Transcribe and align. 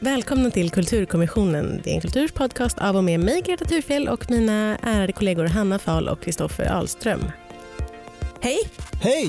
Välkomna 0.00 0.50
till 0.50 0.70
Kulturkommissionen. 0.70 1.80
Det 1.84 1.90
är 1.90 1.94
en 1.94 2.00
kulturpodcast 2.00 2.78
av 2.78 2.96
och 2.96 3.04
med 3.04 3.20
mig, 3.20 3.42
Greta 3.46 3.64
Thurfjell 3.64 4.08
och 4.08 4.30
mina 4.30 4.78
ärade 4.82 5.12
kollegor 5.12 5.44
Hanna 5.44 5.78
Fahl 5.78 6.08
och 6.08 6.22
Kristoffer 6.22 6.72
Ahlström. 6.72 7.20
Hej! 8.46 8.58
Hej! 9.00 9.28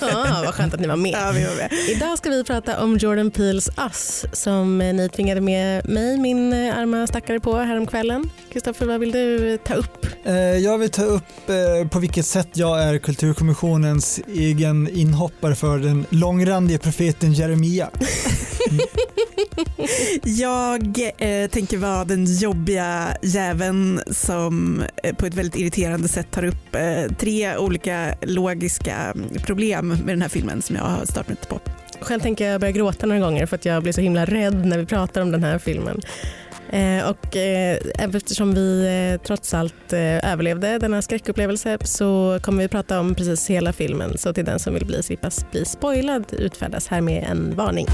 ja, 0.00 0.42
vad 0.44 0.54
skönt 0.54 0.74
att 0.74 0.80
ni 0.80 0.86
var 0.86 0.96
med. 0.96 1.12
Ja, 1.12 1.32
vi 1.34 1.44
var 1.44 1.54
med. 1.56 1.72
Idag 1.88 2.18
ska 2.18 2.30
vi 2.30 2.44
prata 2.44 2.82
om 2.84 2.96
Jordan 2.98 3.30
Peels 3.30 3.70
Us 3.78 4.24
som 4.32 4.78
ni 4.78 5.08
tvingade 5.08 5.40
med 5.40 5.88
mig, 5.88 6.18
min 6.18 6.52
arma 6.52 7.06
stackare, 7.06 7.40
på 7.40 7.56
häromkvällen. 7.58 8.30
Kristoffer, 8.52 8.86
vad 8.86 9.00
vill 9.00 9.12
du 9.12 9.58
ta 9.64 9.74
upp? 9.74 10.06
Eh, 10.24 10.34
Jag 10.34 10.78
vill 10.78 10.90
ta 10.90 11.02
upp 11.02 11.48
eh, 11.48 11.88
på 11.88 11.98
vilket 11.98 12.26
sätt 12.26 12.48
jag 12.52 12.82
är 12.82 12.98
Kulturkommissionens 12.98 14.20
egen 14.34 14.88
inhoppare 14.94 15.54
för 15.54 15.78
den 15.78 16.06
långrandige 16.10 16.78
profeten 16.78 17.32
Jeremia. 17.32 17.90
Jag 20.24 20.98
eh, 21.18 21.50
tänker 21.50 21.78
vara 21.78 22.04
den 22.04 22.24
jobbiga 22.24 23.16
jäveln 23.22 24.00
som 24.10 24.82
eh, 25.02 25.14
på 25.14 25.26
ett 25.26 25.34
väldigt 25.34 25.56
irriterande 25.56 26.08
sätt 26.08 26.30
tar 26.30 26.44
upp 26.44 26.74
eh, 26.74 27.16
tre 27.18 27.56
olika 27.56 28.14
logiska 28.22 29.14
problem 29.46 29.88
med 29.88 30.06
den 30.06 30.22
här 30.22 30.28
filmen 30.28 30.62
som 30.62 30.76
jag 30.76 30.84
har 30.84 31.04
stört 31.06 31.28
mig 31.28 31.36
på. 31.48 31.60
Själv 32.00 32.20
tänker 32.20 32.50
jag 32.50 32.60
börja 32.60 32.72
gråta 32.72 33.06
några 33.06 33.20
gånger 33.20 33.46
för 33.46 33.56
att 33.56 33.64
jag 33.64 33.82
blir 33.82 33.92
så 33.92 34.00
himla 34.00 34.24
rädd 34.24 34.66
när 34.66 34.78
vi 34.78 34.86
pratar 34.86 35.22
om 35.22 35.30
den 35.32 35.44
här 35.44 35.58
filmen. 35.58 36.00
Eh, 36.72 37.08
och 37.10 37.36
eh, 37.36 37.78
eftersom 37.98 38.54
vi 38.54 38.86
eh, 38.86 39.26
trots 39.26 39.54
allt 39.54 39.92
eh, 39.92 40.32
överlevde 40.32 40.78
denna 40.78 41.02
skräckupplevelse 41.02 41.78
så 41.84 42.38
kommer 42.42 42.62
vi 42.62 42.68
prata 42.68 43.00
om 43.00 43.14
precis 43.14 43.50
hela 43.50 43.72
filmen. 43.72 44.18
Så 44.18 44.32
till 44.32 44.44
den 44.44 44.58
som 44.58 44.74
vill 44.74 44.86
bli, 44.86 45.02
slippa 45.02 45.30
bli 45.50 45.64
spoilad 45.64 46.24
utfärdas 46.32 46.88
här 46.88 47.00
med 47.00 47.24
en 47.30 47.56
varning. 47.56 47.86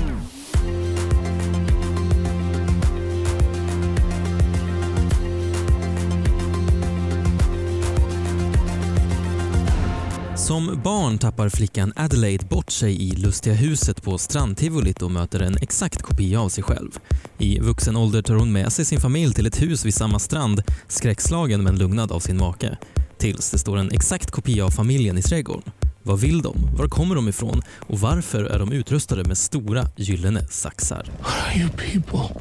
Som 10.48 10.80
barn 10.84 11.18
tappar 11.18 11.48
flickan 11.48 11.92
Adelaide 11.96 12.46
bort 12.46 12.70
sig 12.70 13.02
i 13.02 13.16
lustiga 13.16 13.54
huset 13.54 14.02
på 14.02 14.18
strandtivolit 14.18 15.02
och 15.02 15.10
möter 15.10 15.40
en 15.40 15.56
exakt 15.56 16.02
kopia 16.02 16.40
av 16.40 16.48
sig 16.48 16.64
själv. 16.64 16.98
I 17.38 17.60
vuxen 17.60 17.96
ålder 17.96 18.22
tar 18.22 18.34
hon 18.34 18.52
med 18.52 18.72
sig 18.72 18.84
sin 18.84 19.00
familj 19.00 19.34
till 19.34 19.46
ett 19.46 19.62
hus 19.62 19.84
vid 19.84 19.94
samma 19.94 20.18
strand, 20.18 20.62
skräckslagen 20.86 21.62
men 21.62 21.78
lugnad 21.78 22.12
av 22.12 22.20
sin 22.20 22.36
make. 22.36 22.78
Tills 23.18 23.50
det 23.50 23.58
står 23.58 23.76
en 23.76 23.90
exakt 23.90 24.30
kopia 24.30 24.64
av 24.64 24.70
familjen 24.70 25.18
i 25.18 25.22
trädgården. 25.22 25.72
Vad 26.02 26.20
vill 26.20 26.42
de? 26.42 26.56
Var 26.78 26.88
kommer 26.88 27.14
de 27.14 27.28
ifrån? 27.28 27.62
Och 27.88 28.00
varför 28.00 28.44
är 28.44 28.58
de 28.58 28.72
utrustade 28.72 29.24
med 29.24 29.38
stora 29.38 29.86
gyllene 29.96 30.44
saxar? 30.48 31.10
What 31.18 31.34
are 31.46 31.60
you 31.60 31.70
people? 31.70 32.34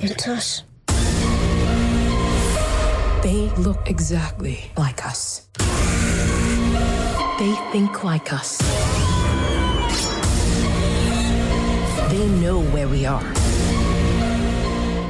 It's 0.00 0.28
us. 0.28 0.67
They 3.22 3.50
look 3.64 3.90
exactly 3.90 4.58
like 4.76 5.02
us. 5.10 5.42
They 7.38 7.54
think 7.72 8.02
like 8.04 8.32
us. 8.32 8.58
They 12.10 12.26
know 12.40 12.60
where 12.74 12.86
we 12.86 13.06
are. 13.06 13.22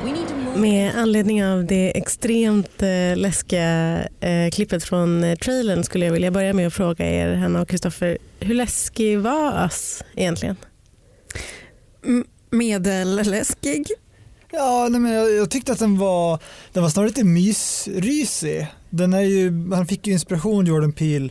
We 0.05 0.13
need 0.13 0.29
to 0.29 0.35
move. 0.35 0.59
Med 0.59 0.95
anledning 0.97 1.45
av 1.45 1.65
det 1.65 1.99
extremt 1.99 2.83
eh, 2.83 3.17
läskiga 3.17 3.99
eh, 4.21 4.51
klippet 4.51 4.85
från 4.85 5.25
eh, 5.25 5.37
trailern 5.37 5.85
skulle 5.85 6.05
jag 6.07 6.13
vilja 6.13 6.31
börja 6.31 6.53
med 6.53 6.67
att 6.67 6.75
fråga 6.75 7.07
er, 7.11 7.35
Hanna 7.35 7.61
och 7.63 7.69
Kristoffer, 7.69 8.19
hur 8.41 8.55
läskig 8.55 9.19
var 9.19 9.65
Us 9.65 10.03
egentligen? 10.17 10.57
M- 12.05 12.25
medelläskig. 12.51 13.87
Ja, 14.53 14.89
nej, 14.91 15.01
men 15.01 15.13
jag, 15.13 15.33
jag 15.33 15.51
tyckte 15.51 15.73
att 15.73 15.79
den 15.79 15.99
var, 15.99 16.39
den 16.73 16.83
var 16.83 16.91
snarare 16.91 17.09
lite 17.09 17.25
mysrysig. 17.25 18.67
Den 18.91 19.13
är 19.13 19.21
ju, 19.21 19.73
han 19.75 19.87
fick 19.87 20.07
ju 20.07 20.13
inspiration, 20.13 20.67
Jordan 20.67 20.93
Peele, 20.93 21.29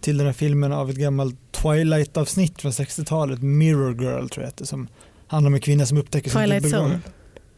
till 0.00 0.16
den 0.18 0.26
här 0.26 0.34
filmen 0.34 0.72
av 0.72 0.90
ett 0.90 0.96
gammalt 0.96 1.36
Twilight-avsnitt 1.52 2.60
från 2.60 2.72
60-talet, 2.72 3.42
Mirror 3.42 4.02
Girl 4.02 4.28
tror 4.28 4.44
jag 4.44 4.52
det 4.56 4.66
som 4.66 4.88
handlar 5.26 5.48
om 5.48 5.54
en 5.54 5.60
kvinna 5.60 5.86
som 5.86 5.98
upptäcker 5.98 6.30
sin 6.30 6.40
Twilight 6.40 6.62
dubbelgång. 6.62 6.90
Zone. 6.90 7.00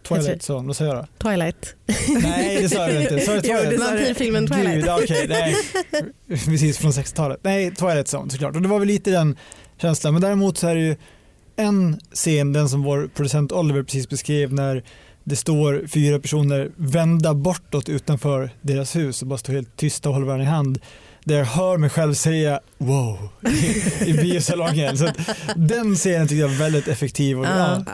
Twilight 0.08 0.42
Zone, 0.50 0.66
vad 0.66 0.76
säger 0.76 0.94
jag 0.94 1.04
då? 1.04 1.28
Twilight. 1.28 1.74
Nej, 2.22 2.62
det 2.62 2.68
sa 2.68 2.88
jag 2.90 3.02
inte. 3.02 3.20
Sa 3.20 3.34
jag 3.34 3.42
Twilight? 3.44 3.80
sa. 3.80 3.86
Vampyrfilmen 3.86 4.46
Twilight. 4.46 4.84
Gud, 4.84 4.88
okej, 5.04 5.26
nej. 5.28 5.54
Precis, 6.28 6.78
från 6.78 6.90
60-talet. 6.90 7.40
Nej, 7.42 7.70
Twilight 7.74 8.14
Zone 8.14 8.30
såklart. 8.30 8.56
Och 8.56 8.62
det 8.62 8.68
var 8.68 8.78
väl 8.78 8.88
lite 8.88 9.10
den 9.10 9.36
känslan. 9.80 10.12
Men 10.12 10.22
däremot 10.22 10.58
så 10.58 10.68
är 10.68 10.74
det 10.74 10.80
ju 10.80 10.96
en 11.58 12.00
scen, 12.12 12.52
den 12.52 12.68
som 12.68 12.82
vår 12.82 13.10
producent 13.14 13.52
Oliver 13.52 13.82
precis 13.82 14.08
beskrev, 14.08 14.52
när 14.52 14.84
det 15.24 15.36
står 15.36 15.86
fyra 15.88 16.18
personer 16.20 16.70
vända 16.76 17.34
bortåt 17.34 17.88
utanför 17.88 18.50
deras 18.60 18.96
hus 18.96 19.22
och 19.22 19.28
bara 19.28 19.38
står 19.38 19.52
helt 19.52 19.76
tysta 19.76 20.08
och 20.08 20.14
håller 20.14 20.26
varandra 20.26 20.44
i 20.46 20.48
hand. 20.48 20.78
Där 21.24 21.38
jag 21.38 21.44
hör 21.44 21.76
mig 21.78 21.90
själv 21.90 22.14
säga 22.14 22.60
wow 22.78 23.28
i, 23.50 24.10
i 24.10 24.12
biosalongen. 24.12 24.98
Så 24.98 25.08
den 25.56 25.94
scenen 25.94 26.28
tycker 26.28 26.40
jag 26.42 26.52
är 26.52 26.58
väldigt 26.58 26.88
effektiv. 26.88 27.38
Och, 27.38 27.44
Ja, 27.46 27.84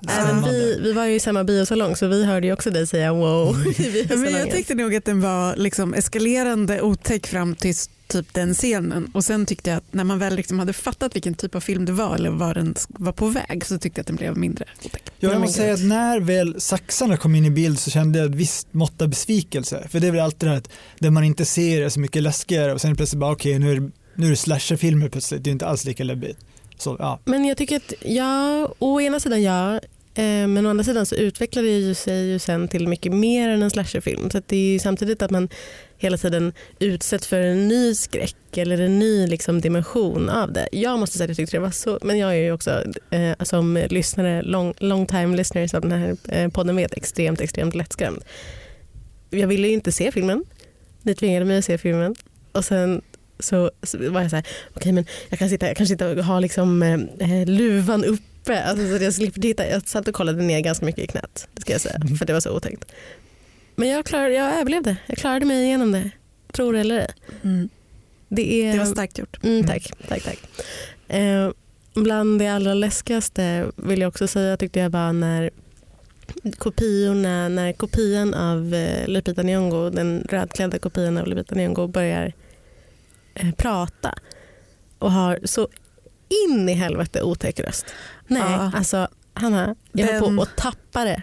vi, 0.50 0.78
vi 0.82 0.92
var 0.92 1.06
ju 1.06 1.14
i 1.14 1.20
samma 1.20 1.44
biosalong 1.44 1.96
så 1.96 2.06
vi 2.06 2.24
hörde 2.24 2.46
ju 2.46 2.52
också 2.52 2.70
dig 2.70 2.86
säga 2.86 3.12
wow 3.12 3.48
i 3.56 3.74
Ja, 3.78 3.84
Men 3.84 3.92
biosalongen. 3.92 4.32
jag 4.40 4.50
tyckte 4.50 4.74
nog 4.74 4.94
att 4.94 5.04
den 5.04 5.20
var 5.20 5.56
liksom 5.56 5.94
eskalerande 5.94 6.80
otäck 6.82 7.26
fram 7.26 7.54
till 7.54 7.74
typ 8.08 8.34
den 8.34 8.54
scenen 8.54 9.10
och 9.14 9.24
sen 9.24 9.46
tyckte 9.46 9.70
jag 9.70 9.76
att 9.76 9.94
när 9.94 10.04
man 10.04 10.18
väl 10.18 10.36
liksom 10.36 10.58
hade 10.58 10.72
fattat 10.72 11.16
vilken 11.16 11.34
typ 11.34 11.54
av 11.54 11.60
film 11.60 11.84
det 11.84 11.92
var 11.92 12.14
eller 12.14 12.30
var 12.30 12.54
den 12.54 12.74
var 12.88 13.12
på 13.12 13.26
väg 13.26 13.66
så 13.66 13.78
tyckte 13.78 13.98
jag 13.98 14.02
att 14.02 14.06
den 14.06 14.16
blev 14.16 14.36
mindre 14.36 14.64
otäck. 14.84 15.02
Jag 15.18 15.40
måste 15.40 15.58
säga 15.58 15.74
att 15.74 15.84
när 15.84 16.20
väl 16.20 16.60
saxarna 16.60 17.16
kom 17.16 17.34
in 17.34 17.44
i 17.44 17.50
bild 17.50 17.78
så 17.78 17.90
kände 17.90 18.18
jag 18.18 18.30
ett 18.30 18.34
visst 18.34 18.74
mått 18.74 19.02
av 19.02 19.08
besvikelse. 19.08 19.86
För 19.90 20.00
det 20.00 20.06
är 20.06 20.10
väl 20.10 20.20
alltid 20.20 20.48
det 20.48 20.50
här 20.50 20.58
att 20.58 20.70
det 20.98 21.10
man 21.10 21.24
inte 21.24 21.44
ser 21.44 21.82
är 21.82 21.88
så 21.88 22.00
mycket 22.00 22.22
läskigare 22.22 22.72
och 22.72 22.80
sen 22.80 22.96
plötsligt 22.96 23.20
bara 23.20 23.32
okej 23.32 23.58
nu 23.58 23.70
är 23.70 23.80
det, 23.80 23.90
nu 24.14 24.26
är 24.26 24.30
det 24.30 24.36
slasherfilmer 24.36 25.08
plötsligt. 25.08 25.44
Det 25.44 25.50
är 25.50 25.52
inte 25.52 25.66
alls 25.66 25.84
lika 25.84 26.04
läbbigt. 26.04 26.38
Så 26.78 26.96
ja, 26.98 27.20
Men 27.24 27.44
jag 27.44 27.56
tycker 27.56 27.76
att 27.76 27.92
ja, 28.00 28.68
å 28.78 29.00
ena 29.00 29.20
sidan 29.20 29.42
ja, 29.42 29.74
eh, 30.14 30.46
men 30.48 30.66
å 30.66 30.70
andra 30.70 30.84
sidan 30.84 31.06
så 31.06 31.14
utvecklar 31.14 31.62
det 31.62 31.68
ju 31.68 31.94
sig 31.94 32.26
ju 32.26 32.38
sen 32.38 32.68
till 32.68 32.88
mycket 32.88 33.12
mer 33.12 33.48
än 33.48 33.62
en 33.62 33.70
slasherfilm. 33.70 34.30
Så 34.30 34.38
att 34.38 34.48
det 34.48 34.56
är 34.56 34.72
ju 34.72 34.78
samtidigt 34.78 35.22
att 35.22 35.30
man 35.30 35.48
hela 35.98 36.16
tiden 36.16 36.52
utsätts 36.78 37.26
för 37.26 37.40
en 37.40 37.68
ny 37.68 37.94
skräck 37.94 38.56
eller 38.56 38.80
en 38.80 38.98
ny 38.98 39.26
liksom, 39.26 39.60
dimension 39.60 40.28
av 40.28 40.52
det. 40.52 40.68
Jag 40.72 40.98
måste 40.98 41.18
säga 41.18 41.24
att 41.24 41.28
jag 41.28 41.36
tyckte 41.36 41.56
det 41.56 41.60
var 41.60 41.70
så, 41.70 41.98
men 42.02 42.18
jag 42.18 42.30
är 42.30 42.40
ju 42.40 42.52
också 42.52 42.82
eh, 43.10 43.32
som 43.42 43.86
lyssnare, 43.90 44.42
long, 44.42 44.74
long 44.78 45.06
time 45.06 45.36
listeners 45.36 45.74
av 45.74 45.80
den 45.80 45.92
här 45.92 46.16
eh, 46.28 46.48
podden 46.48 46.76
vet, 46.76 46.92
extremt, 46.92 47.40
extremt 47.40 47.74
lättskrämd. 47.74 48.24
Jag 49.30 49.48
ville 49.48 49.68
ju 49.68 49.74
inte 49.74 49.92
se 49.92 50.12
filmen. 50.12 50.44
Ni 51.02 51.14
tvingade 51.14 51.44
mig 51.44 51.58
att 51.58 51.64
se 51.64 51.78
filmen 51.78 52.14
och 52.52 52.64
sen 52.64 53.02
så, 53.38 53.70
så 53.82 54.10
var 54.10 54.20
jag 54.20 54.30
så 54.30 54.36
här, 54.36 54.46
okej 54.74 54.92
men 54.92 55.06
jag 55.28 55.38
kan 55.38 55.48
sitta, 55.48 55.66
jag 55.66 55.76
kan 55.76 55.86
sitta 55.86 56.10
och 56.10 56.24
ha 56.24 56.40
liksom, 56.40 56.82
eh, 56.82 57.40
eh 57.40 57.46
luvan 57.46 58.04
uppe 58.04 58.62
alltså, 58.62 58.88
så 58.88 58.94
att 58.94 59.02
jag 59.02 59.14
slipper 59.14 59.40
titta. 59.40 59.68
Jag 59.68 59.88
satt 59.88 60.08
och 60.08 60.14
kollade 60.14 60.42
ner 60.42 60.60
ganska 60.60 60.86
mycket 60.86 61.04
i 61.04 61.06
knät, 61.06 61.48
det 61.54 61.60
ska 61.60 61.72
jag 61.72 61.80
säga, 61.80 62.00
för 62.18 62.26
det 62.26 62.32
var 62.32 62.40
så 62.40 62.56
otäckt. 62.56 62.84
Men 63.76 63.88
jag, 63.88 64.04
klarade, 64.06 64.34
jag 64.34 64.60
överlevde, 64.60 64.96
jag 65.06 65.18
klarade 65.18 65.46
mig 65.46 65.64
igenom 65.64 65.92
det, 65.92 66.10
tror 66.52 66.72
det 66.72 66.80
eller 66.80 66.98
ej. 66.98 67.68
Det, 68.28 68.62
är, 68.66 68.72
Det 68.72 68.78
var 68.78 68.86
starkt 68.86 69.18
gjort. 69.18 69.44
Mm, 69.44 69.64
tack, 69.66 69.92
tack, 70.08 70.22
tack. 70.22 70.38
Eh, 71.08 71.50
bland 71.94 72.38
det 72.38 72.48
allra 72.48 72.74
läskigaste 72.74 73.66
vill 73.76 74.00
jag 74.00 74.08
också 74.08 74.26
säga 74.28 74.56
tyckte 74.56 74.80
jag 74.80 74.90
var 74.90 75.12
när 75.12 75.50
kopiorna, 76.58 77.48
när 77.48 77.72
kopian 77.72 78.34
av 78.34 78.74
eh, 78.74 79.08
Lupita 79.08 79.42
Nyong'o, 79.42 79.90
den 79.90 80.26
rödklädda 80.30 80.78
kopian 80.78 81.18
av 81.18 81.26
Lupita 81.26 81.54
Nyong'o 81.54 81.86
börjar 81.88 82.32
eh, 83.34 83.52
prata 83.52 84.14
och 84.98 85.12
har 85.12 85.38
så 85.44 85.68
in 86.46 86.68
i 86.68 86.72
helvete 86.72 87.22
otäck 87.22 87.60
röst. 87.60 87.86
Nej, 88.26 88.42
Ja. 88.42 88.72
alltså 88.74 89.08
Hanna, 89.34 89.74
jag 89.92 90.08
Den- 90.08 90.20
var 90.20 90.36
på 90.36 90.42
att 90.42 90.56
tappa 90.56 91.04
det. 91.04 91.20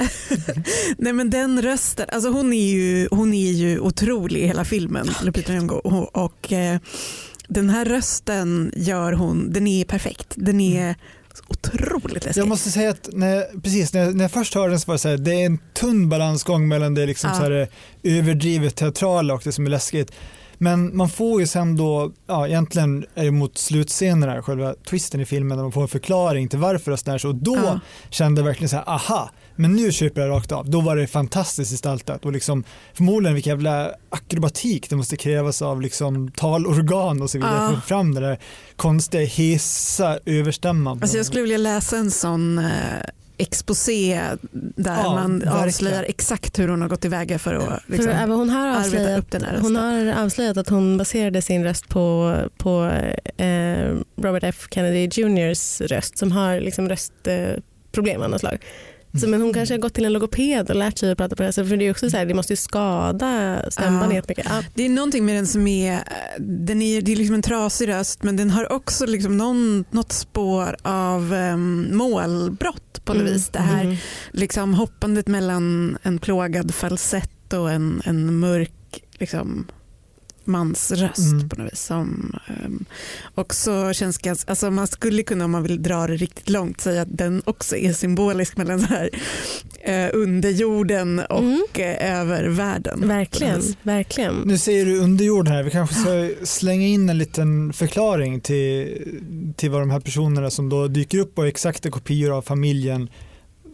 Nej 0.97 1.13
men 1.13 1.29
den 1.29 1.61
rösten, 1.61 2.05
alltså 2.11 2.29
hon 2.29 2.53
är 2.53 2.71
ju, 2.71 3.07
hon 3.11 3.33
är 3.33 3.51
ju 3.51 3.79
otrolig 3.79 4.39
i 4.41 4.47
hela 4.47 4.65
filmen, 4.65 5.09
Lupita 5.23 5.53
Nyong'o. 5.53 5.73
Och, 5.73 6.15
och 6.25 6.51
eh, 6.53 6.79
den 7.47 7.69
här 7.69 7.85
rösten 7.85 8.71
gör 8.75 9.13
hon, 9.13 9.53
den 9.53 9.67
är 9.67 9.85
perfekt. 9.85 10.33
Den 10.35 10.61
är 10.61 10.95
så 11.33 11.43
otroligt 11.47 12.25
läskig. 12.25 12.41
Jag 12.41 12.47
måste 12.47 12.71
säga 12.71 12.89
att 12.89 13.09
när, 13.13 13.61
precis, 13.61 13.93
när, 13.93 14.01
jag, 14.03 14.15
när 14.15 14.23
jag 14.23 14.31
först 14.31 14.53
hörde 14.55 14.69
den 14.69 14.79
så 14.79 14.87
var 14.87 14.95
det 14.95 14.99
så 14.99 15.09
här, 15.09 15.17
det 15.17 15.31
är 15.41 15.45
en 15.45 15.59
tunn 15.73 16.09
balansgång 16.09 16.67
mellan 16.67 16.93
det 16.93 17.05
liksom 17.05 17.29
Ja. 17.29 17.37
så 17.37 17.43
här, 17.43 17.67
överdrivet 18.03 18.75
teatrala 18.75 19.33
och 19.33 19.41
det 19.43 19.51
som 19.51 19.65
är 19.65 19.69
läskigt. 19.69 20.11
Men 20.63 20.97
man 20.97 21.09
får 21.09 21.41
ju 21.41 21.47
sen 21.47 21.75
då, 21.77 22.11
ja 22.27 22.47
egentligen 22.47 23.05
är 23.15 23.23
det 23.23 23.31
mot 23.31 23.57
slutscenerna, 23.57 24.41
själva 24.41 24.73
twisten 24.89 25.21
i 25.21 25.25
filmen, 25.25 25.57
där 25.57 25.63
man 25.63 25.71
får 25.71 25.81
en 25.81 25.87
förklaring 25.87 26.47
till 26.47 26.59
varför 26.59 26.91
rösten 26.91 27.13
är 27.13 27.17
så. 27.17 27.29
Och 27.29 27.35
då 27.35 27.55
Ja. 27.55 27.79
kände 28.09 28.41
jag 28.41 28.45
verkligen 28.45 28.69
så 28.69 28.75
här, 28.75 28.89
aha, 28.89 29.29
men 29.55 29.73
nu 29.73 29.91
köper 29.91 30.21
jag 30.21 30.29
rakt 30.29 30.51
av. 30.51 30.69
Då 30.69 30.81
var 30.81 30.95
det 30.95 31.07
fantastiskt 31.07 31.71
gestaltat 31.71 32.25
och 32.25 32.31
liksom 32.31 32.63
förmodligen 32.93 33.33
vilken 33.35 33.51
jävla 33.51 33.91
akrobatik 34.09 34.89
det 34.89 34.95
måste 34.95 35.17
krävas 35.17 35.61
av 35.61 35.81
liksom 35.81 36.31
talorgan 36.31 37.21
och 37.21 37.29
så 37.29 37.37
vidare 37.37 37.53
Ja. 37.55 37.67
för 37.67 37.73
att 37.75 37.81
få 37.83 37.87
fram 37.87 38.13
den 38.13 38.23
där 38.23 38.39
konstiga 38.75 39.25
hesa 39.25 40.19
överstämman. 40.25 40.99
Alltså 41.01 41.17
jag 41.17 41.25
skulle 41.25 41.41
vilja 41.41 41.57
läsa 41.57 41.97
en 41.97 42.11
sån 42.11 42.57
eh, 42.57 42.65
exposé 43.41 44.21
där 44.51 44.97
Ja, 45.03 45.13
man 45.15 45.39
verkligen. 45.39 45.57
avslöjar 45.67 46.03
exakt 46.03 46.59
hur 46.59 46.67
hon 46.67 46.81
har 46.81 46.89
gått 46.89 47.01
tillväga 47.01 47.39
för 47.39 47.53
att 47.53 47.63
För 47.63 47.81
liksom, 47.91 48.11
även 48.11 48.31
hon, 48.31 48.49
har 48.49 48.67
avslöjat, 48.79 49.19
upp 49.19 49.31
den 49.31 49.43
här 49.43 49.57
hon 49.61 49.75
rösten. 49.77 50.15
har 50.15 50.23
avslöjat 50.25 50.57
att 50.57 50.69
hon 50.69 50.97
baserade 50.97 51.41
sin 51.41 51.63
röst 51.63 51.89
på, 51.89 52.35
på 52.57 52.91
eh, 53.37 53.95
Robert 54.21 54.43
F 54.43 54.67
Kennedy 54.71 55.09
Jrs 55.21 55.81
röst 55.81 56.17
som 56.17 56.31
har 56.31 56.59
liksom 56.59 56.89
röstproblem 56.89 58.21
av 58.21 58.29
något 58.29 58.39
slag. 58.41 58.57
Så, 59.21 59.27
men 59.27 59.41
hon 59.41 59.53
kanske 59.53 59.73
har 59.75 59.79
gått 59.79 59.93
till 59.93 60.05
en 60.05 60.13
logoped 60.13 60.69
och 60.69 60.75
lärt 60.75 60.97
sig 60.97 61.11
att 61.11 61.17
prata 61.17 61.35
på 61.35 61.41
det 61.43 61.47
här 61.47 61.51
sättet. 61.51 61.69
För 61.69 61.77
det 61.77 61.85
är 61.87 61.91
också 61.91 62.09
så 62.09 62.17
här, 62.17 62.25
det 62.25 62.33
måste 62.33 62.53
ju 62.53 62.57
skada 62.57 63.61
stämbanden 63.71 64.09
Ja. 64.09 64.15
jättemycket. 64.15 64.45
Ja. 64.49 64.63
Det 64.73 64.85
är 64.85 64.89
någonting 64.89 65.25
med 65.25 65.35
den 65.35 65.47
som 65.47 65.67
är, 65.67 65.99
den 66.39 66.81
är, 66.81 67.01
det 67.01 67.11
är 67.11 67.15
liksom 67.15 67.35
en 67.35 67.41
trasig 67.41 67.87
röst 67.87 68.23
men 68.23 68.37
den 68.37 68.49
har 68.49 68.71
också 68.71 69.05
liksom 69.05 69.37
någon, 69.37 69.85
något 69.91 70.11
spår 70.11 70.75
av 70.81 71.33
um, 71.33 71.89
målbrott 71.97 72.90
på 73.05 73.13
något 73.13 73.21
Mm. 73.21 73.33
vis. 73.33 73.49
Det 73.49 73.59
här 73.59 73.83
Mm. 73.83 73.95
liksom 74.31 74.73
hoppandet 74.73 75.27
mellan 75.27 75.97
en 76.03 76.19
plågad 76.19 76.73
falsett 76.75 77.53
och 77.53 77.71
en, 77.71 78.01
en 78.05 78.39
mörk 78.39 79.03
liksom, 79.19 79.67
mansröst 80.51 81.17
Mm. 81.31 81.49
på 81.49 81.55
något 81.61 81.71
vis. 81.73 81.81
Som 81.81 82.35
um, 82.65 82.85
också 83.35 83.93
känns 83.93 84.17
ganska, 84.17 84.49
alltså 84.51 84.71
man 84.71 84.87
skulle 84.87 85.23
kunna 85.23 85.45
om 85.45 85.51
man 85.51 85.63
vill 85.63 85.83
dra 85.83 86.07
det 86.07 86.15
riktigt 86.15 86.49
långt 86.49 86.81
säga 86.81 87.01
att 87.01 87.17
den 87.17 87.41
också 87.45 87.77
är 87.77 87.93
symbolisk 87.93 88.57
mellan 88.57 88.79
så 88.79 88.85
här, 88.85 89.09
eh, 89.81 90.09
underjorden 90.13 91.19
och 91.19 91.39
Mm. 91.39 91.61
eh, 91.73 92.19
övervärlden. 92.19 92.93
på 92.93 92.99
något 92.99 93.09
Verkligen, 93.15 93.61
verkligen. 93.83 94.35
Nu 94.45 94.57
säger 94.57 94.85
du 94.85 94.99
underjord 94.99 95.47
här, 95.47 95.63
vi 95.63 95.71
kanske 95.71 95.95
ska 95.95 96.29
slänga 96.45 96.87
in 96.87 97.09
en 97.09 97.17
liten 97.17 97.73
förklaring 97.73 98.41
till, 98.41 98.97
till 99.57 99.71
vad 99.71 99.81
de 99.81 99.89
här 99.91 99.99
personerna 99.99 100.49
som 100.49 100.69
då 100.69 100.87
dyker 100.87 101.17
upp 101.17 101.37
och 101.37 101.43
är 101.43 101.47
exakta 101.49 101.89
kopior 101.91 102.37
av 102.37 102.41
familjen, 102.41 103.09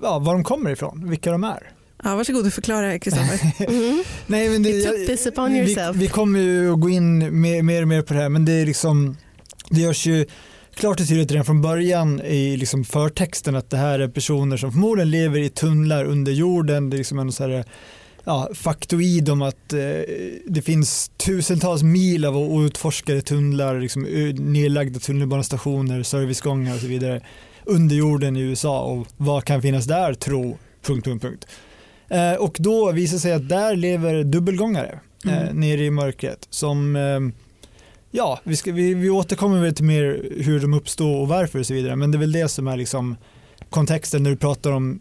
ja, 0.01 0.19
var 0.19 0.33
de 0.33 0.44
kommer 0.44 0.69
ifrån, 0.69 1.09
vilka 1.09 1.31
de 1.31 1.44
är. 1.44 1.71
Ja, 2.03 2.15
varsågod 2.15 2.47
och 2.47 2.53
förklara 2.53 2.99
Kristoffer. 2.99 3.39
Mm. 3.67 4.03
Nej, 4.27 4.49
men 4.49 4.63
det, 4.63 4.71
vi, 4.71 5.91
vi 5.94 6.07
kommer 6.07 6.39
ju 6.39 6.73
att 6.73 6.79
gå 6.79 6.89
in 6.89 7.41
mer, 7.41 7.61
mer 7.61 7.81
och 7.81 7.88
mer 7.88 8.01
på 8.01 8.13
det 8.13 8.19
här 8.19 8.29
men 8.29 8.45
det 8.45 8.51
är 8.51 8.65
liksom 8.65 9.17
det 9.69 9.81
görs 9.81 10.05
ju 10.05 10.25
klart 10.75 10.99
och 10.99 11.07
tydligt 11.07 11.31
redan 11.31 11.45
från 11.45 11.61
början 11.61 12.21
i 12.21 12.57
liksom 12.57 12.83
förtexten 12.83 13.55
att 13.55 13.69
det 13.69 13.77
här 13.77 13.99
är 13.99 14.07
personer 14.07 14.57
som 14.57 14.71
förmodligen 14.71 15.11
lever 15.11 15.39
i 15.39 15.49
tunnlar 15.49 16.05
under 16.05 16.31
jorden. 16.31 16.89
Det 16.89 16.95
är 16.95 16.97
liksom 16.97 17.19
en 17.19 17.31
så 17.31 17.47
här, 17.47 17.65
ja, 18.23 18.49
faktoid 18.53 19.29
om 19.29 19.41
att 19.41 19.73
eh, 19.73 19.79
det 20.45 20.61
finns 20.61 21.11
tusentals 21.17 21.83
mil 21.83 22.25
av 22.25 22.38
outforskade 22.38 23.21
tunnlar, 23.21 23.79
liksom, 23.79 24.03
nedlagda 24.33 24.99
tunnelbanestationer, 24.99 26.03
servicegångar 26.03 26.73
och 26.75 26.81
så 26.81 26.88
vidare 26.88 27.21
under 27.65 27.95
jorden 27.95 28.38
i 28.38 28.41
USA 28.41 28.81
och 28.81 29.07
vad 29.17 29.44
kan 29.44 29.61
finnas 29.61 29.85
där 29.85 30.13
tro... 30.13 30.57
Punkt, 30.81 31.05
punkt, 31.05 31.21
punkt. 31.21 31.47
Eh, 32.09 32.33
och 32.33 32.56
då 32.59 32.92
visar 32.92 33.15
det 33.15 33.19
sig 33.19 33.33
att 33.33 33.50
där 33.50 33.75
lever 33.75 34.24
dubbelgångare 34.24 35.00
eh, 35.25 35.42
Mm. 35.42 35.59
nere 35.59 35.81
i 35.86 35.92
mörkret 35.92 36.48
som 36.50 36.95
eh, 36.95 37.19
ja, 38.12 38.39
vi, 38.44 38.56
ska, 38.56 38.71
vi, 38.71 38.94
vi 38.94 39.09
återkommer 39.09 39.62
väl 39.62 39.74
till 39.75 39.86
mer 39.86 40.21
hur 40.38 40.59
de 40.59 40.74
uppstår 40.74 41.15
och 41.21 41.27
varför 41.27 41.59
och 41.59 41.65
så 41.65 41.74
vidare 41.74 41.95
men 41.95 42.12
det 42.12 42.18
är 42.18 42.19
väl 42.19 42.31
det 42.31 42.48
som 42.50 42.68
är 42.68 42.77
liksom 42.77 43.15
kontexten 43.69 44.24
när 44.24 44.30
du 44.30 44.36
pratar 44.38 44.71
om 44.71 45.00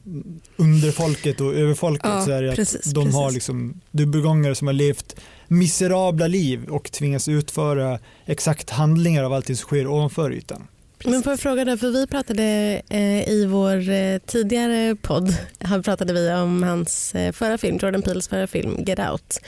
underfolket 0.56 1.40
och 1.40 1.54
överfolket 1.54 2.06
Ja, 2.14 2.24
så 2.24 2.30
är 2.30 2.42
det 2.42 2.48
att 2.50 2.56
precis, 2.56 2.84
de 2.92 3.04
precis. 3.04 3.14
har 3.16 3.30
liksom 3.30 3.80
dubbelgångare 3.90 4.54
som 4.54 4.66
har 4.66 4.74
levt 4.74 5.16
miserabla 5.48 6.26
liv 6.26 6.64
och 6.68 6.92
tvingas 6.92 7.28
utföra 7.28 7.98
exakt 8.26 8.70
handlingar 8.70 9.24
av 9.24 9.32
allting 9.32 9.56
som 9.56 9.66
sker 9.66 9.86
ovanför 9.86 10.32
ytan. 10.32 10.62
Men 11.04 11.22
får 11.22 11.32
jag 11.32 11.40
fråga 11.40 11.64
där, 11.64 11.76
för 11.76 11.90
vi 11.90 12.06
pratade 12.06 12.42
eh, 12.88 13.28
i 13.28 13.46
vår 13.46 13.88
eh, 13.90 14.18
tidigare 14.18 14.96
podd 15.02 15.34
här 15.60 15.82
pratade 15.82 16.12
vi 16.12 16.30
om 16.32 16.62
hans 16.62 17.14
eh, 17.14 17.32
förra 17.32 17.58
film, 17.58 17.78
Jordan 17.82 18.02
Peels 18.02 18.28
förra 18.28 18.46
film 18.46 18.84
Get 18.86 18.98
Out. 18.98 19.38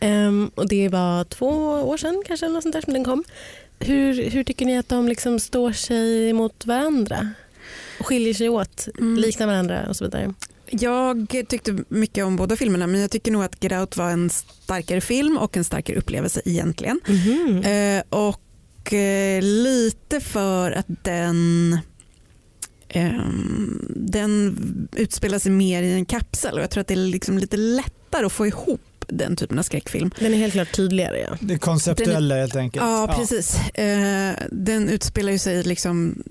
Ehm, 0.00 0.50
och 0.54 0.68
det 0.68 0.88
var 0.88 1.24
två 1.24 1.48
år 1.70 1.96
sedan 1.96 2.22
kanske 2.26 2.46
eller 2.46 2.54
något 2.54 2.62
sånt 2.62 2.72
där 2.72 2.80
som 2.80 2.92
den 2.92 3.04
kom. 3.04 3.24
Hur, 3.78 4.30
hur 4.30 4.44
tycker 4.44 4.66
ni 4.66 4.78
att 4.78 4.88
de 4.88 5.08
liksom 5.08 5.40
står 5.40 5.72
sig 5.72 6.32
mot 6.32 6.66
varandra? 6.66 7.28
Skiljer 8.00 8.34
sig 8.34 8.48
åt, 8.48 8.88
Mm. 8.98 9.16
liknar 9.16 9.46
varandra 9.46 9.86
och 9.88 9.96
så 9.96 10.04
vidare. 10.04 10.34
Jag 10.70 11.26
tyckte 11.48 11.78
mycket 11.88 12.24
om 12.24 12.36
båda 12.36 12.56
filmerna 12.56 12.86
men 12.86 13.00
jag 13.00 13.10
tycker 13.10 13.32
nog 13.32 13.44
att 13.44 13.64
Get 13.64 13.72
Out 13.72 13.96
var 13.96 14.10
en 14.10 14.30
starkare 14.30 15.00
film 15.00 15.36
och 15.36 15.56
en 15.56 15.64
starkare 15.64 15.96
upplevelse 15.96 16.40
egentligen. 16.44 17.00
Eh, 17.64 18.02
och 18.08 18.40
eh, 18.92 19.42
lite 19.42 20.20
för 20.20 20.72
att 20.72 20.86
den 21.02 21.78
ehm, 22.88 23.88
den 23.96 24.58
utspelar 24.96 25.38
sig 25.38 25.52
mer 25.52 25.82
i 25.82 25.92
en 25.92 26.04
kapsel 26.04 26.54
och 26.54 26.62
jag 26.62 26.70
tror 26.70 26.80
att 26.80 26.86
det 26.86 26.94
är 26.94 26.98
liksom 26.98 27.38
lite 27.38 27.56
lättare 27.56 28.26
att 28.26 28.32
få 28.32 28.46
ihop 28.46 28.80
den 29.08 29.36
typen 29.36 29.58
av 29.58 29.62
skräckfilm. 29.62 30.10
Den 30.18 30.34
är 30.34 30.38
helt 30.38 30.52
klart 30.52 30.72
tydligare. 30.72 31.20
Ja. 31.20 31.36
Det 31.40 31.58
konceptuella 31.58 32.34
helt 32.34 32.56
enkelt. 32.56 32.84
Ja, 32.84 33.14
precis. 33.18 33.58
Eh, 33.74 34.34
den 34.50 34.88
utspelar 34.88 35.32
ju 35.32 35.38
sig 35.38 35.62
liksom 35.62 36.22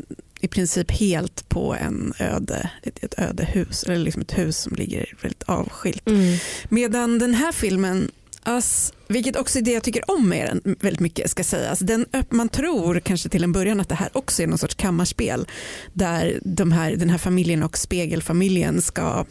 i 0.44 0.48
princip 0.48 0.92
helt 0.92 1.50
på 1.50 1.76
en 1.76 2.14
öde, 2.20 2.70
ett, 2.84 3.04
ett 3.04 3.20
öde 3.20 3.46
hus, 3.46 3.84
eller 3.84 3.98
liksom 3.98 4.22
ett 4.22 4.38
hus 4.38 4.58
som 4.58 4.76
ligger 4.76 5.14
väldigt 5.22 5.44
avskilt. 5.44 6.10
Mm. 6.10 6.38
Medan 6.70 7.20
den 7.20 7.34
här 7.34 7.52
filmen, 7.52 8.12
Us, 8.46 8.94
vilket 9.08 9.36
också 9.36 9.58
är 9.60 9.62
det 9.64 9.72
jag 9.72 9.84
tycker 9.84 10.12
om 10.12 10.30
med 10.30 10.48
den 10.48 10.76
väldigt 10.80 11.00
mycket 11.00 11.30
ska 11.30 11.44
sägas, 11.44 11.80
den, 11.80 12.06
öpp- 12.06 12.32
man 12.32 12.50
tror 12.50 13.00
kanske 13.00 13.30
till 13.30 13.44
en 13.44 13.52
början 13.52 13.80
att 13.80 13.90
det 13.90 13.96
här 13.96 14.10
också 14.14 14.44
är 14.44 14.48
någon 14.48 14.58
sorts 14.58 14.76
kammarspel 14.76 15.48
där 15.94 16.40
de 16.46 16.72
här, 16.72 16.96
den 16.96 17.10
här 17.10 17.18
familjen 17.18 17.64
och 17.64 17.78
spegelfamiljen 17.78 18.82
ska 18.82 19.26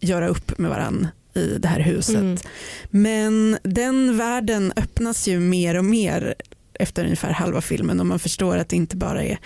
göra 0.00 0.28
upp 0.28 0.58
med 0.58 0.70
varann 0.70 1.08
i 1.34 1.58
det 1.58 1.68
här 1.68 1.80
huset. 1.80 2.16
Mm. 2.16 2.38
Men 2.90 3.58
den 3.62 4.16
världen 4.18 4.72
öppnas 4.76 5.28
ju 5.28 5.40
mer 5.40 5.74
och 5.74 5.84
mer 5.84 6.34
efter 6.74 7.04
ungefär 7.04 7.30
halva 7.30 7.60
filmen 7.60 8.00
och 8.00 8.06
man 8.06 8.18
förstår 8.18 8.56
att 8.56 8.68
det 8.68 8.76
inte 8.76 8.96
bara 8.96 9.24
är 9.24 9.38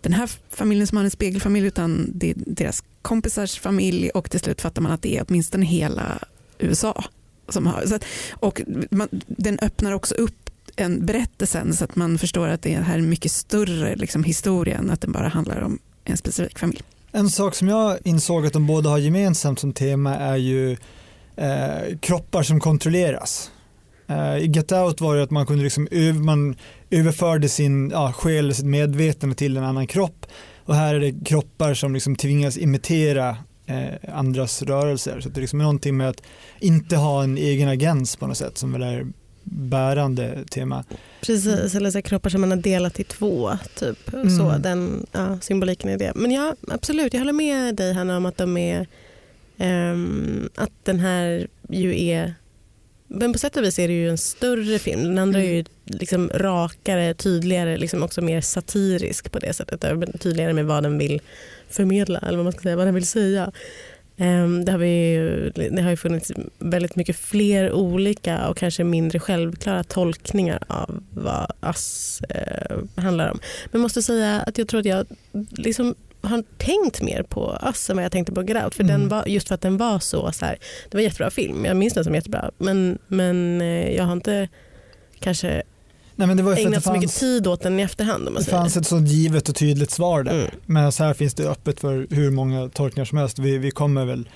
den 0.00 0.12
här 0.12 0.30
familjen 0.50 0.86
som 0.86 0.96
har 0.96 1.04
en 1.04 1.10
spegelfamilj 1.10 1.66
utan 1.66 2.10
det 2.14 2.30
är 2.30 2.34
deras 2.36 2.84
kompisars 3.02 3.58
familj 3.58 4.10
och 4.10 4.30
till 4.30 4.40
slut 4.40 4.60
fattar 4.60 4.82
man 4.82 4.92
att 4.92 5.02
det 5.02 5.16
är 5.16 5.24
åtminstone 5.28 5.66
hela 5.66 6.18
USA 6.58 7.04
som 7.48 7.66
har. 7.66 7.86
Så 7.86 7.94
att, 7.94 8.04
och 8.32 8.60
man, 8.90 9.08
den 9.26 9.58
öppnar 9.62 9.92
också 9.92 10.14
upp 10.14 10.50
en 10.76 11.06
berättelsen 11.06 11.74
så 11.74 11.84
att 11.84 11.96
man 11.96 12.18
förstår 12.18 12.48
att 12.48 12.62
det 12.62 12.74
här 12.74 12.94
är 12.94 12.98
en 12.98 13.08
mycket 13.08 13.32
större 13.32 13.96
liksom, 13.96 14.24
historia 14.24 14.78
än 14.78 14.90
att 14.90 15.00
den 15.00 15.12
bara 15.12 15.28
handlar 15.28 15.60
om 15.60 15.78
en 16.04 16.16
specifik 16.16 16.58
familj. 16.58 16.82
En 17.12 17.30
sak 17.30 17.54
som 17.54 17.68
jag 17.68 17.98
insåg 18.04 18.46
att 18.46 18.52
de 18.52 18.66
båda 18.66 18.90
har 18.90 18.98
gemensamt 18.98 19.58
som 19.58 19.72
tema 19.72 20.16
är 20.16 20.36
ju 20.36 20.76
eh, 21.36 21.98
kroppar 22.00 22.42
som 22.42 22.60
kontrolleras. 22.60 23.50
Eh, 24.06 24.36
I 24.36 24.46
Get 24.46 24.72
Out 24.72 25.00
var 25.00 25.16
det 25.16 25.22
att 25.22 25.30
man 25.30 25.46
kunde 25.46 25.64
liksom 25.64 25.88
öv- 25.88 26.24
man 26.24 26.56
överförde 26.90 27.48
sin 27.48 27.90
ja, 27.90 28.12
själ, 28.12 28.54
sitt 28.54 28.66
medvetande 28.66 29.36
till 29.36 29.56
en 29.56 29.64
annan 29.64 29.86
kropp 29.86 30.26
och 30.64 30.74
här 30.74 30.94
är 30.94 31.00
det 31.00 31.24
kroppar 31.24 31.74
som 31.74 31.94
liksom 31.94 32.16
tvingas 32.16 32.56
imitera 32.56 33.36
eh, 33.66 34.14
andras 34.14 34.62
rörelser. 34.62 35.20
Så 35.20 35.28
det 35.28 35.40
liksom 35.40 35.60
är 35.60 35.64
någonting 35.64 35.96
med 35.96 36.08
att 36.08 36.22
inte 36.60 36.96
ha 36.96 37.22
en 37.22 37.38
egen 37.38 37.68
agens 37.68 38.16
på 38.16 38.26
något 38.26 38.36
sätt 38.36 38.58
som 38.58 38.72
väl 38.72 38.82
är 38.82 39.06
bärande 39.44 40.44
tema. 40.50 40.84
Precis, 41.20 41.74
eller 41.74 41.90
så 41.90 42.02
kroppar 42.02 42.30
som 42.30 42.40
man 42.40 42.50
har 42.50 42.58
delat 42.58 43.00
i 43.00 43.04
två. 43.04 43.58
Typ. 43.74 44.12
Mm. 44.12 44.38
Så, 44.38 44.58
den 44.58 45.06
ja, 45.12 45.38
symboliken 45.40 45.90
är 45.90 45.98
det. 45.98 46.12
Men 46.14 46.30
ja, 46.30 46.54
absolut, 46.68 47.12
jag 47.12 47.20
håller 47.20 47.32
med 47.32 47.74
dig 47.74 47.92
Hanna 47.92 48.16
om 48.16 48.26
att 48.26 48.36
de 48.36 48.56
är 48.56 48.86
ehm, 49.58 50.48
att 50.54 50.72
den 50.84 51.00
här 51.00 51.46
ju 51.68 52.02
är 52.02 52.34
men 53.08 53.32
på 53.32 53.38
sätt 53.38 53.56
och 53.56 53.64
vis 53.64 53.78
är 53.78 53.88
det 53.88 53.94
ju 53.94 54.10
en 54.10 54.18
större 54.18 54.78
film. 54.78 55.02
Den 55.02 55.18
andra 55.18 55.42
är 55.42 55.54
ju 55.54 55.64
liksom 55.84 56.30
rakare, 56.34 57.14
tydligare, 57.14 57.76
liksom 57.76 58.02
också 58.02 58.22
mer 58.22 58.40
satirisk 58.40 59.32
på 59.32 59.38
det 59.38 59.52
sättet. 59.52 59.84
Tydligare 60.20 60.52
med 60.52 60.66
vad 60.66 60.82
den 60.82 60.98
vill 60.98 61.20
förmedla 61.70 62.18
eller 62.18 62.36
vad 62.36 62.44
man 62.44 62.52
ska 62.52 62.62
säga, 62.62 62.76
vad 62.76 62.86
den 62.86 62.94
vill 62.94 63.06
säga. 63.06 63.52
Ehm, 64.16 64.64
det, 64.64 64.72
har 64.72 64.78
vi 64.78 65.68
det 65.70 65.82
har 65.82 65.90
ju 65.90 65.96
funnits 65.96 66.32
väldigt 66.58 66.96
mycket 66.96 67.16
fler 67.16 67.72
olika 67.72 68.48
och 68.48 68.56
kanske 68.56 68.84
mindre 68.84 69.18
självklara 69.20 69.84
tolkningar 69.84 70.62
av 70.66 71.02
vad 71.10 71.52
Ass 71.60 72.20
eh, 72.28 72.78
handlar 73.02 73.30
om. 73.30 73.38
Men 73.72 73.80
måste 73.80 74.02
säga 74.02 74.40
att 74.46 74.58
jag 74.58 74.68
tror 74.68 74.80
att 74.80 74.86
jag 74.86 75.06
liksom 75.50 75.94
har 76.20 76.44
tänkt 76.58 77.02
mer 77.02 77.22
på 77.22 77.50
Ass 77.50 77.90
än 77.90 77.96
vad 77.96 78.04
jag 78.04 78.12
tänkte 78.12 78.32
på 78.32 78.42
Get 78.42 78.64
Out. 78.64 78.74
För 78.74 78.82
Mm. 78.84 79.00
den 79.00 79.08
var, 79.08 79.26
just 79.26 79.48
för 79.48 79.54
att 79.54 79.60
den 79.60 79.76
var 79.76 79.98
så, 79.98 80.32
så 80.32 80.44
här, 80.44 80.58
det 80.90 80.96
var 80.96 81.00
en 81.00 81.04
jättebra 81.04 81.30
film, 81.30 81.64
jag 81.64 81.76
minns 81.76 81.94
den 81.94 82.04
som 82.04 82.14
jättebra. 82.14 82.50
Men, 82.58 82.98
men 83.06 83.60
eh, 83.60 83.96
jag 83.96 84.04
har 84.04 84.12
inte 84.12 84.48
kanske 85.20 85.62
Nej, 86.16 86.28
men 86.28 86.36
det 86.36 86.42
var 86.42 86.56
ju 86.56 86.62
ägnat 86.62 86.74
det 86.74 86.80
så 86.80 86.92
mycket 86.92 87.10
fanns, 87.10 87.20
tid 87.20 87.46
åt 87.46 87.62
den 87.62 87.80
i 87.80 87.82
efterhand. 87.82 88.28
Om 88.28 88.34
man 88.34 88.42
det 88.42 88.44
säger. 88.44 88.58
fanns 88.58 88.76
ett 88.76 88.86
så 88.86 88.98
givet 88.98 89.48
och 89.48 89.54
tydligt 89.54 89.90
svar 89.90 90.22
där. 90.22 90.34
Mm. 90.34 90.50
Men 90.66 90.92
så 90.92 91.04
här 91.04 91.14
finns 91.14 91.34
det 91.34 91.48
öppet 91.48 91.80
för 91.80 92.06
hur 92.10 92.30
många 92.30 92.68
tolkningar 92.68 93.04
som 93.04 93.18
helst. 93.18 93.38
Vi, 93.38 93.58
vi 93.58 93.70
kommer 93.70 94.04
väl 94.04 94.28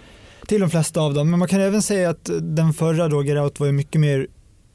till 0.47 0.61
de 0.61 0.71
flesta 0.71 1.01
av 1.01 1.15
dem. 1.15 1.31
Men 1.31 1.39
man 1.39 1.49
kan 1.49 1.61
även 1.61 1.83
säga 1.83 2.11
att 2.11 2.31
den 2.41 2.73
förra 2.73 3.09
då, 3.09 3.17
Out, 3.17 3.61
var 3.61 3.67
ju 3.67 3.73
mycket 3.73 4.01
mer 4.01 4.27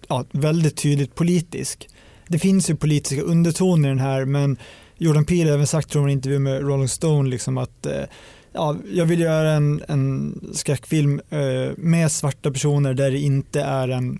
ja, 0.07 0.25
väldigt 0.31 0.77
tydligt 0.77 1.15
politisk. 1.15 1.89
Det 2.27 2.39
finns 2.39 2.69
ju 2.69 2.75
politiska 2.75 3.21
undertoner 3.21 3.89
i 3.89 3.91
den 3.91 3.99
här 3.99 4.25
men 4.25 4.57
Jordan 4.97 5.25
Peele 5.25 5.49
har 5.49 5.55
även 5.55 5.67
sagt 5.67 5.89
tror 5.89 6.03
jag, 6.03 6.09
i 6.09 6.11
en 6.11 6.17
intervju 6.17 6.39
med 6.39 6.61
Rolling 6.61 6.87
Stone 6.87 7.29
liksom 7.29 7.57
att 7.57 7.85
eh, 7.85 8.03
ja, 8.53 8.75
jag 8.91 9.05
vill 9.05 9.19
göra 9.19 9.51
en, 9.51 9.83
en 9.87 10.39
skräckfilm 10.53 11.21
eh, 11.29 11.71
med 11.77 12.11
svarta 12.11 12.51
personer 12.51 12.93
där 12.93 13.11
det 13.11 13.19
inte 13.19 13.61
är 13.61 13.87
en 13.87 14.19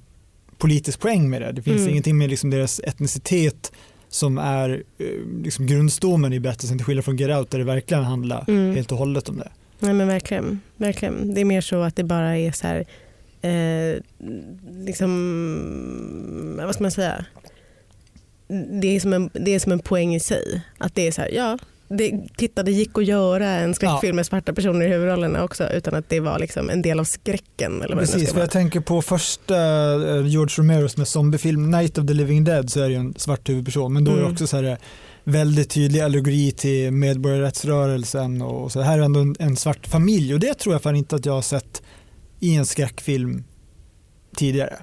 politisk 0.57 0.99
poäng 0.99 1.29
med 1.29 1.41
det. 1.41 1.51
Det 1.51 1.61
finns 1.61 1.77
Mm. 1.81 1.89
ingenting 1.89 2.17
med 2.17 2.29
liksom 2.29 2.49
deras 2.49 2.79
etnicitet 2.83 3.71
som 4.09 4.37
är 4.37 4.83
eh, 4.97 5.07
liksom 5.43 5.67
grundstommen 5.67 6.33
i 6.33 6.39
berättelsen 6.39 6.77
till 6.77 6.85
skillnad 6.85 7.05
från 7.05 7.17
Get 7.17 7.37
Out 7.37 7.49
där 7.51 7.59
det 7.59 7.65
verkligen 7.65 8.03
handlar 8.03 8.45
Mm. 8.47 8.75
helt 8.75 8.91
och 8.91 8.97
hållet 8.97 9.29
om 9.29 9.37
det. 9.37 9.51
Nej 9.79 9.93
men 9.93 10.07
verkligen, 10.07 10.59
verkligen. 10.77 11.33
Det 11.33 11.41
är 11.41 11.45
mer 11.45 11.61
så 11.61 11.81
att 11.81 11.95
det 11.95 12.03
bara 12.03 12.37
är 12.37 12.51
så 12.51 12.67
här, 12.67 12.85
eh, 13.41 14.01
liksom, 14.85 16.57
vad 16.65 16.73
ska 16.73 16.83
man 16.83 16.91
säga? 16.91 17.25
Det 18.81 18.95
är, 18.95 18.99
som 18.99 19.13
en, 19.13 19.29
det 19.33 19.51
är 19.55 19.59
som 19.59 19.71
en 19.71 19.79
poäng 19.79 20.15
i 20.15 20.19
sig. 20.19 20.61
Att 20.77 20.95
det 20.95 21.07
är 21.07 21.11
så 21.11 21.21
här, 21.21 21.29
ja, 21.33 21.57
det, 21.87 22.13
titta 22.37 22.63
det 22.63 22.71
gick 22.71 22.97
att 22.97 23.05
göra 23.05 23.47
en 23.49 23.73
skräckfilm 23.73 24.15
med 24.15 24.25
svarta 24.25 24.53
personer 24.53 24.85
i 24.85 24.89
huvudrollerna 24.89 25.43
också 25.43 25.69
utan 25.69 25.95
att 25.95 26.09
det 26.09 26.19
var 26.19 26.39
liksom 26.39 26.69
en 26.69 26.81
del 26.81 26.99
av 26.99 27.03
skräcken. 27.03 27.81
Eller 27.81 27.95
vad 27.95 28.05
Precis, 28.05 28.33
för 28.33 28.39
jag 28.39 28.51
tänker 28.51 28.79
på 28.79 29.01
första 29.01 29.55
eh, 30.17 30.27
George 30.27 30.55
Romeros 30.57 30.97
med 30.97 31.07
zombiefilm 31.07 31.71
Night 31.71 31.97
of 31.97 32.07
the 32.07 32.13
Living 32.13 32.43
Dead 32.43 32.69
så 32.69 32.79
är 32.79 32.83
det 32.83 32.89
ju 32.93 32.99
en 32.99 33.13
svart 33.17 33.49
huvudperson 33.49 33.93
men 33.93 34.03
då 34.03 34.11
är 34.11 34.15
det 34.15 34.21
Mm. 34.21 34.33
också 34.33 34.47
så 34.47 34.57
här 34.57 34.63
eh, 34.63 34.77
väldigt 35.23 35.69
tydlig 35.69 35.99
allegori 35.99 36.51
till 36.51 36.91
medborgarrättsrörelsen 36.91 38.41
och 38.41 38.71
så 38.71 38.81
här 38.81 38.99
är 38.99 39.03
ändå 39.03 39.19
en, 39.19 39.35
en 39.39 39.55
svart 39.55 39.87
familj 39.87 40.33
och 40.33 40.39
det 40.39 40.53
tror 40.53 40.75
jag 40.75 40.81
fan 40.81 40.95
inte 40.95 41.15
att 41.15 41.25
jag 41.25 41.33
har 41.33 41.41
sett 41.41 41.81
i 42.39 42.55
en 42.55 42.65
skräckfilm 42.65 43.43
tidigare. 44.35 44.69
Där 44.69 44.77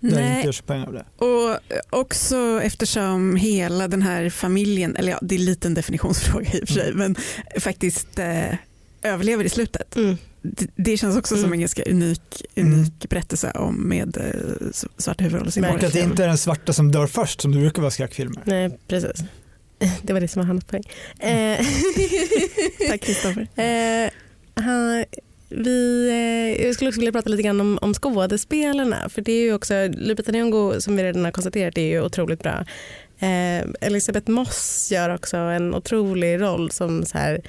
det 0.00 0.06
inte 0.08 0.20
Nej, 0.20 0.44
görs 0.46 0.60
poäng 0.60 0.82
av 0.82 0.92
det. 0.92 1.04
och 1.24 1.58
också 2.00 2.60
eftersom 2.62 3.36
hela 3.36 3.88
den 3.88 4.02
här 4.02 4.30
familjen, 4.30 4.96
eller 4.96 5.12
ja, 5.12 5.18
det 5.22 5.34
är 5.34 5.66
en 5.66 5.74
definitionsfråga 5.74 6.50
i 6.52 6.62
och 6.62 6.68
för 6.68 6.74
sig, 6.74 6.92
men 6.94 7.16
faktiskt 7.60 8.18
eh, 8.18 8.54
överlever 9.02 9.44
i 9.44 9.48
slutet. 9.48 9.96
Mm. 9.96 10.16
Det, 10.42 10.66
det 10.76 10.96
känns 10.96 11.16
också 11.16 11.34
som 11.34 11.44
Mm. 11.44 11.52
en 11.52 11.60
ganska 11.60 11.82
unik, 11.82 12.42
unik 12.56 13.08
berättelse 13.08 13.50
om 13.50 13.74
med 13.88 14.16
eh, 14.16 14.66
svarta 14.98 15.24
huvudroller. 15.24 15.74
Och 15.74 15.84
att 15.84 15.92
det 15.92 16.00
inte 16.00 16.24
är 16.24 16.28
den 16.28 16.38
svarta 16.38 16.72
som 16.72 16.92
dör 16.92 17.06
först 17.06 17.40
som 17.40 17.52
det 17.52 17.58
brukar 17.58 17.82
vara 17.82 17.88
i 17.88 17.92
skräckfilmer. 17.92 18.42
Nej 18.44 18.78
precis. 18.88 19.24
Det 20.02 20.12
var 20.12 20.20
det 20.20 20.28
som 20.28 20.40
var 20.42 20.46
hans 20.46 20.64
poäng. 20.64 20.82
Eh, 21.18 21.58
Tack 22.88 23.00
Kristoffer. 23.00 23.48
Eh, 23.60 24.10
han, 24.64 25.04
vi, 25.56 26.08
eh, 26.08 26.66
jag 26.66 26.74
skulle 26.74 26.88
också 26.88 27.00
vilja 27.00 27.12
prata 27.12 27.30
lite 27.30 27.42
grann 27.42 27.60
om, 27.60 27.78
om 27.82 27.94
skådespelarna. 27.94 29.08
För 29.08 29.22
det 29.22 29.32
är 29.32 29.42
ju 29.42 29.54
också, 29.54 29.74
Lupita 29.88 30.32
Nyong'o 30.32 30.80
som 30.80 30.96
vi 30.96 31.02
redan 31.02 31.24
har 31.24 31.32
konstaterat 31.32 31.78
är 31.78 31.82
ju 31.82 32.02
otroligt 32.02 32.42
bra. 32.42 32.64
Eh, 33.18 33.64
Elisabeth 33.80 34.30
Moss 34.30 34.88
gör 34.92 35.14
också 35.14 35.36
en 35.36 35.74
otrolig 35.74 36.40
roll 36.40 36.70
som 36.70 37.04
så 37.04 37.18
här, 37.18 37.42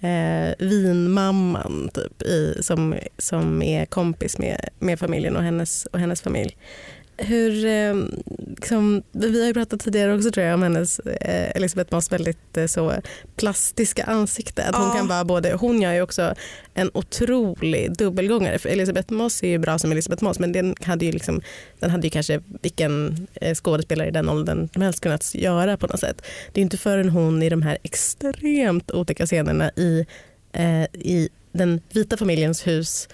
eh, 0.00 0.66
vinmamman 0.66 1.90
typ, 1.94 2.22
i, 2.22 2.58
som, 2.60 2.94
som 3.18 3.62
är 3.62 3.86
kompis 3.86 4.38
med, 4.38 4.68
med 4.78 4.98
familjen 4.98 5.36
och 5.36 5.42
hennes, 5.42 5.86
och 5.86 5.98
hennes 5.98 6.22
familj. 6.22 6.56
Hur, 7.22 7.64
eh, 7.66 7.94
liksom, 8.48 9.02
vi 9.12 9.40
har 9.40 9.46
ju 9.46 9.54
pratat 9.54 9.80
tidigare 9.80 10.14
också 10.14 10.30
tror 10.30 10.46
jag 10.46 10.54
om 10.54 10.62
hennes 10.62 10.98
eh, 10.98 11.50
Elisabeth 11.56 11.94
Moss 11.94 12.12
väldigt 12.12 12.56
eh, 12.56 12.66
så 12.66 12.92
plastiska 13.36 14.04
ansikte. 14.04 14.64
Att 14.64 14.76
hon 14.76 14.86
Ja. 14.86 14.94
kan 14.94 15.08
vara 15.08 15.24
både, 15.24 15.52
hon 15.52 15.82
gör 15.82 15.92
ju 15.92 16.02
också 16.02 16.34
en 16.74 16.90
otrolig 16.94 17.96
dubbelgångare. 17.96 18.58
För 18.58 18.68
Elisabeth 18.68 19.12
Moss 19.12 19.42
är 19.42 19.48
ju 19.48 19.58
bra 19.58 19.78
som 19.78 19.92
Elisabeth 19.92 20.24
Moss 20.24 20.38
men 20.38 20.52
den 20.52 20.74
hade 20.82 21.04
ju, 21.04 21.12
liksom, 21.12 21.40
den 21.78 21.90
hade 21.90 22.06
ju 22.06 22.10
kanske 22.10 22.40
vilken 22.62 23.26
eh, 23.34 23.54
skådespelare 23.54 24.08
i 24.08 24.10
den 24.10 24.28
åldern 24.28 24.68
som 24.72 24.82
helst 24.82 25.00
kunnat 25.00 25.34
göra 25.34 25.76
på 25.76 25.86
något 25.86 26.00
sätt. 26.00 26.22
Det 26.52 26.60
är 26.60 26.62
inte 26.62 26.76
förrän 26.78 27.08
hon 27.08 27.42
i 27.42 27.48
de 27.48 27.62
här 27.62 27.78
extremt 27.82 28.90
otäcka 28.90 29.26
scenerna 29.26 29.70
i, 29.76 30.06
eh, 30.52 30.82
i 30.82 31.28
den 31.52 31.80
vita 31.92 32.16
familjens 32.16 32.66
hus 32.66 33.08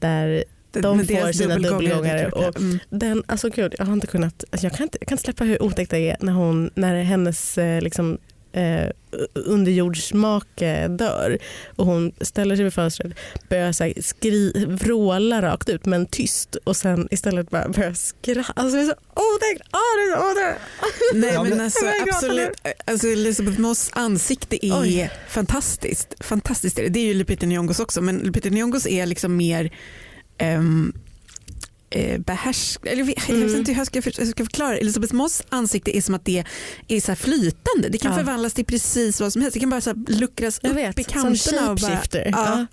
där 0.00 0.44
De 0.72 1.06
får 1.06 1.32
sina 1.32 1.58
dubbelgångare 1.58 2.30
ja. 2.34 2.52
Mm. 2.56 2.78
den, 2.90 3.22
alltså 3.26 3.48
gud, 3.48 3.74
jag 3.78 3.86
har 3.86 3.92
inte 3.92 4.06
kunnat, 4.06 4.44
alltså 4.50 4.66
jag, 4.66 4.72
kan 4.72 4.84
inte, 4.84 4.98
jag 5.00 5.08
kan 5.08 5.14
inte 5.14 5.24
släppa 5.24 5.44
hur 5.44 5.62
otäckt 5.62 5.90
det 5.90 5.98
är 5.98 6.16
när, 6.20 6.32
hon, 6.32 6.70
när 6.74 7.02
hennes 7.02 7.58
eh, 7.58 7.80
liksom, 7.80 8.18
eh, 8.52 8.90
underjordsmake 9.34 10.88
dör 10.88 11.38
och 11.76 11.86
hon 11.86 12.12
ställer 12.20 12.56
sig 12.56 12.64
vid 12.64 12.74
fönstret, 12.74 13.12
börjar 13.48 13.72
så 13.72 13.84
här 13.84 13.92
skri, 14.02 14.66
vråla 14.68 15.42
rakt 15.42 15.68
ut 15.68 15.86
men 15.86 16.06
tyst 16.06 16.56
och 16.64 16.76
sen 16.76 17.08
istället 17.10 17.50
bara 17.50 17.68
börjar 17.68 17.94
skratta. 17.94 18.52
Alltså 18.56 18.76
det 18.76 18.82
är 18.82 18.86
så 18.86 18.94
otäckt! 19.14 19.68
Ah, 19.70 19.96
det 19.96 20.02
är 20.02 20.16
så 20.16 20.30
otäckt! 20.30 20.60
Nej 21.14 21.50
men 21.50 21.60
alltså, 21.60 21.84
absolut. 22.02 22.52
Alltså, 22.84 23.06
Elisabeth 23.08 23.60
Moss 23.60 23.90
ansikte 23.92 24.66
är 24.66 24.80
Oj. 24.80 25.10
fantastiskt. 25.28 26.14
fantastiskt 26.20 26.78
är 26.78 26.82
det. 26.82 26.88
det 26.88 27.00
är 27.00 27.06
ju 27.06 27.14
Lupita 27.14 27.46
Nyong'os 27.46 27.82
också 27.82 28.00
men 28.00 28.18
Lupita 28.18 28.48
Nyong'os 28.48 28.88
är 28.88 29.06
liksom 29.06 29.36
mer 29.36 29.70
um, 30.42 30.92
eh, 31.90 32.18
behärsk... 32.20 32.80
Eller, 32.86 32.96
jag 32.98 33.04
vet 33.04 33.28
jag 33.28 33.34
vet 33.34 33.44
Mm. 33.46 33.58
inte 33.58 33.72
hur 33.72 33.78
jag 33.78 33.86
ska, 33.86 34.02
för, 34.02 34.12
jag 34.18 34.28
ska 34.28 34.44
förklara. 34.44 34.76
Elisabeth 34.76 35.14
Moss 35.14 35.42
ansikte 35.48 35.96
är 35.96 36.00
som 36.00 36.14
att 36.14 36.24
det 36.24 36.44
är 36.88 37.00
så 37.00 37.10
här 37.10 37.16
flytande. 37.16 37.88
Det 37.88 37.98
kan 37.98 38.12
Ja. 38.12 38.18
förvandlas 38.18 38.54
till 38.54 38.64
precis 38.64 39.20
vad 39.20 39.32
som 39.32 39.42
helst. 39.42 39.54
Det 39.54 39.60
kan 39.60 39.70
bara 39.70 39.80
så 39.80 39.90
här 39.90 39.96
luckras 40.12 40.60
Jag 40.62 40.70
upp 40.70 40.76
vet, 40.76 40.98
i 40.98 41.04
som 41.04 41.12
kanterna. 41.12 41.70
Och 41.70 41.76
bara, 41.76 41.90
shapeshifter. 41.90 42.28
ja. 42.32 42.46
Ja. 42.46 42.66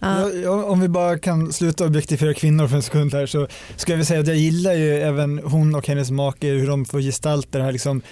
Ja, 0.00 0.30
ja, 0.32 0.64
om 0.64 0.80
vi 0.80 0.88
bara 0.88 1.18
kan 1.18 1.52
sluta 1.52 1.84
objektifiera 1.84 2.34
kvinnor 2.34 2.68
för 2.68 2.76
en 2.76 2.82
sekund 2.82 3.14
här 3.14 3.26
så 3.26 3.48
ska 3.76 3.92
jag 3.92 3.96
väl 3.96 4.06
säga 4.06 4.20
att 4.20 4.26
jag 4.26 4.36
gillar 4.36 4.72
ju 4.74 4.94
även 5.00 5.38
hon 5.38 5.74
och 5.74 5.86
hennes 5.88 6.10
make 6.10 6.46
hur 6.46 6.66
de 6.66 6.84
får 6.84 7.00
gestalta 7.00 7.58
det 7.58 7.64
här 7.64 7.72
liksom 7.72 8.02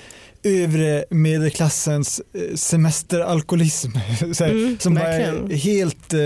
övre 0.43 1.05
medelklassens 1.11 2.21
eh, 2.35 2.55
semesteralkoholism 2.57 3.91
här, 3.97 4.51
Mm, 4.51 4.79
som 4.79 4.95
bara 4.95 5.05
verkligen. 5.05 5.51
är 5.51 5.57
helt 5.57 6.15
eh, 6.15 6.21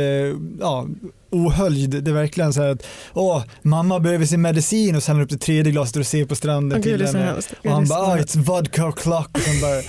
ja, 0.60 0.86
ohöljd. 1.30 2.04
Det 2.04 2.10
är 2.10 2.14
verkligen 2.14 2.52
så 2.52 2.62
här 2.62 2.68
att 2.68 2.86
åh, 3.14 3.44
mamma 3.62 4.00
behöver 4.00 4.26
sin 4.26 4.42
medicin 4.42 4.96
och 4.96 5.02
sen 5.02 5.20
upp 5.20 5.30
det 5.30 5.38
tredje 5.38 5.72
glaset 5.72 5.96
och 5.96 6.06
ser 6.06 6.24
på 6.24 6.34
stranden 6.34 6.80
det 6.80 6.82
till 6.82 7.06
henne. 7.06 7.34
Och 7.64 7.70
han 7.70 7.88
bara, 7.88 7.98
ah, 7.98 8.16
it's 8.16 8.38
vodka 8.42 8.82
o'clock. 8.82 9.28
Och 9.32 9.40
sen 9.40 9.60
bara, 9.60 9.82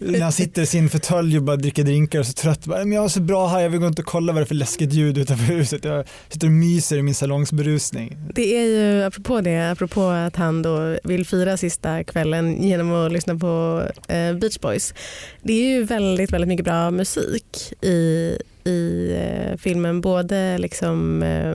när 0.00 0.20
han 0.20 0.32
sitter 0.32 0.62
i 0.62 0.66
sin 0.66 0.90
fåtölj 0.90 1.36
och 1.36 1.42
bara 1.42 1.56
dricker 1.56 1.84
drinkar 1.84 2.18
och 2.18 2.26
så 2.26 2.32
trött. 2.32 2.66
Bara, 2.66 2.78
men 2.78 2.92
jag 2.92 3.00
har 3.00 3.08
så 3.08 3.20
bra 3.20 3.46
här, 3.46 3.60
jag 3.60 3.70
vill 3.70 3.80
gå 3.80 3.86
inte 3.86 4.02
och 4.02 4.08
kolla 4.08 4.32
vad 4.32 4.42
det 4.42 4.44
är 4.44 4.46
för 4.46 4.54
läskigt 4.54 4.92
ljud 4.92 5.18
utanför 5.18 5.44
huset. 5.44 5.84
Jag 5.84 6.04
sitter 6.28 6.46
och 6.46 6.52
myser 6.52 6.96
i 6.96 7.02
min 7.02 7.14
salongsberusning. 7.14 8.16
Det 8.34 8.56
är 8.56 8.64
ju 8.64 9.02
apropå 9.02 9.40
det, 9.40 9.70
apropå 9.70 10.02
att 10.02 10.36
han 10.36 10.62
då 10.62 10.98
vill 11.04 11.26
fira 11.26 11.56
sista 11.56 12.04
kvällen 12.04 12.62
genom 12.62 12.92
att 12.92 13.12
lyssna 13.12 13.38
på 13.38 13.82
eh, 14.08 14.34
Beach 14.34 14.58
Boys. 14.58 14.94
Det 15.42 15.52
är 15.52 15.76
ju 15.76 15.84
väldigt, 15.84 16.32
väldigt 16.32 16.48
mycket 16.48 16.64
bra 16.64 16.90
musik 16.90 17.72
i, 17.80 18.38
i 18.64 19.10
eh, 19.16 19.56
filmen. 19.56 20.00
Både 20.00 20.58
liksom 20.58 21.22
eh, 21.22 21.54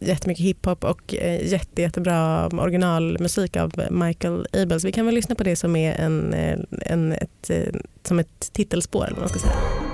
jättemycket 0.00 0.44
hiphop 0.44 0.84
och 0.84 1.14
eh, 1.14 1.46
jätte, 1.46 1.82
jättebra 1.82 2.46
originalmusik 2.46 3.56
av 3.56 3.72
Michael 3.90 4.46
Abels. 4.52 4.84
Vi 4.84 4.92
kan 4.92 5.06
väl 5.06 5.14
lyssna 5.14 5.34
på 5.34 5.44
det 5.44 5.56
som 5.56 5.76
är 5.76 5.92
en, 5.94 6.34
eh, 6.34 6.58
en, 6.80 7.12
ett, 7.12 7.50
eh, 7.50 7.74
som 8.02 8.18
ett 8.18 8.52
titelspår 8.52 9.04
eller 9.04 9.14
vad 9.14 9.22
man 9.22 9.28
ska 9.28 9.38
säga. 9.38 9.85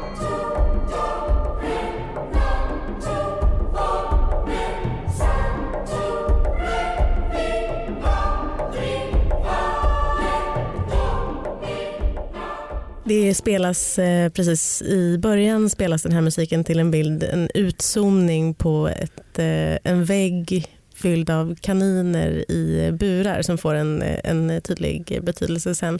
Det 13.13 13.35
spelas 13.35 13.99
eh, 13.99 14.29
precis 14.29 14.83
i 14.83 15.19
början 15.19 15.71
spelas 15.71 16.03
den 16.03 16.13
här 16.13 16.21
musiken 16.21 16.65
till 16.65 16.79
en 16.79 16.91
bild, 16.91 17.23
en 17.23 17.49
utzoomning 17.55 18.55
på 18.55 18.89
ett, 18.89 19.39
eh, 19.39 19.93
en 19.93 20.05
vägg 20.05 20.67
fylld 20.95 21.31
av 21.31 21.55
kaniner 21.61 22.51
i 22.51 22.93
burar 22.93 23.43
som 23.43 23.59
får 23.59 23.75
en, 23.75 24.03
en 24.25 24.61
tydlig 24.63 25.19
betydelse 25.23 25.75
sen. 25.75 25.99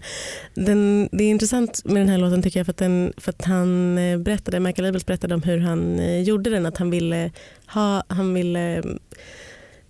Den, 0.55 1.09
det 1.13 1.25
är 1.25 1.31
intressant 1.31 1.85
med 1.85 1.97
den 1.97 2.09
här 2.09 2.19
låten 2.19 2.43
tycker 2.43 2.61
jag 2.61 2.67
för 2.67 2.73
att, 2.73 2.77
den, 2.77 3.13
för 3.17 3.31
att 3.31 3.45
han 3.45 3.99
eh, 3.99 4.19
berättade, 4.19 4.61
Michael 4.61 4.89
Abels 4.89 5.07
berättade 5.07 5.35
om 5.35 5.43
hur 5.43 5.59
han 5.59 5.99
eh, 5.99 6.23
gjorde 6.23 6.51
den, 6.51 6.67
att 6.67 6.79
han 6.79 6.91
ville 6.91 7.31
ha, 7.67 8.05
han 8.09 8.35
ville 8.35 8.83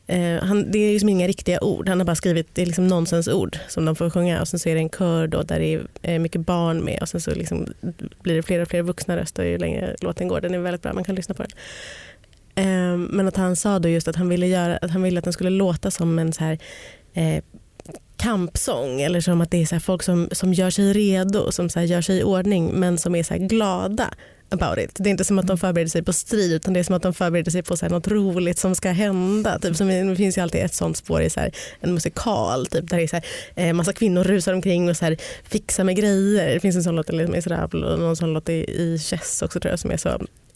Eh, 0.07 0.45
han, 0.45 0.71
det 0.71 0.79
är 0.79 0.93
liksom 0.93 1.09
inga 1.09 1.29
riktiga 1.29 1.65
ord, 1.65 1.89
han 1.89 2.01
har 2.01 2.05
bara 2.05 2.17
skrivit 2.17 2.49
det 2.55 2.63
är 2.63 2.67
liksom 2.67 2.89
nonsensord 2.89 3.59
som 3.69 3.85
de 3.85 3.97
får 3.97 4.11
sjunga. 4.11 4.41
Och 4.41 4.49
sen 4.49 4.61
så 4.61 4.69
är 4.69 4.75
det 4.75 4.81
en 4.81 4.91
kör 4.91 5.27
då 5.27 5.43
där 5.43 5.59
det 5.61 5.75
är 5.75 5.87
eh, 6.03 6.19
mycket 6.19 6.41
barn 6.41 6.85
med. 6.85 7.03
Och 7.03 7.09
sen 7.09 7.21
så 7.21 7.31
liksom 7.31 7.67
blir 8.23 8.35
det 8.37 8.43
fler 8.43 8.61
och 8.61 8.69
fler 8.69 8.83
vuxna 8.83 9.17
röster 9.17 9.45
ju 9.45 9.59
längre 9.59 9.97
låten 10.01 10.29
går. 10.29 10.41
Den 10.41 10.55
är 10.55 10.59
väldigt 10.59 10.83
bra, 10.83 10.93
man 10.93 11.05
kan 11.05 11.15
lyssna 11.15 11.35
på 11.35 11.43
den. 11.43 11.53
Eh, 12.55 12.97
men 12.97 13.29
att 13.29 13.37
han 13.37 13.57
sa 13.57 13.79
då 13.79 13.89
just 13.89 14.09
att 14.09 14.17
han 14.17 14.29
ville, 14.29 14.47
göra, 14.47 14.77
att 14.77 14.91
han 14.91 15.03
ville 15.03 15.19
att 15.19 15.25
den 15.25 15.33
skulle 15.33 15.51
låta 15.51 15.91
som 15.91 16.19
en 16.19 16.33
så 16.33 16.45
här, 16.45 16.59
eh, 17.15 17.45
kampsång. 18.17 19.01
Eller 19.01 19.21
som 19.21 19.41
att 19.41 19.51
det 19.51 19.63
är 19.63 19.67
så 19.67 19.75
här 19.75 19.81
folk 19.81 20.03
som, 20.03 20.29
som 20.33 20.55
gör 20.55 20.71
sig 20.71 20.93
redo, 20.93 21.53
som 21.53 21.69
så 21.69 21.79
här 21.79 21.87
gör 21.87 22.01
sig 22.01 22.19
i 22.19 22.23
ordning 22.23 22.71
men 22.75 22.99
som 22.99 23.15
är 23.15 23.23
så 23.23 23.35
här 23.35 23.41
glada 23.41 24.15
about 24.53 24.79
it. 24.79 24.91
Det 24.95 25.09
är 25.09 25.11
inte 25.11 25.25
som 25.25 25.39
att 25.39 25.47
de 25.47 25.59
förbereder 25.59 25.91
sig 25.91 26.03
på 26.03 26.13
strid 26.13 26.53
utan 26.53 26.75
det 26.75 26.81
är 26.81 26.85
som 26.85 26.95
att 26.95 27.03
de 27.03 27.15
förbereder 27.15 27.51
sig 27.51 27.63
på 27.63 27.77
så 27.77 27.89
något 27.89 28.09
roligt 28.09 28.59
som 28.59 28.75
ska 28.75 28.91
hända. 28.91 29.59
Typ 29.59 29.77
som, 29.77 29.89
det 29.89 30.17
finns 30.17 30.39
ju 30.39 30.43
alltid 30.43 30.61
ett 30.61 30.75
sånt 30.75 30.97
spår 30.97 31.23
i 31.23 31.31
så 31.31 31.41
här, 31.41 31.53
en 31.81 31.95
musikal 31.95 32.67
typ, 32.67 32.91
där 32.91 32.97
det 32.97 33.03
är 33.03 33.09
så 33.09 33.17
här, 33.17 33.25
eh, 33.55 33.73
massa 33.73 33.93
kvinnor 33.93 34.25
rusar 34.25 34.53
omkring 34.53 34.91
och 34.91 34.97
så 34.97 35.05
här, 35.05 35.17
fixar 35.45 35.85
med 35.85 35.97
grejer. 35.97 36.55
Det 36.55 36.61
finns 36.61 36.77
en 36.77 36.83
sån 36.83 36.97
låt 36.97 37.11
i 37.11 37.27
Misérables 37.27 37.85
och 37.85 37.99
någon 37.99 38.17
sån 38.17 38.33
låt 38.33 38.49
i, 38.49 38.53
i 38.53 38.99
Chess 38.99 39.43
också 39.43 39.61
tror 39.61 39.71
jag 39.71 39.79
som 39.79 39.91
är 39.91 39.97
så 39.97 40.09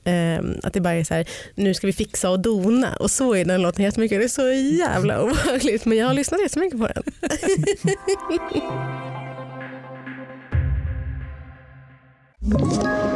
eh, 0.06 0.38
att 0.62 0.72
det 0.72 0.80
bara 0.80 0.94
är 0.94 1.04
så 1.04 1.14
här, 1.14 1.26
nu 1.54 1.74
ska 1.74 1.86
vi 1.86 1.92
fixa 1.92 2.30
och 2.30 2.40
dona 2.40 2.96
och 2.96 3.10
så 3.10 3.34
är 3.34 3.44
den 3.44 3.62
låten 3.62 3.84
jättemycket. 3.84 4.20
Det 4.20 4.24
är 4.24 4.28
så 4.28 4.50
jävla 4.76 5.22
obehagligt 5.22 5.84
men 5.84 5.98
jag 5.98 6.06
har 6.06 6.14
lyssnat 6.14 6.40
jättemycket 6.40 6.78
på 6.78 6.86
den. 6.86 7.02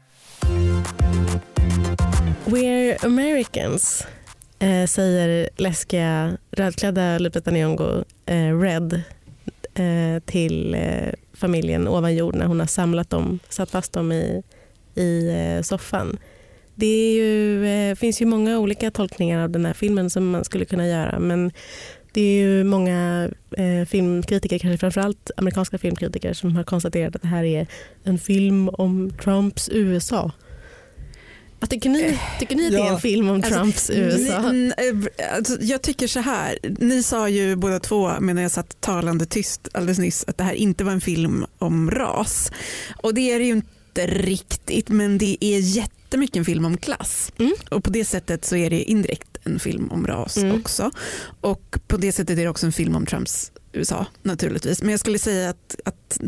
We're 2.45 3.05
Americans 3.05 4.07
eh, 4.59 4.85
säger 4.85 5.49
läskiga 5.57 6.37
rödklädda 6.51 7.19
Lupita 7.19 7.51
Nyong'o 7.51 8.05
eh, 8.25 8.59
Red 8.59 9.03
eh, 9.73 10.23
till 10.25 10.73
eh, 10.75 11.13
familjen 11.33 11.87
ovan 11.87 12.15
jord 12.15 12.35
när 12.35 12.45
hon 12.45 12.59
har 12.59 12.67
samlat 12.67 13.09
dem, 13.09 13.39
satt 13.49 13.71
fast 13.71 13.93
dem 13.93 14.11
i, 14.11 14.43
i 14.95 15.29
eh, 15.29 15.61
soffan. 15.61 16.17
Det 16.75 16.85
är 16.85 17.13
ju, 17.13 17.65
eh, 17.67 17.95
finns 17.95 18.21
ju 18.21 18.25
många 18.25 18.59
olika 18.59 18.91
tolkningar 18.91 19.43
av 19.43 19.49
den 19.49 19.65
här 19.65 19.73
filmen 19.73 20.09
som 20.09 20.29
man 20.29 20.43
skulle 20.43 20.65
kunna 20.65 20.87
göra 20.87 21.19
men 21.19 21.51
det 22.13 22.21
är 22.21 22.43
ju 22.43 22.63
många 22.63 23.29
eh, 23.57 23.85
filmkritiker, 23.85 24.59
kanske 24.59 24.77
framförallt 24.77 25.31
amerikanska 25.37 25.77
filmkritiker 25.77 26.33
som 26.33 26.55
har 26.55 26.63
konstaterat 26.63 27.15
att 27.15 27.21
det 27.21 27.27
här 27.27 27.43
är 27.43 27.67
en 28.03 28.17
film 28.17 28.69
om 28.69 29.11
Trumps 29.23 29.69
USA. 29.73 30.31
Vad 31.61 31.69
tycker 31.69 31.89
ni? 31.89 32.19
Tycker 32.39 32.55
ni 32.55 32.65
att 32.65 32.71
det 32.71 32.79
är 32.79 32.93
en 32.93 32.99
film 32.99 33.29
om 33.29 33.35
alltså, 33.35 33.51
Trumps 33.51 33.89
USA? 33.89 34.51
Ni, 34.51 34.73
eh, 34.77 35.35
alltså, 35.35 35.57
jag 35.61 35.81
tycker 35.81 36.07
så 36.07 36.19
här, 36.19 36.59
ni 36.79 37.03
sa 37.03 37.29
ju 37.29 37.55
båda 37.55 37.79
två 37.79 38.19
medan 38.19 38.43
jag 38.43 38.51
satt 38.51 38.81
talande 38.81 39.25
tyst 39.25 39.67
alldeles 39.71 39.99
nyss 39.99 40.25
att 40.27 40.37
det 40.37 40.43
här 40.43 40.53
inte 40.53 40.83
var 40.83 40.91
en 40.91 41.01
film 41.01 41.45
om 41.57 41.91
ras. 41.91 42.51
Och 43.03 43.13
det 43.13 43.31
är 43.31 43.39
det 43.39 43.45
ju 43.45 43.51
inte 43.51 44.07
riktigt 44.07 44.89
men 44.89 45.17
det 45.17 45.37
är 45.39 45.59
jättemycket 45.59 46.35
en 46.35 46.45
film 46.45 46.65
om 46.65 46.77
klass. 46.77 47.31
Mm. 47.39 47.53
Och 47.71 47.83
på 47.83 47.89
det 47.89 48.05
sättet 48.05 48.45
så 48.45 48.55
är 48.55 48.69
det 48.69 48.83
indirekt 48.83 49.37
en 49.43 49.59
film 49.59 49.91
om 49.91 50.07
ras 50.07 50.37
Mm. 50.37 50.59
också. 50.59 50.91
Och 51.41 51.77
på 51.87 51.97
det 51.97 52.11
sättet 52.11 52.37
är 52.37 52.43
det 52.43 52.49
också 52.49 52.65
en 52.65 52.71
film 52.71 52.95
om 52.95 53.05
Trumps 53.05 53.51
USA 53.73 54.05
naturligtvis. 54.23 54.81
Men 54.81 54.91
jag 54.91 54.99
skulle 54.99 55.19
säga 55.19 55.49
att, 55.49 55.75
att 55.85 56.19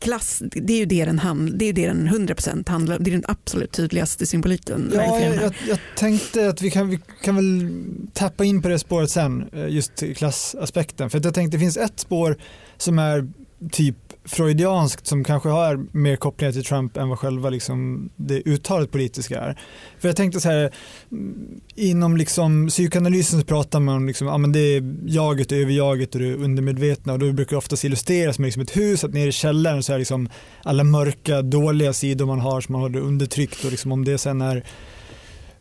klass, 0.00 0.42
det 0.42 0.72
är 0.72 0.78
ju 0.78 0.84
det 0.84 1.04
den, 1.04 1.18
hand, 1.18 1.58
det 1.58 1.64
är 1.64 1.66
ju 1.66 1.72
det 1.72 1.86
den 1.86 2.08
100% 2.08 2.68
handlar 2.68 2.96
om. 2.96 3.04
Det 3.04 3.10
är 3.10 3.12
den 3.12 3.24
absolut 3.28 3.72
tydligaste 3.72 4.26
symboliken. 4.26 4.92
Ja, 4.94 5.20
jag, 5.20 5.34
jag, 5.34 5.54
jag 5.68 5.78
tänkte 5.96 6.48
att 6.48 6.62
vi 6.62 6.70
kan, 6.70 6.88
vi 6.88 7.00
kan 7.22 7.36
väl 7.36 7.70
tappa 8.12 8.44
in 8.44 8.62
på 8.62 8.68
det 8.68 8.78
spåret 8.78 9.10
sen, 9.10 9.48
eh, 9.52 9.68
just 9.68 10.02
klassaspekten. 10.16 11.10
För 11.10 11.18
att 11.18 11.24
jag 11.24 11.34
tänkte 11.34 11.56
det 11.56 11.60
finns 11.60 11.76
ett 11.76 12.00
spår 12.00 12.36
som 12.76 12.98
är 12.98 13.28
typ 13.72 13.96
freudianskt 14.24 15.06
som 15.06 15.24
kanske 15.24 15.48
har 15.48 15.86
mer 15.92 16.16
kopplingar 16.16 16.52
till 16.52 16.64
Trump 16.64 16.96
än 16.96 17.08
vad 17.08 17.18
själva 17.18 17.50
liksom 17.50 18.10
det 18.16 18.42
uttalet 18.44 18.90
politiska 18.90 19.40
är. 19.40 19.58
För 19.98 20.08
jag 20.08 20.16
tänkte 20.16 20.40
så 20.40 20.48
här, 20.48 20.70
mm, 21.12 21.60
inom 21.74 22.16
liksom 22.16 22.68
psykoanalysen 22.68 23.40
så 23.40 23.46
pratar 23.46 23.80
man 23.80 23.96
om 23.96 24.06
liksom, 24.06 24.26
ja, 24.26 24.38
men 24.38 24.52
det 24.52 24.60
är 24.60 24.94
jaget, 25.06 25.52
överjaget 25.52 26.14
och 26.14 26.20
det 26.20 26.34
undermedvetna 26.34 27.12
och 27.12 27.18
då 27.18 27.32
brukar 27.32 27.50
det 27.50 27.58
oftast 27.58 27.84
illustreras 27.84 28.38
med 28.38 28.46
liksom 28.46 28.62
ett 28.62 28.76
hus, 28.76 29.04
att 29.04 29.14
nere 29.14 29.28
i 29.28 29.32
källaren 29.32 29.82
så 29.82 29.92
är 29.92 29.98
liksom 29.98 30.28
alla 30.62 30.84
mörka, 30.84 31.42
dåliga 31.42 31.92
sidor 31.92 32.26
man 32.26 32.40
har 32.40 32.60
som 32.60 32.72
man 32.72 32.82
har 32.82 32.96
undertryckt 32.96 33.64
och 33.64 33.70
liksom 33.70 33.92
om 33.92 34.04
det 34.04 34.18
sen 34.18 34.40
är 34.40 34.64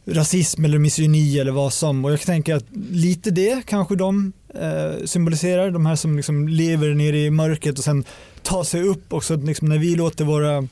rasism 0.06 0.66
eller 0.66 0.80
misogyni 0.80 1.40
eller 1.40 1.52
vad 1.52 1.74
som. 1.74 2.06
Och 2.06 2.12
jag 2.12 2.22
tänker 2.22 2.56
att 2.56 2.66
lite 2.92 3.32
det 3.32 3.66
kanske 3.66 3.96
de 3.96 4.34
Eh, 4.56 5.06
symboliserar, 5.06 5.72
de 5.72 5.86
här 5.86 5.96
som 5.96 6.18
liksom 6.18 6.48
lever 6.48 6.94
nere 6.94 7.18
i 7.18 7.32
mörkret 7.32 7.78
och 7.78 7.84
sen 7.84 8.04
tar 8.42 8.64
sig 8.64 8.84
upp 8.84 9.14
också 9.14 9.36
liksom 9.36 9.70
när 9.70 9.78
vi 9.78 9.96
låter 9.96 10.26
våra 10.26 10.68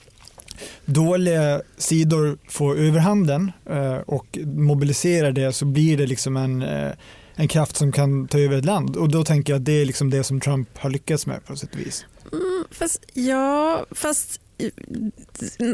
dåliga 0.85 1.61
sidor 1.77 2.37
få 2.47 2.75
överhanden 2.75 3.51
eh, 3.69 3.97
och 3.97 4.37
mobiliserar 4.45 5.31
det 5.31 5.53
så 5.53 5.65
blir 5.65 5.97
det 5.97 6.07
liksom 6.07 6.37
en, 6.37 6.61
eh, 6.61 6.91
en 7.35 7.47
kraft 7.47 7.75
som 7.75 7.91
kan 7.91 8.27
ta 8.27 8.39
över 8.39 8.57
ett 8.57 8.65
land 8.65 8.95
och 8.95 9.09
då 9.09 9.23
tänker 9.23 9.53
jag 9.53 9.59
att 9.59 9.65
det 9.65 9.81
är 9.81 9.85
liksom 9.85 10.09
det 10.09 10.23
som 10.23 10.39
Trump 10.39 10.77
har 10.77 10.89
lyckats 10.89 11.25
med 11.25 11.45
på 11.45 11.55
sätt 11.55 11.73
och 11.73 11.79
vis. 11.79 12.05
Mm, 12.31 12.63
fast, 12.71 13.05
ja, 13.13 13.85
fast... 13.91 14.41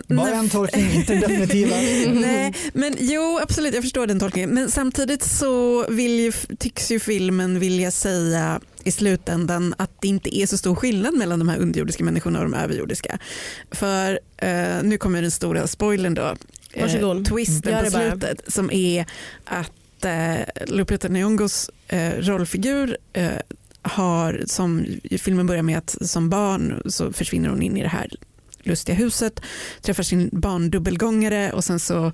Bara 0.07 0.35
en 0.35 0.49
tolkning, 0.49 0.91
inte 0.91 1.13
den 1.13 1.21
definitiva. 1.21 1.75
Nej, 2.21 2.53
men 2.73 2.95
jo 2.99 3.39
absolut 3.41 3.73
jag 3.73 3.83
förstår 3.83 4.07
den 4.07 4.19
tolkningen. 4.19 4.49
Men 4.49 4.71
samtidigt 4.71 5.23
så 5.23 5.85
vill 5.89 6.19
ju, 6.19 6.31
tycks 6.59 6.91
ju 6.91 6.99
filmen 6.99 7.59
vilja 7.59 7.91
säga 7.91 8.61
i 8.83 8.91
slutändan 8.91 9.75
att 9.77 10.01
det 10.01 10.07
inte 10.07 10.37
är 10.37 10.45
så 10.45 10.57
stor 10.57 10.75
skillnad 10.75 11.13
mellan 11.13 11.39
de 11.39 11.49
här 11.49 11.57
underjordiska 11.57 12.03
människorna 12.03 12.39
och 12.39 12.45
de 12.45 12.53
överjordiska. 12.53 13.19
För 13.71 14.19
eh, 14.37 14.83
nu 14.83 14.97
kommer 14.97 15.21
den 15.21 15.31
stora 15.31 15.67
spoilern 15.67 16.13
då. 16.13 16.35
Varsågod. 16.81 17.25
twisten 17.25 17.71
Gör 17.71 17.83
på 17.83 17.91
slutet 17.91 18.41
som 18.47 18.71
är 18.71 19.05
att 19.43 20.05
eh, 20.05 20.65
Lupita 20.67 21.07
Nyong'os 21.07 21.69
eh, 21.87 22.13
rollfigur 22.19 22.97
eh, 23.13 23.31
har, 23.81 24.43
som 24.45 24.85
filmen 25.19 25.47
börjar 25.47 25.63
med 25.63 25.77
att 25.77 25.97
som 26.01 26.29
barn 26.29 26.81
så 26.85 27.13
försvinner 27.13 27.49
hon 27.49 27.61
in 27.61 27.77
i 27.77 27.81
det 27.81 27.87
här 27.87 28.11
lustiga 28.63 28.95
huset, 28.95 29.41
träffar 29.81 30.03
sin 30.03 30.29
barndubbelgångare 30.31 31.51
och 31.51 31.63
sen 31.63 31.79
så 31.79 32.11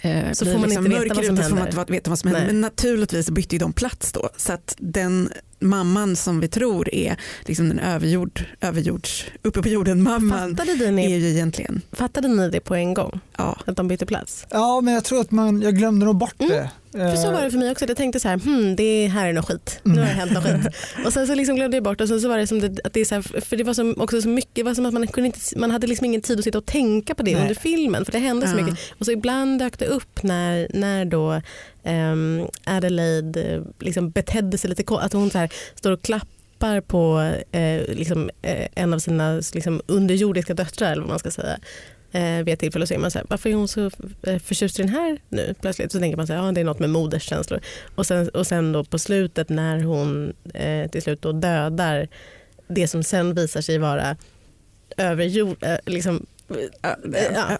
eh, 0.00 0.32
Så 0.32 0.44
får 0.44 0.52
man 0.58 0.68
liksom 0.68 0.86
inte 0.86 0.98
veta 1.00 1.14
vad 1.14 1.24
som 1.26 1.36
får 1.36 1.42
man 1.42 1.58
händer. 1.58 1.80
inte 1.80 1.92
veta 1.92 2.10
vad 2.10 2.18
som 2.18 2.30
händer. 2.30 2.46
Men 2.46 2.60
naturligtvis 2.60 3.30
bytte 3.30 3.54
ju 3.54 3.58
de 3.58 3.72
plats 3.72 4.12
då. 4.12 4.28
Så 4.36 4.52
att 4.52 4.74
den 4.78 5.32
mamman 5.60 6.16
som 6.16 6.40
vi 6.40 6.48
tror 6.48 6.94
är 6.94 7.16
liksom 7.44 7.68
den 7.68 7.78
överjord, 7.78 8.44
överjords, 8.60 9.24
uppe 9.42 9.62
på 9.62 9.68
jorden 9.68 10.02
mamman 10.02 10.56
Fattade, 10.56 10.86
är 10.86 10.92
ni, 10.92 11.16
ju 11.18 11.28
egentligen, 11.30 11.82
fattade 11.92 12.28
ni 12.28 12.50
det 12.50 12.60
på 12.60 12.74
en 12.74 12.94
gång? 12.94 13.20
ja. 13.38 13.58
Att 13.66 13.76
de 13.76 13.88
bytte 13.88 14.06
plats? 14.06 14.46
Ja, 14.50 14.80
men 14.80 14.94
jag 14.94 15.04
tror 15.04 15.20
att 15.20 15.30
man, 15.30 15.62
jag 15.62 15.76
glömde 15.76 16.06
nog 16.06 16.16
bort 16.16 16.34
Mm. 16.40 16.52
det. 16.52 16.70
För 16.92 17.16
så 17.16 17.32
var 17.32 17.42
det 17.42 17.50
för 17.50 17.58
mig 17.58 17.70
också. 17.70 17.84
Jag 17.88 17.96
tänkte 17.96 18.20
så 18.20 18.28
här, 18.28 18.38
hmm, 18.38 18.76
det 18.76 19.06
här 19.06 19.26
är 19.28 19.32
något 19.32 19.44
skit. 19.48 19.80
Nu 19.82 19.92
har 19.94 20.00
det 20.00 20.04
hänt 20.06 20.32
något 20.32 20.44
skit. 20.44 20.74
Och 21.06 21.12
sen 21.12 21.26
så 21.26 21.34
liksom 21.34 21.56
glömde 21.56 21.76
jag 21.76 21.84
bort 21.84 22.00
och 22.00 22.08
sen 22.08 22.20
så 22.20 22.28
var 22.28 22.38
det 22.38 22.46
som 22.46 22.60
det, 22.60 22.78
att 22.84 22.92
det 22.92 23.00
är 23.00 23.04
så 23.04 23.14
här, 23.14 23.22
för 23.40 23.56
det 23.56 23.64
var 23.64 23.74
som, 23.74 23.94
också 23.98 24.22
så 24.22 24.28
mycket, 24.28 24.54
det 24.54 24.62
var 24.62 24.74
som 24.74 24.86
att 24.86 24.94
man, 24.94 25.06
kunde 25.06 25.26
inte, 25.26 25.38
man 25.56 25.70
hade 25.70 25.86
liksom 25.86 26.04
ingen 26.04 26.20
tid 26.20 26.38
att 26.38 26.44
sitta 26.44 26.58
och 26.58 26.66
tänka 26.66 27.14
på 27.14 27.22
det 27.22 27.32
Nej. 27.32 27.42
under 27.42 27.54
filmen 27.54 28.04
för 28.04 28.12
det 28.12 28.18
hände 28.18 28.48
så 28.48 28.56
Ja. 28.58 28.62
mycket. 28.64 28.78
Och 28.98 29.06
så 29.06 29.12
ibland 29.12 29.58
dök 29.58 29.78
det 29.78 29.86
upp 29.86 30.22
när, 30.22 30.68
när 30.74 31.04
då 31.04 31.42
ehm, 31.86 32.46
Adelaide 32.64 33.54
eh, 33.54 33.62
liksom 33.78 34.10
betedde 34.10 34.58
sig 34.58 34.70
lite 34.70 34.94
att 34.96 35.12
hon 35.12 35.30
så 35.30 35.38
här, 35.38 35.52
står 35.74 35.92
och 35.92 36.02
klappar 36.02 36.80
på 36.80 37.32
eh, 37.52 37.82
liksom, 37.88 38.30
eh, 38.42 38.68
en 38.74 38.94
av 38.94 38.98
sina 38.98 39.40
liksom, 39.54 39.82
underjordiska 39.86 40.54
döttrar 40.54 40.92
eller 40.92 41.02
vad 41.02 41.10
man 41.10 41.18
ska 41.18 41.30
säga 41.30 41.58
eh, 42.12 42.44
vid 42.44 42.54
ett 42.54 42.60
tillfälle 42.60 42.82
och 42.82 42.88
så 42.88 42.94
är 42.94 42.98
man 42.98 43.10
så 43.10 43.18
här, 43.18 43.26
varför 43.30 43.50
är 43.50 43.54
hon 43.54 43.68
så 43.68 43.90
eh, 44.22 44.38
förtjust 44.38 44.78
i 44.78 44.82
den 44.82 44.92
här 44.92 45.18
nu 45.28 45.54
plötsligt? 45.60 45.92
Så 45.92 45.98
tänker 45.98 46.16
man 46.16 46.26
så 46.26 46.32
här, 46.32 46.46
ja 46.46 46.52
det 46.52 46.60
är 46.60 46.64
något 46.64 46.78
med 46.78 46.90
moderskänslor. 46.90 47.60
Och 47.94 48.06
sen, 48.06 48.28
och 48.28 48.46
sen 48.46 48.72
då 48.72 48.84
på 48.84 48.98
slutet 48.98 49.48
när 49.48 49.82
hon 49.82 50.32
eh, 50.54 50.90
till 50.90 51.02
slut 51.02 51.22
då 51.22 51.32
dödar 51.32 52.08
det 52.68 52.88
som 52.88 53.02
sen 53.02 53.34
visar 53.34 53.60
sig 53.60 53.78
vara 53.78 54.16
överjord, 54.96 55.56
eh, 55.60 55.76
liksom, 55.86 56.26
Ja, 56.82 57.58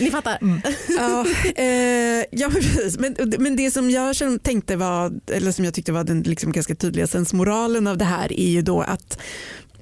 ni 0.00 0.10
fattar. 0.10 0.38
Ja, 0.88 1.26
eh, 1.56 2.24
ja 2.30 2.48
precis. 2.50 2.98
Men, 2.98 3.16
men 3.38 3.56
det 3.56 3.70
som 3.70 3.90
jag 3.90 4.16
tänkte 4.42 4.76
var, 4.76 5.12
eller 5.32 5.52
som 5.52 5.64
jag 5.64 5.74
tyckte 5.74 5.92
var 5.92 6.04
den 6.04 6.22
liksom 6.22 6.52
ganska 6.52 6.74
tydliga 6.74 7.06
sensmoralen 7.06 7.86
av 7.86 7.98
det 7.98 8.04
här 8.04 8.32
är 8.40 8.48
ju 8.50 8.62
då 8.62 8.80
att 8.80 9.18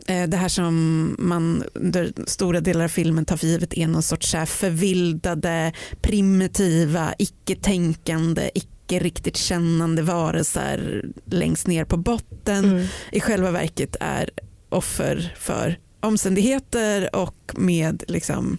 Eh, 0.06 0.28
Det 0.28 0.36
här 0.36 0.48
som 0.48 1.16
man 1.18 1.64
under 1.74 2.12
stora 2.26 2.60
delar 2.60 2.84
av 2.84 2.88
filmen 2.88 3.24
tar 3.24 3.36
för 3.36 3.46
givet 3.46 3.74
är 3.78 3.86
någon 3.88 4.02
sorts 4.02 4.30
förvildade, 4.46 5.72
primitiva, 6.00 7.14
icke-tänkande, 7.18 8.50
icke 8.54 8.98
riktigt 8.98 9.36
kännande 9.36 10.02
varelser 10.02 11.04
längst 11.24 11.66
ner 11.66 11.84
på 11.84 11.96
botten 11.96 12.64
Mm. 12.64 12.86
i 13.12 13.20
själva 13.20 13.50
verket 13.50 13.96
är 14.00 14.30
offer 14.68 15.34
för 15.38 15.78
omständigheter 16.00 17.16
och 17.16 17.52
med, 17.56 18.04
liksom, 18.08 18.58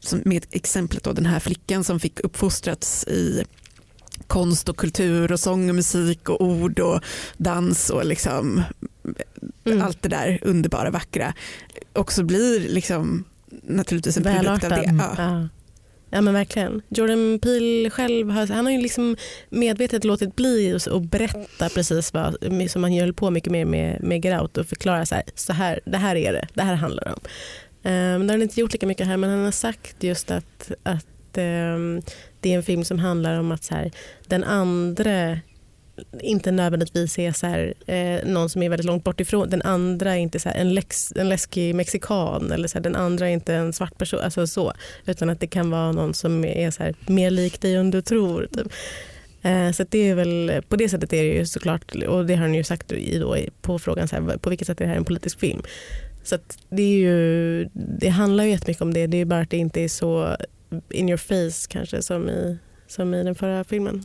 som 0.00 0.22
med 0.24 0.46
exemplet 0.50 1.04
då, 1.04 1.12
den 1.12 1.26
här 1.26 1.40
flickan 1.40 1.84
som 1.84 2.00
fick 2.00 2.20
uppfostrats 2.20 3.04
i 3.06 3.44
konst 4.26 4.68
och 4.68 4.76
kultur 4.76 5.32
och 5.32 5.40
sång 5.40 5.68
och 5.68 5.74
musik 5.74 6.28
och 6.28 6.40
ord 6.40 6.78
och 6.80 7.00
dans 7.36 7.90
och 7.90 8.04
liksom 8.06 8.62
Mm. 9.66 9.82
allt 9.82 10.02
det 10.02 10.08
där 10.08 10.38
underbara 10.42 10.90
vackra 10.90 11.34
också 11.92 12.22
blir 12.24 12.60
liksom 12.60 13.24
naturligtvis 13.62 14.16
en 14.16 14.22
produkt 14.22 14.64
av 14.64 14.70
Välartad. 14.70 14.96
det. 14.96 14.98
Ja. 14.98 15.14
Ja 15.18 15.48
ja 16.14 16.20
men 16.20 16.34
verkligen. 16.34 16.82
Jordan 16.88 17.38
Peele 17.42 17.90
själv 17.90 18.30
har, 18.30 18.46
han 18.46 18.64
har 18.64 18.72
ju 18.72 18.80
liksom 18.80 19.16
medvetet 19.48 20.04
låtit 20.04 20.36
bli 20.36 20.78
att 20.90 21.02
berätta 21.02 21.68
precis 21.68 22.12
vad 22.12 22.36
som 22.68 22.82
han 22.82 22.92
höll 22.92 23.14
på 23.14 23.30
mycket 23.30 23.52
mer 23.52 23.64
med, 23.64 24.02
med 24.02 24.24
Get 24.24 24.40
Out 24.40 24.58
och 24.58 24.66
förklara 24.66 25.06
så 25.06 25.14
här, 25.14 25.24
så 25.34 25.52
här, 25.52 25.80
det 25.84 25.96
här 25.96 26.16
är 26.16 26.32
det, 26.32 26.48
det 26.54 26.62
här 26.62 26.74
handlar 26.74 27.04
det 27.04 27.10
om. 27.10 27.20
Um, 27.86 28.26
det 28.26 28.32
har 28.32 28.38
han 28.38 28.42
inte 28.42 28.60
gjort 28.60 28.72
lika 28.72 28.86
mycket 28.86 29.06
här 29.06 29.16
men 29.16 29.30
han 29.30 29.44
har 29.44 29.50
sagt 29.50 30.02
just 30.02 30.30
att, 30.30 30.70
att 30.82 31.38
um, 31.38 32.02
det 32.40 32.52
är 32.52 32.56
en 32.56 32.62
film 32.62 32.84
som 32.84 32.98
handlar 32.98 33.38
om 33.38 33.52
att 33.52 33.64
så 33.64 33.74
här, 33.74 33.92
den 34.26 34.44
andra 34.44 35.38
inte 36.20 36.50
nödvändigtvis 36.50 37.18
är 37.18 37.32
så 37.32 37.46
här, 37.46 37.74
eh, 37.86 38.28
någon 38.28 38.48
som 38.48 38.62
är 38.62 38.68
väldigt 38.68 38.86
långt 38.86 39.04
bort 39.04 39.20
ifrån. 39.20 39.50
Den 39.50 39.62
andra 39.62 40.14
är 40.14 40.18
inte 40.18 40.38
så 40.38 40.48
här, 40.48 40.56
en, 40.56 40.74
lex, 40.74 41.12
en 41.16 41.28
läskig 41.28 41.74
mexikan 41.74 42.52
eller 42.52 42.68
så 42.68 42.78
här, 42.78 42.82
den 42.82 42.96
andra 42.96 43.28
är 43.28 43.32
inte 43.32 43.54
en 43.54 43.72
svart 43.72 43.98
person. 43.98 44.20
Alltså 44.20 44.46
så, 44.46 44.72
utan 45.06 45.30
att 45.30 45.40
det 45.40 45.46
kan 45.46 45.70
vara 45.70 45.92
någon 45.92 46.14
som 46.14 46.44
är 46.44 46.70
så 46.70 46.82
här, 46.82 46.94
mer 47.06 47.30
lik 47.30 47.60
dig 47.60 47.74
än 47.74 47.90
du 47.90 48.02
tror. 48.02 48.48
Typ. 48.52 48.72
Eh, 49.42 49.70
så 49.70 49.84
det 49.88 49.98
är 49.98 50.14
väl, 50.14 50.62
på 50.68 50.76
det 50.76 50.88
sättet 50.88 51.12
är 51.12 51.22
det 51.22 51.34
ju 51.34 51.46
såklart, 51.46 51.94
och 51.94 52.26
det 52.26 52.34
har 52.34 52.42
han 52.42 52.54
ju 52.54 52.64
sagt 52.64 52.92
i 52.92 53.18
då, 53.18 53.36
på 53.62 53.78
frågan 53.78 54.08
så 54.08 54.16
här, 54.16 54.36
på 54.36 54.50
vilket 54.50 54.66
sätt 54.66 54.80
är 54.80 54.84
det 54.84 54.90
här 54.90 54.96
en 54.96 55.04
politisk 55.04 55.40
film. 55.40 55.62
Så 56.24 56.34
att 56.34 56.58
det, 56.68 56.82
är 56.82 56.98
ju, 56.98 57.64
det 57.72 58.08
handlar 58.08 58.44
ju 58.44 58.50
jättemycket 58.50 58.82
om 58.82 58.94
det, 58.94 59.06
det 59.06 59.16
är 59.16 59.24
bara 59.24 59.40
att 59.40 59.50
det 59.50 59.56
inte 59.56 59.80
är 59.80 59.88
så 59.88 60.36
in 60.90 61.08
your 61.08 61.16
face 61.16 61.68
kanske 61.68 62.02
som 62.02 62.28
i, 62.28 62.58
som 62.86 63.14
i 63.14 63.24
den 63.24 63.34
förra 63.34 63.64
filmen. 63.64 64.04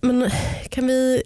Men 0.00 0.30
kan 0.68 0.86
vi... 0.86 1.22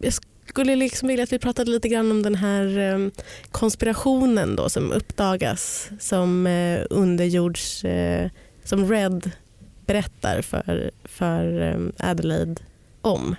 Jag 0.00 0.12
skulle 0.46 0.76
liksom 0.76 1.08
vilja 1.08 1.24
att 1.24 1.32
vi 1.32 1.38
pratade 1.38 1.70
lite 1.70 1.88
grann 1.88 2.10
om 2.10 2.22
den 2.22 2.34
här 2.34 2.78
ehm, 2.78 3.10
konspirationen 3.50 4.56
då 4.56 4.68
som 4.68 4.92
uppdagas 4.92 5.90
som 6.00 6.46
eh, 6.46 6.80
underjords... 6.90 7.84
Eh, 7.84 8.30
som 8.64 8.90
Red 8.90 9.30
berättar 9.86 10.42
för, 10.42 10.90
för 11.04 11.60
ehm, 11.60 11.92
Adelaide 11.98 12.60
om. 13.00 13.36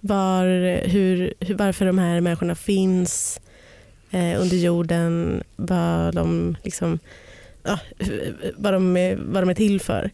Var, 0.00 0.46
hur, 0.88 1.34
varför 1.54 1.86
de 1.86 1.98
här 1.98 2.20
människorna 2.20 2.54
finns 2.54 3.40
eh, 4.10 4.40
under 4.40 4.56
jorden, 4.56 5.42
vad 5.56 6.14
de, 6.14 6.56
liksom, 6.62 6.98
ja, 7.62 7.78
vad, 8.56 8.72
de 8.72 8.96
är, 8.96 9.16
vad 9.16 9.42
de 9.42 9.50
är 9.50 9.54
till 9.54 9.80
för. 9.80 10.10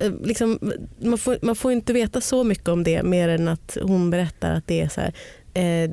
Eh, 0.00 0.12
liksom, 0.22 0.58
man, 1.00 1.18
får, 1.18 1.38
man 1.42 1.56
får 1.56 1.72
inte 1.72 1.92
veta 1.92 2.20
så 2.20 2.44
mycket 2.44 2.68
om 2.68 2.84
det 2.84 3.02
mer 3.02 3.28
än 3.28 3.48
att 3.48 3.76
hon 3.82 4.10
berättar 4.10 4.54
att 4.54 4.66
det 4.66 4.80
är 4.80 4.88
så 4.88 5.00
här, 5.00 5.12
eh, 5.54 5.90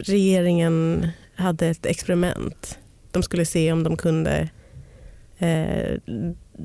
regeringen 0.00 1.08
hade 1.34 1.66
ett 1.66 1.86
experiment. 1.86 2.78
De 3.10 3.22
skulle 3.22 3.46
se 3.46 3.72
om 3.72 3.82
de 3.82 3.96
kunde 3.96 4.48
eh, 5.38 5.98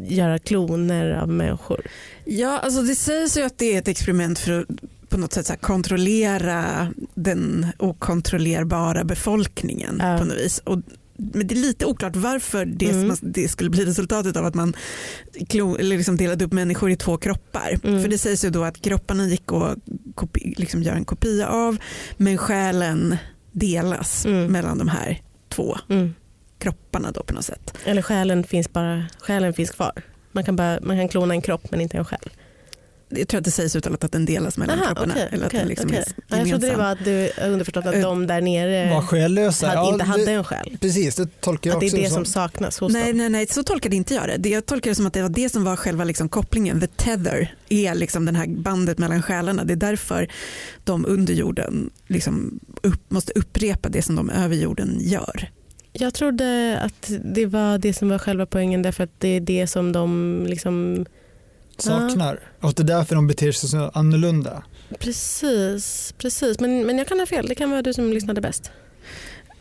göra 0.04 0.40
kloner 0.40 1.12
av 1.12 1.30
människor. 1.30 1.82
Ja, 2.26 2.60
alltså 2.60 2.82
det 2.82 2.96
sägs 2.96 3.38
ju 3.38 3.42
att 3.42 3.58
det 3.58 3.76
är 3.76 3.80
ett 3.80 3.88
experiment 3.88 4.40
för 4.40 4.60
att 4.60 4.68
på 5.10 5.18
något 5.20 5.34
sätt 5.34 5.62
kontrollera 5.62 6.88
den 7.14 7.68
okontrollerbara 7.80 9.04
befolkningen 9.04 9.98
Ja. 10.00 10.18
på 10.18 10.26
något 10.26 10.38
vis. 10.38 10.60
Och, 10.60 10.80
men 11.34 11.48
det 11.48 11.56
är 11.56 11.60
lite 11.60 11.86
oklart 11.86 12.16
varför 12.16 12.66
det, 12.66 12.90
Mm. 12.92 13.16
det 13.22 13.48
skulle 13.48 13.70
bli 13.70 13.86
resultatet 13.86 14.38
av 14.38 14.46
att 14.46 14.56
man 14.56 14.74
klo, 15.50 15.76
eller 15.78 15.98
liksom 15.98 16.18
delade 16.18 16.46
upp 16.46 16.54
människor 16.54 16.92
i 16.92 16.96
två 16.96 17.18
kroppar. 17.18 17.80
Mm. 17.84 18.02
För 18.02 18.10
det 18.10 18.18
sägs 18.18 18.46
ju 18.46 18.50
då 18.50 18.64
att 18.64 18.82
kropparna 18.82 19.28
gick 19.28 19.52
att 19.52 19.78
kopi, 20.16 20.54
liksom 20.58 20.84
göra 20.84 20.96
en 20.96 21.06
kopia 21.06 21.48
av 21.48 21.78
men 22.18 22.38
själen 22.38 23.18
delas 23.52 24.26
Mm. 24.26 24.52
mellan 24.52 24.78
de 24.78 24.88
här 24.88 25.22
två 25.50 25.78
Mm. 25.90 26.14
kropparna 26.60 27.12
då 27.12 27.24
på 27.24 27.34
något 27.34 27.46
sätt. 27.46 27.74
Eller 27.86 28.02
själen 28.02 28.44
finns, 28.44 28.74
bara, 28.74 29.06
själen 29.20 29.54
finns 29.54 29.70
kvar. 29.72 30.02
Man 30.32 30.44
kan, 30.44 30.56
bara, 30.56 30.80
man 30.82 30.98
kan 30.98 31.08
klona 31.10 31.34
en 31.34 31.42
kropp 31.42 31.72
men 31.72 31.82
inte 31.82 31.98
en 31.98 32.06
själ. 32.06 32.30
Jag 33.18 33.28
tror 33.28 33.38
att 33.38 33.46
det 33.46 33.52
sägs 33.52 33.76
uttalat 33.76 34.04
att 34.04 34.12
den 34.12 34.26
delas 34.26 34.58
mellan 34.58 34.80
Aha, 34.80 34.86
kropparna. 34.88 35.14
okej, 35.14 35.28
eller 35.32 35.46
att 35.46 35.52
den 35.52 35.68
liksom 35.68 35.90
Ja, 35.94 36.38
jag 36.38 36.48
trodde 36.48 36.68
det 36.70 36.76
var 36.76 36.92
att 36.92 37.06
du 37.06 37.30
underförstått 37.42 37.86
att 37.86 38.02
de 38.02 38.28
där 38.28 38.42
nere 38.42 38.90
Var 38.94 39.02
själlösa. 39.02 39.68
hade, 39.68 39.80
Ja, 39.80 39.92
inte 39.94 40.06
hade 40.06 40.26
det, 40.26 40.32
en 40.32 40.44
själ. 40.44 40.78
Precis, 40.82 41.16
det 41.16 41.42
tolkar 41.42 41.70
jag 41.70 41.76
Att 41.76 41.80
det 41.82 41.86
också 41.86 41.98
är 41.98 42.02
det 42.02 42.10
som. 42.10 42.16
som 42.16 42.34
saknas 42.34 42.80
hos 42.80 42.94
Nej, 42.94 43.08
dem. 43.08 43.18
nej, 43.18 43.30
nej, 43.30 43.48
så 43.48 43.64
tolkade 43.64 43.96
inte 43.96 44.14
jag 44.14 44.28
det. 44.28 44.38
det. 44.38 44.50
Jag 44.50 44.66
tolkar 44.66 44.92
det 44.92 44.96
som 44.96 45.06
att 45.08 45.14
det 45.14 45.22
var 45.22 45.30
det 45.30 45.50
som 45.50 45.64
var 45.64 45.76
själva 45.76 46.04
liksom 46.04 46.30
kopplingen. 46.30 46.80
The 46.80 46.88
tether 46.88 47.56
är 47.70 47.96
liksom 47.96 48.26
den 48.26 48.36
här 48.36 48.48
bandet 48.48 48.98
mellan 48.98 49.22
själarna. 49.22 49.64
Det 49.64 49.74
är 49.74 49.78
därför 49.78 50.28
de 50.84 51.06
under 51.06 51.34
jorden 51.34 51.90
liksom 52.08 52.60
upp, 52.84 53.12
måste 53.12 53.32
upprepa 53.36 53.90
det 53.90 54.02
som 54.02 54.16
de 54.16 54.30
över 54.30 54.56
jorden 54.56 54.98
gör. 55.00 55.50
Jag 55.96 56.14
trodde 56.14 56.80
att 56.82 57.12
det 57.26 57.46
var 57.46 57.78
det 57.78 57.94
som 57.94 58.10
var 58.10 58.18
själva 58.20 58.46
poängen 58.46 58.82
därför 58.82 59.04
att 59.04 59.20
det 59.20 59.28
är 59.28 59.40
det 59.40 59.68
som 59.68 59.92
de 59.92 60.44
liksom 60.48 61.06
saknar. 61.82 62.40
Och 62.62 62.70
att 62.70 62.76
det 62.76 62.84
är 62.84 62.88
därför 62.88 63.16
de 63.16 63.28
beter 63.28 63.52
sig 63.52 63.70
så 63.70 63.92
annorlunda. 63.94 64.64
Precis, 65.00 66.14
precis. 66.18 66.60
Men, 66.60 66.86
men 66.86 66.98
jag 66.98 67.08
kan 67.08 67.20
ha 67.20 67.26
fel. 67.26 67.48
Det 67.48 67.56
kan 67.56 67.70
vara 67.72 67.82
du 67.82 67.94
som 67.94 68.10
lyssnade 68.14 68.42
bäst. 68.42 68.72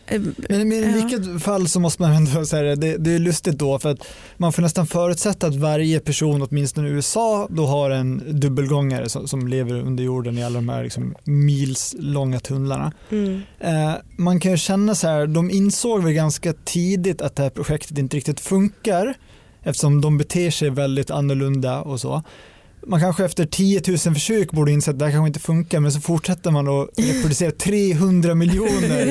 Eh, 0.06 0.20
Men, 0.20 0.68
men 0.68 0.72
i 0.72 0.82
Ja. 0.82 1.06
vilket 1.06 1.42
fall 1.42 1.68
så 1.68 1.80
måste 1.80 2.02
man 2.02 2.12
ändå 2.12 2.44
säga 2.46 2.62
det, 2.62 2.74
det, 2.76 2.96
det 2.96 3.14
är 3.14 3.18
lustigt 3.18 3.58
då 3.58 3.78
för 3.78 3.88
att 3.90 3.98
man 4.36 4.52
får 4.52 4.62
nästan 4.62 4.86
förutsätta 4.86 5.46
att 5.46 5.54
varje 5.54 6.00
person, 6.00 6.42
åtminstone 6.50 6.88
i 6.88 6.90
USA, 6.90 7.48
då 7.50 7.66
har 7.66 7.90
en 7.90 8.40
dubbelgångare 8.40 9.08
som, 9.08 9.28
som 9.28 9.48
lever 9.48 9.74
under 9.74 10.04
jorden 10.04 10.38
i 10.38 10.44
alla 10.44 10.54
de 10.54 10.68
här 10.68 10.82
liksom 10.84 11.14
mils 11.24 11.94
långa 11.98 12.40
tunnlarna. 12.40 12.92
Mm. 13.10 13.40
Eh, 13.60 13.92
man 14.16 14.40
kan 14.40 14.50
ju 14.50 14.56
känna 14.56 14.94
så 14.94 15.08
här, 15.08 15.26
de 15.26 15.50
insåg 15.50 16.02
väl 16.04 16.12
ganska 16.12 16.52
tidigt 16.64 17.22
att 17.22 17.36
det 17.36 17.42
här 17.42 17.50
projektet 17.50 17.98
inte 17.98 18.16
riktigt 18.16 18.40
funkar 18.40 19.14
eftersom 19.62 20.00
de 20.00 20.18
beter 20.18 20.50
sig 20.50 20.70
väldigt 20.70 21.10
annorlunda 21.10 21.80
och 21.82 22.00
så. 22.00 22.22
Man 22.86 23.00
kanske 23.00 23.24
efter 23.24 23.46
10 23.46 23.82
000 23.88 23.98
försök 23.98 24.50
borde 24.52 24.72
inse 24.72 24.90
att 24.90 24.98
det 24.98 25.04
här 25.04 25.12
kanske 25.12 25.26
inte 25.26 25.40
funkar 25.40 25.80
men 25.80 25.92
så 25.92 26.00
fortsätter 26.00 26.50
man 26.50 26.68
att 26.68 26.88
reproducera 26.96 27.50
300 27.58 28.34
miljoner 28.34 29.06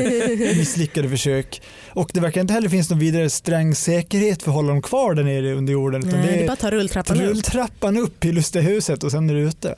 misslyckade 0.57 1.09
försök. 1.09 1.61
Och 1.89 2.11
det 2.13 2.19
verkar 2.19 2.41
inte 2.41 2.53
heller 2.53 2.69
finnas 2.69 2.89
någon 2.89 2.99
vidare 2.99 3.29
sträng 3.29 3.75
säkerhet 3.75 4.43
för 4.43 4.51
att 4.51 4.55
hålla 4.55 4.69
dem 4.69 4.81
kvar 4.81 5.13
där 5.13 5.23
nere 5.23 5.53
under 5.53 5.73
jorden. 5.73 6.07
Utan 6.07 6.19
Nej, 6.19 6.29
det 6.29 6.35
det 6.37 6.43
är 6.43 6.47
bara 6.47 6.53
att 6.53 6.59
ta 6.59 6.71
rulltrappan 6.71 7.17
upp. 7.17 7.23
rulltrappan 7.23 7.97
upp 7.97 8.25
i 8.25 8.31
lustiga 8.31 8.61
huset 8.63 9.03
och 9.03 9.11
sen 9.11 9.29
är 9.29 9.33
du 9.33 9.41
ute. 9.41 9.75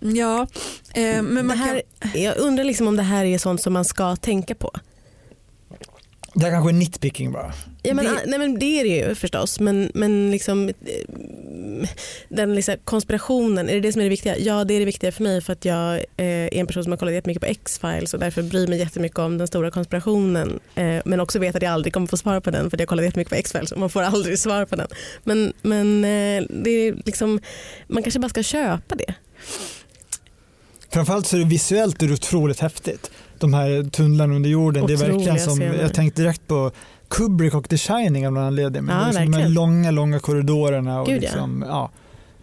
Ja, 0.00 0.46
eh, 0.94 1.02
men 1.22 1.34
Det 1.34 1.42
man 1.42 1.58
här, 1.58 1.82
kan... 1.98 2.22
jag 2.22 2.36
undrar 2.38 2.64
liksom 2.64 2.86
om 2.88 2.96
det 2.96 3.02
här 3.02 3.24
är 3.24 3.38
sånt 3.38 3.62
som 3.62 3.72
man 3.72 3.84
ska 3.84 4.16
tänka 4.16 4.54
på. 4.54 4.70
Det 6.34 6.44
här 6.44 6.50
kanske 6.50 6.70
är 6.70 6.74
nitpicking 6.74 7.32
bara. 7.32 7.52
Ja, 7.88 7.94
men, 7.94 8.04
Det- 8.04 8.10
det... 8.10 8.30
Nej, 8.30 8.38
men 8.38 8.58
det 8.58 8.80
är 8.80 8.84
det 8.84 9.08
ju 9.08 9.14
förstås, 9.14 9.60
men, 9.60 9.90
men 9.94 10.30
liksom, 10.30 10.68
eh, 10.68 11.88
den 12.28 12.54
liksom 12.54 12.74
konspirationen, 12.84 13.68
är 13.68 13.74
det 13.74 13.80
det 13.80 13.92
som 13.92 14.00
är 14.00 14.04
det 14.04 14.08
viktiga? 14.10 14.38
Ja, 14.38 14.64
det 14.64 14.74
är 14.74 14.78
det 14.78 14.84
viktiga 14.84 15.12
för 15.12 15.22
mig 15.22 15.40
för 15.40 15.52
att 15.52 15.64
jag 15.64 15.94
eh, 15.94 16.02
är 16.16 16.54
en 16.54 16.66
person 16.66 16.82
som 16.82 16.92
har 16.92 16.96
kollat 16.98 17.14
jättemycket 17.14 17.40
på 17.40 17.46
X-Files 17.46 18.14
och 18.14 18.20
därför 18.20 18.42
bryr 18.42 18.66
mig 18.66 18.78
jättemycket 18.78 19.18
om 19.18 19.38
den 19.38 19.46
stora 19.46 19.70
konspirationen. 19.70 20.60
Eh, 20.74 20.96
men 21.04 21.20
också 21.20 21.38
vet 21.38 21.56
att 21.56 21.62
jag 21.62 21.72
aldrig 21.72 21.92
kommer 21.92 22.06
få 22.06 22.16
svar 22.16 22.40
på 22.40 22.50
den 22.50 22.70
för 22.70 22.76
att 22.76 22.80
jag 22.80 22.86
har 22.86 22.88
kollat 22.88 23.04
jättemycket 23.04 23.30
på 23.30 23.36
X-Files 23.36 23.72
och 23.72 23.78
man 23.78 23.90
får 23.90 24.02
aldrig 24.02 24.38
svar 24.38 24.64
på 24.64 24.76
den. 24.76 24.88
Men, 25.24 25.52
men 25.62 26.04
eh, 26.04 26.44
det 26.50 26.70
är 26.70 27.02
liksom, 27.04 27.40
man 27.86 28.02
kanske 28.02 28.20
bara 28.20 28.28
ska 28.28 28.42
köpa 28.42 28.94
det. 28.94 29.14
Framförallt 30.90 31.26
så 31.26 31.36
är 31.36 31.40
det 31.40 31.46
visuellt 31.46 32.02
är 32.02 32.06
det 32.06 32.12
otroligt 32.14 32.60
häftigt. 32.60 33.10
De 33.38 33.54
här 33.54 33.90
tunnlarna 33.90 34.34
under 34.34 34.50
jorden. 34.50 34.86
det 34.86 34.92
är 34.92 34.96
Otroliga 34.96 35.16
verkligen 35.16 35.40
som, 35.40 35.54
scener. 35.56 35.82
jag 35.82 35.94
tänkte 35.94 36.22
direkt 36.22 36.46
på 36.46 36.70
Kubrick 37.08 37.54
och 37.54 37.68
The 37.68 37.76
Shining 37.76 38.26
av 38.26 38.32
någon 38.32 38.44
anledning. 38.44 38.84
Men 38.84 38.96
Ja, 38.98 39.06
liksom 39.06 39.30
de 39.32 39.38
här 39.38 39.48
långa, 39.48 39.90
långa 39.90 40.18
korridorerna. 40.18 41.00
Och 41.00 41.06
Gud, 41.06 41.16
ja. 41.16 41.20
liksom, 41.20 41.64
ja. 41.68 41.90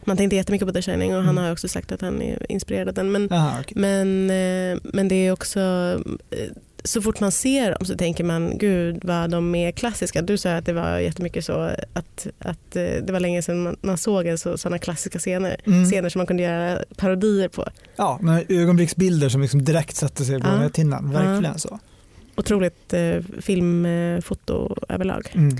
Man 0.05 0.17
tänkte 0.17 0.35
jättemycket 0.35 0.67
på 0.67 0.73
The 0.73 0.81
Shining 0.81 1.09
och 1.15 1.23
han 1.23 1.29
Mm. 1.29 1.43
har 1.43 1.51
också 1.51 1.67
sagt 1.67 1.91
att 1.91 2.01
han 2.01 2.21
är 2.21 2.51
inspirerad 2.51 2.87
av 2.87 2.93
den. 2.93 3.11
Men, 3.11 3.31
Aha, 3.33 3.57
okej. 3.61 3.73
Men, 3.75 4.29
eh, 4.29 4.79
men 4.93 5.07
det 5.07 5.15
är 5.15 5.31
också, 5.31 5.59
eh, 6.29 6.37
så 6.83 7.01
fort 7.01 7.19
man 7.19 7.31
ser 7.31 7.71
dem 7.71 7.85
så 7.85 7.95
tänker 7.97 8.23
man 8.23 8.57
gud 8.57 8.99
vad 9.03 9.29
de 9.29 9.55
är 9.55 9.71
klassiska. 9.71 10.21
Du 10.21 10.37
sa 10.37 10.55
att 10.55 10.65
det 10.65 10.73
var 10.73 10.97
jättemycket 10.99 11.45
så 11.45 11.53
att, 11.93 12.27
att 12.39 12.75
eh, 12.75 12.83
det 12.83 13.09
var 13.11 13.19
länge 13.19 13.41
sedan 13.41 13.63
man, 13.63 13.75
man 13.81 13.97
såg 13.97 14.39
så, 14.39 14.57
sådana 14.57 14.77
klassiska 14.77 15.19
scener. 15.19 15.55
Mm. 15.65 15.85
Scener 15.85 16.09
som 16.09 16.19
man 16.19 16.27
kunde 16.27 16.43
göra 16.43 16.79
parodier 16.97 17.47
på. 17.47 17.65
Ja, 17.95 18.19
men 18.21 18.43
ögonblicksbilder 18.49 19.29
som 19.29 19.41
liksom 19.41 19.63
direkt 19.65 19.95
satte 19.95 20.25
sig 20.25 20.39
på 20.41 20.47
Ja. 20.47 20.57
näthinnan. 20.59 21.11
Verkligen 21.11 21.59
så. 21.59 21.79
Otroligt 22.35 22.93
eh, 22.93 23.21
filmfoto 23.41 24.75
överlag. 24.89 25.31
Mm. 25.33 25.57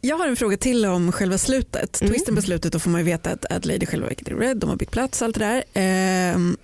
Jag 0.00 0.16
har 0.16 0.28
en 0.28 0.36
fråga 0.36 0.56
till 0.56 0.86
om 0.86 1.12
själva 1.12 1.38
slutet. 1.38 2.00
Mm. 2.00 2.12
Twisten 2.12 2.36
på 2.36 2.42
slutet, 2.42 2.72
då 2.72 2.78
får 2.78 2.90
man 2.90 3.00
ju 3.00 3.04
veta 3.04 3.30
att 3.30 3.52
Adelaide 3.52 3.82
i 3.82 3.86
själva 3.86 4.06
verket 4.06 4.28
är 4.28 4.34
red, 4.34 4.56
de 4.56 4.70
har 4.70 4.76
bytt 4.76 4.90
plats 4.90 5.22
och 5.22 5.26
allt 5.26 5.38
det 5.38 5.44
där. 5.44 5.64
Ehm, 5.74 6.56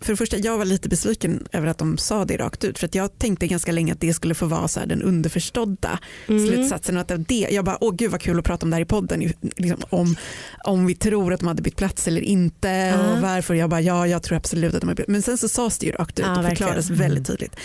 för 0.00 0.12
det 0.12 0.16
första, 0.16 0.36
jag 0.38 0.58
var 0.58 0.64
lite 0.64 0.88
besviken 0.88 1.46
över 1.52 1.66
att 1.66 1.78
de 1.78 1.98
sa 1.98 2.24
det 2.24 2.36
rakt 2.36 2.64
ut. 2.64 2.78
För 2.78 2.86
att 2.86 2.94
jag 2.94 3.18
tänkte 3.18 3.46
ganska 3.46 3.72
länge 3.72 3.92
att 3.92 4.00
det 4.00 4.14
skulle 4.14 4.34
få 4.34 4.46
vara 4.46 4.68
så 4.68 4.80
den 4.86 5.02
underförstådda 5.02 5.98
Mm. 6.28 6.46
slutsatsen. 6.48 6.96
Och 6.96 7.00
att 7.10 7.28
det 7.28 7.48
jag 7.50 7.64
bara, 7.64 7.78
åh 7.80 7.94
gud 7.94 8.10
vad 8.10 8.20
kul 8.20 8.38
att 8.38 8.44
prata 8.44 8.66
om 8.66 8.70
det 8.70 8.76
här 8.76 8.82
i 8.82 8.84
podden. 8.84 9.32
Liksom, 9.56 9.82
om, 9.90 10.16
om 10.64 10.86
vi 10.86 10.94
tror 10.94 11.32
att 11.32 11.40
de 11.40 11.46
hade 11.46 11.62
bytt 11.62 11.76
plats 11.76 12.08
eller 12.08 12.20
inte 12.20 12.68
Ja. 12.68 13.12
och 13.12 13.20
varför. 13.22 13.54
Jag 13.54 13.70
bara, 13.70 13.80
ja 13.80 14.06
jag 14.06 14.22
tror 14.22 14.36
absolut 14.36 14.74
att 14.74 14.80
de 14.80 14.86
har 14.88 14.94
bytt. 14.96 15.08
Men 15.08 15.22
sen 15.22 15.38
så 15.38 15.48
sades 15.48 15.78
det 15.78 15.86
ju 15.86 15.92
rakt 15.92 16.18
ut 16.18 16.26
Ja, 16.28 16.38
och 16.38 16.44
förklarades 16.48 16.90
verkligen. 16.90 17.10
väldigt 17.10 17.26
tydligt. 17.26 17.56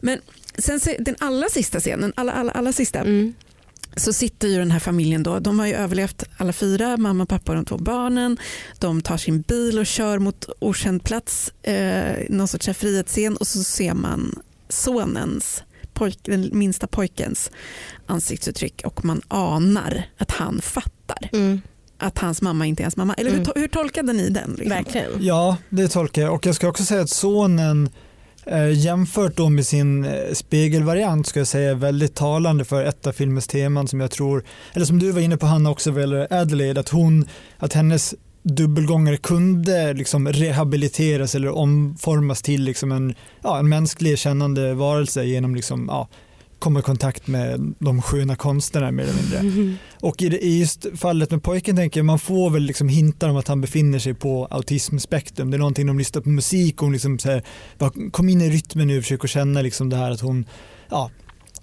Men 0.00 0.18
sen 0.58 0.80
den 0.98 1.16
allra 1.18 1.48
sista 1.48 1.80
scenen, 1.80 2.12
alla, 2.16 2.32
alla, 2.32 2.52
alla 2.52 2.72
sista, 2.72 2.98
Mm. 2.98 3.34
Så 3.96 4.12
sitter 4.12 4.48
ju 4.48 4.58
den 4.58 4.70
här 4.70 4.78
familjen 4.78 5.22
då, 5.22 5.38
de 5.38 5.58
har 5.58 5.66
ju 5.66 5.74
överlevt 5.74 6.24
alla 6.36 6.52
fyra, 6.52 6.96
mamma, 6.96 7.26
pappa 7.26 7.52
och 7.52 7.56
de 7.56 7.64
två 7.64 7.78
barnen. 7.78 8.36
De 8.78 9.00
tar 9.02 9.16
sin 9.16 9.40
bil 9.40 9.78
och 9.78 9.86
kör 9.86 10.18
mot 10.18 10.48
okänd 10.58 11.04
plats, 11.04 11.52
eh, 11.62 12.16
någon 12.28 12.48
sorts 12.48 12.66
här 12.66 12.74
frihetsscen 12.74 13.36
och 13.36 13.46
så 13.46 13.62
ser 13.64 13.94
man 13.94 14.38
sonens, 14.68 15.62
pojk, 15.92 16.18
den 16.22 16.50
minsta 16.52 16.86
pojkens 16.86 17.50
ansiktsuttryck 18.06 18.82
och 18.84 19.04
man 19.04 19.22
anar 19.28 20.04
att 20.18 20.30
han 20.30 20.60
fattar 20.60 21.28
Mm. 21.32 21.60
att 21.98 22.18
hans 22.18 22.42
mamma 22.42 22.66
inte 22.66 22.82
är 22.82 22.84
hans 22.84 22.96
mamma. 22.96 23.14
Eller 23.14 23.30
hur, 23.30 23.38
Mm. 23.38 23.52
hur 23.54 23.68
tolkade 23.68 24.12
ni 24.12 24.28
den? 24.30 24.50
Liksom? 24.50 24.68
Verkligen. 24.68 25.10
Ja, 25.24 25.56
det 25.68 25.88
tolkar 25.88 26.22
jag. 26.22 26.34
Och 26.34 26.46
jag 26.46 26.54
ska 26.54 26.68
också 26.68 26.84
säga 26.84 27.00
att 27.00 27.10
sonen 27.10 27.88
Eh, 28.50 28.72
jämfört 28.72 29.36
då 29.36 29.48
med 29.48 29.66
sin 29.66 30.04
eh, 30.04 30.32
spegelvariant 30.32 31.26
ska 31.26 31.40
jag 31.40 31.46
säga 31.46 31.70
är 31.70 31.74
väldigt 31.74 32.14
talande 32.14 32.64
för 32.64 32.84
ett 32.84 33.06
av 33.06 33.12
filmens 33.12 33.46
teman 33.46 33.88
som 33.88 34.00
jag 34.00 34.10
tror, 34.10 34.44
eller 34.72 34.86
som 34.86 34.98
du 34.98 35.12
var 35.12 35.20
inne 35.20 35.36
på 35.36 35.46
Hanna 35.46 35.70
också 35.70 35.90
vad 35.90 36.00
gäller 36.00 36.32
Adelaide, 36.32 36.78
att 36.78 36.88
hon, 36.88 37.28
att 37.58 37.72
hennes 37.72 38.14
dubbelgångare 38.42 39.16
kunde 39.16 39.92
liksom 39.92 40.28
rehabiliteras 40.28 41.34
eller 41.34 41.56
omformas 41.56 42.42
till 42.42 42.62
liksom 42.62 42.92
en, 42.92 43.14
ja, 43.42 43.58
en 43.58 43.68
mänsklig 43.68 44.18
kännande 44.18 44.74
varelse 44.74 45.24
genom 45.24 45.54
liksom, 45.54 45.86
ja, 45.88 46.08
komma 46.60 46.80
i 46.80 46.82
kontakt 46.82 47.26
med 47.26 47.74
de 47.78 48.02
sköna 48.02 48.36
konsterna 48.36 48.90
mer 48.90 49.02
eller 49.02 49.14
mindre. 49.14 49.38
Mm. 49.38 49.76
Och 50.00 50.22
i, 50.22 50.28
det, 50.28 50.44
i 50.44 50.58
just 50.58 50.86
fallet 50.96 51.30
med 51.30 51.42
pojken 51.42 51.76
tänker 51.76 52.00
jag 52.00 52.04
man 52.04 52.18
får 52.18 52.50
väl 52.50 52.62
liksom 52.62 52.88
hintar 52.88 53.28
om 53.28 53.36
att 53.36 53.48
han 53.48 53.60
befinner 53.60 53.98
sig 53.98 54.14
på 54.14 54.46
autismspektrum. 54.50 55.50
Det 55.50 55.56
är 55.56 55.58
någonting 55.58 55.86
de 55.86 55.98
lyssnar 55.98 56.22
på 56.22 56.28
musik 56.28 56.74
och 56.82 56.86
hon 56.86 56.92
liksom 56.92 57.18
så 57.18 57.30
här, 57.30 57.42
bara, 57.78 57.90
kom 58.10 58.28
in 58.28 58.40
i 58.40 58.50
rytmen 58.50 58.86
nu 58.86 58.98
och 58.98 59.04
försöker 59.04 59.28
känna 59.28 59.62
liksom 59.62 59.88
det 59.88 59.96
här 59.96 60.10
att 60.10 60.20
hon, 60.20 60.44
ja, 60.90 61.10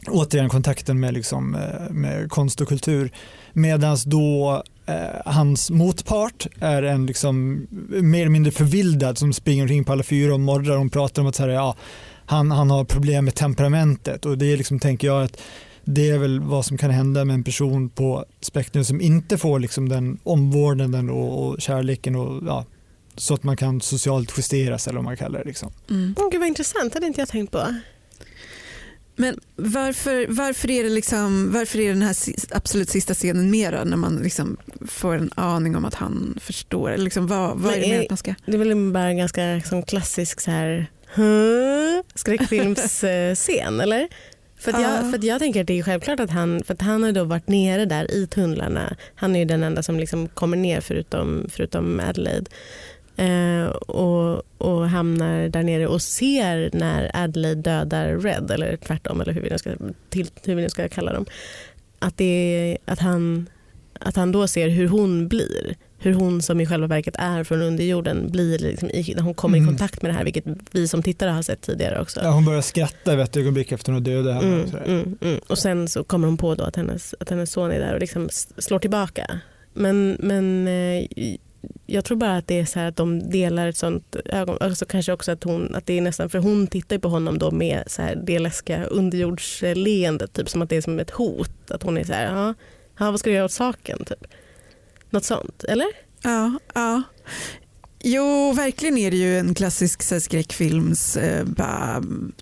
återigen 0.07 0.49
kontakten 0.49 0.99
med, 0.99 1.13
liksom, 1.13 1.55
eh, 1.55 1.91
med 1.91 2.29
konst 2.29 2.61
och 2.61 2.67
kultur. 2.67 3.11
Medan 3.53 3.97
då 4.05 4.63
eh, 4.85 4.95
hans 5.25 5.69
motpart 5.69 6.47
är 6.59 6.83
en 6.83 7.05
liksom 7.05 7.67
mer 7.89 8.21
eller 8.21 8.29
mindre 8.29 8.51
förvildad 8.51 9.17
som 9.17 9.33
springer 9.33 9.63
omkring 9.63 9.83
på 9.83 9.91
alla 9.91 10.03
fyra 10.03 10.33
och 10.33 10.39
morrar. 10.39 10.77
Hon 10.77 10.89
pratar 10.89 11.21
om 11.21 11.27
att 11.27 11.35
så 11.35 11.43
här, 11.43 11.49
ja, 11.49 11.75
han, 12.27 12.51
han 12.51 12.69
har 12.69 12.83
problem 12.83 13.25
med 13.25 13.35
temperamentet 13.35 14.25
och 14.25 14.37
det 14.37 14.53
är 14.53 14.57
liksom, 14.57 14.79
tänker 14.79 15.07
jag, 15.07 15.23
att 15.23 15.41
det 15.83 16.09
är 16.09 16.17
väl 16.17 16.39
vad 16.39 16.65
som 16.65 16.77
kan 16.77 16.89
hända 16.91 17.25
med 17.25 17.33
en 17.33 17.43
person 17.43 17.89
på 17.89 18.25
spektrum 18.41 18.85
som 18.85 19.01
inte 19.01 19.37
får 19.37 19.59
liksom 19.59 19.89
den 19.89 20.19
omvårdnaden 20.23 21.09
och, 21.09 21.47
och 21.47 21.61
kärleken 21.61 22.15
och, 22.15 22.43
ja, 22.47 22.65
så 23.15 23.33
att 23.33 23.43
man 23.43 23.57
kan 23.57 23.81
socialt 23.81 24.33
justeras 24.37 24.87
eller 24.87 24.95
vad 24.95 25.03
man 25.05 25.17
kallar 25.17 25.39
det. 25.39 25.45
Liksom. 25.45 25.71
Mm. 25.89 26.15
Gud 26.31 26.39
vad 26.39 26.47
intressant, 26.47 26.93
det 26.93 26.97
hade 26.97 27.07
inte 27.07 27.21
jag 27.21 27.27
tänkt 27.27 27.51
på. 27.51 27.61
Men 29.15 29.39
varför, 29.55 30.25
varför, 30.29 30.71
är 30.71 30.83
det 30.83 30.89
liksom, 30.89 31.51
varför 31.51 31.79
är 31.79 31.89
den 31.89 32.01
här 32.01 32.15
absolut 32.51 32.89
sista 32.89 33.13
scenen 33.13 33.51
mera 33.51 33.83
när 33.83 33.97
man 33.97 34.15
liksom 34.15 34.57
får 34.87 35.15
en 35.15 35.31
aning 35.35 35.75
om 35.75 35.85
att 35.85 35.93
han 35.93 36.37
förstår? 36.41 36.97
Liksom, 36.97 37.27
vad, 37.27 37.57
vad 37.57 37.73
är 37.73 37.79
det 37.79 37.95
är- 37.95 38.01
att 38.03 38.09
man 38.09 38.17
ska... 38.17 38.35
Det 38.45 38.53
är 38.53 38.57
väl 38.57 38.91
bara 38.91 39.07
en 39.09 39.17
ganska 39.17 39.61
som 39.61 39.83
klassisk 39.83 40.41
så 40.41 40.51
här, 40.51 40.87
huh? 41.15 42.01
skräckfilmsscen 42.15 43.79
eller? 43.81 44.07
För 44.59 44.73
att, 44.73 44.81
Ja. 44.81 44.95
jag, 44.95 45.09
för 45.09 45.17
att 45.17 45.23
jag 45.23 45.39
tänker 45.39 45.61
att 45.61 45.67
det 45.67 45.79
är 45.79 45.83
självklart 45.83 46.19
att 46.19 46.29
han, 46.29 46.63
för 46.63 46.73
att 46.73 46.81
han 46.81 47.03
har 47.03 47.11
då 47.11 47.23
varit 47.23 47.47
nere 47.47 47.85
där 47.85 48.11
i 48.11 48.27
tunnlarna. 48.27 48.95
Han 49.15 49.35
är 49.35 49.39
ju 49.39 49.45
den 49.45 49.63
enda 49.63 49.83
som 49.83 49.99
liksom 49.99 50.27
kommer 50.27 50.57
ner 50.57 50.81
förutom, 50.81 51.45
förutom 51.49 51.99
Adelaide. 51.99 52.49
Eh, 53.17 53.65
och, 53.69 54.43
och 54.57 54.89
hamnar 54.89 55.49
där 55.49 55.63
nere 55.63 55.87
och 55.87 56.01
ser 56.01 56.69
när 56.73 57.11
Adelaide 57.13 57.63
dödar 57.63 58.17
Red 58.19 58.51
eller 58.51 58.77
tvärtom 58.77 59.21
eller 59.21 59.33
hur 59.33 59.41
vi 59.41 59.49
nu 59.49 59.57
ska, 59.57 59.71
till, 60.09 60.29
hur 60.43 60.55
vi 60.55 60.61
nu 60.61 60.69
ska 60.69 60.89
kalla 60.89 61.13
dem. 61.13 61.25
Att, 61.99 62.17
det, 62.17 62.77
att, 62.85 62.99
han, 62.99 63.49
att 63.99 64.15
han 64.15 64.31
då 64.31 64.47
ser 64.47 64.69
hur 64.69 64.87
hon 64.87 65.27
blir. 65.27 65.75
Hur 65.99 66.13
hon 66.13 66.41
som 66.41 66.59
i 66.61 66.65
själva 66.65 66.87
verket 66.87 67.15
är 67.17 67.43
från 67.43 67.61
underjorden 67.61 68.31
blir 68.31 68.59
liksom 68.59 68.89
i, 68.89 69.13
när 69.15 69.23
hon 69.23 69.33
kommer 69.33 69.57
Mm. 69.57 69.69
i 69.69 69.71
kontakt 69.71 70.01
med 70.01 70.11
det 70.11 70.15
här 70.15 70.23
vilket 70.23 70.45
vi 70.71 70.87
som 70.87 71.03
tittare 71.03 71.29
har 71.29 71.41
sett 71.41 71.61
tidigare 71.61 72.01
också. 72.01 72.19
Ja, 72.23 72.31
hon 72.31 72.45
börjar 72.45 72.61
skratta 72.61 73.15
vid 73.15 73.23
ett 73.23 73.37
ögonblick 73.37 73.71
efter 73.71 73.91
hon 73.91 74.03
dödade 74.03 74.33
henne. 74.33 74.47
Mm, 74.47 74.85
mm, 74.85 75.17
mm. 75.21 75.39
Och 75.47 75.57
sen 75.57 75.87
så 75.87 76.03
kommer 76.03 76.27
hon 76.27 76.37
på 76.37 76.55
då 76.55 76.63
att 76.63 76.75
hennes, 76.75 77.15
att 77.19 77.29
hennes 77.29 77.51
son 77.51 77.71
är 77.71 77.79
där 77.79 77.93
och 77.93 77.99
liksom 77.99 78.29
slår 78.57 78.79
tillbaka. 78.79 79.39
Men, 79.73 80.17
men 80.19 80.67
eh, 80.67 81.05
jag 81.85 82.05
tror 82.05 82.17
bara 82.17 82.37
att 82.37 82.47
det 82.47 82.59
är 82.59 82.65
så 82.65 82.79
här 82.79 82.87
att 82.87 82.95
de 82.95 83.29
delar 83.29 83.67
ett 83.67 83.77
sånt 83.77 84.15
ögon. 84.25 84.57
Alltså 84.59 84.85
kanske 84.85 85.11
också 85.13 85.31
att, 85.31 85.43
hon, 85.43 85.75
att 85.75 85.85
det 85.85 85.97
är 85.97 86.01
nästan, 86.01 86.29
för 86.29 86.39
hon 86.39 86.67
tittar 86.67 86.97
på 86.97 87.09
honom 87.09 87.37
då 87.37 87.51
med 87.51 87.83
så 87.87 88.01
här 88.01 88.15
det 88.15 88.39
läskiga 88.39 88.83
underjordsleendet, 88.83 90.33
typ 90.33 90.49
som 90.49 90.61
att 90.61 90.69
det 90.69 90.75
är 90.77 90.81
som 90.81 90.99
ett 90.99 91.11
hot. 91.11 91.71
Att 91.71 91.83
hon 91.83 91.97
är 91.97 92.03
så 92.03 92.13
här, 92.13 92.35
ja, 92.35 92.53
ja 92.99 93.11
vad 93.11 93.19
ska 93.19 93.29
du 93.29 93.35
göra 93.35 93.45
åt 93.45 93.51
saken? 93.51 94.05
Typ. 94.05 94.25
Något 95.09 95.25
sånt, 95.25 95.63
eller? 95.63 95.87
Ja, 96.21 96.59
ja. 96.73 97.03
Jo, 98.03 98.51
verkligen 98.53 98.97
är 98.97 99.11
det 99.11 99.17
ju 99.17 99.39
en 99.39 99.53
klassisk 99.55 100.03
så 100.03 100.15
här, 100.15 100.19
skräckfilms... 100.19 101.17
Eh, 101.17 101.45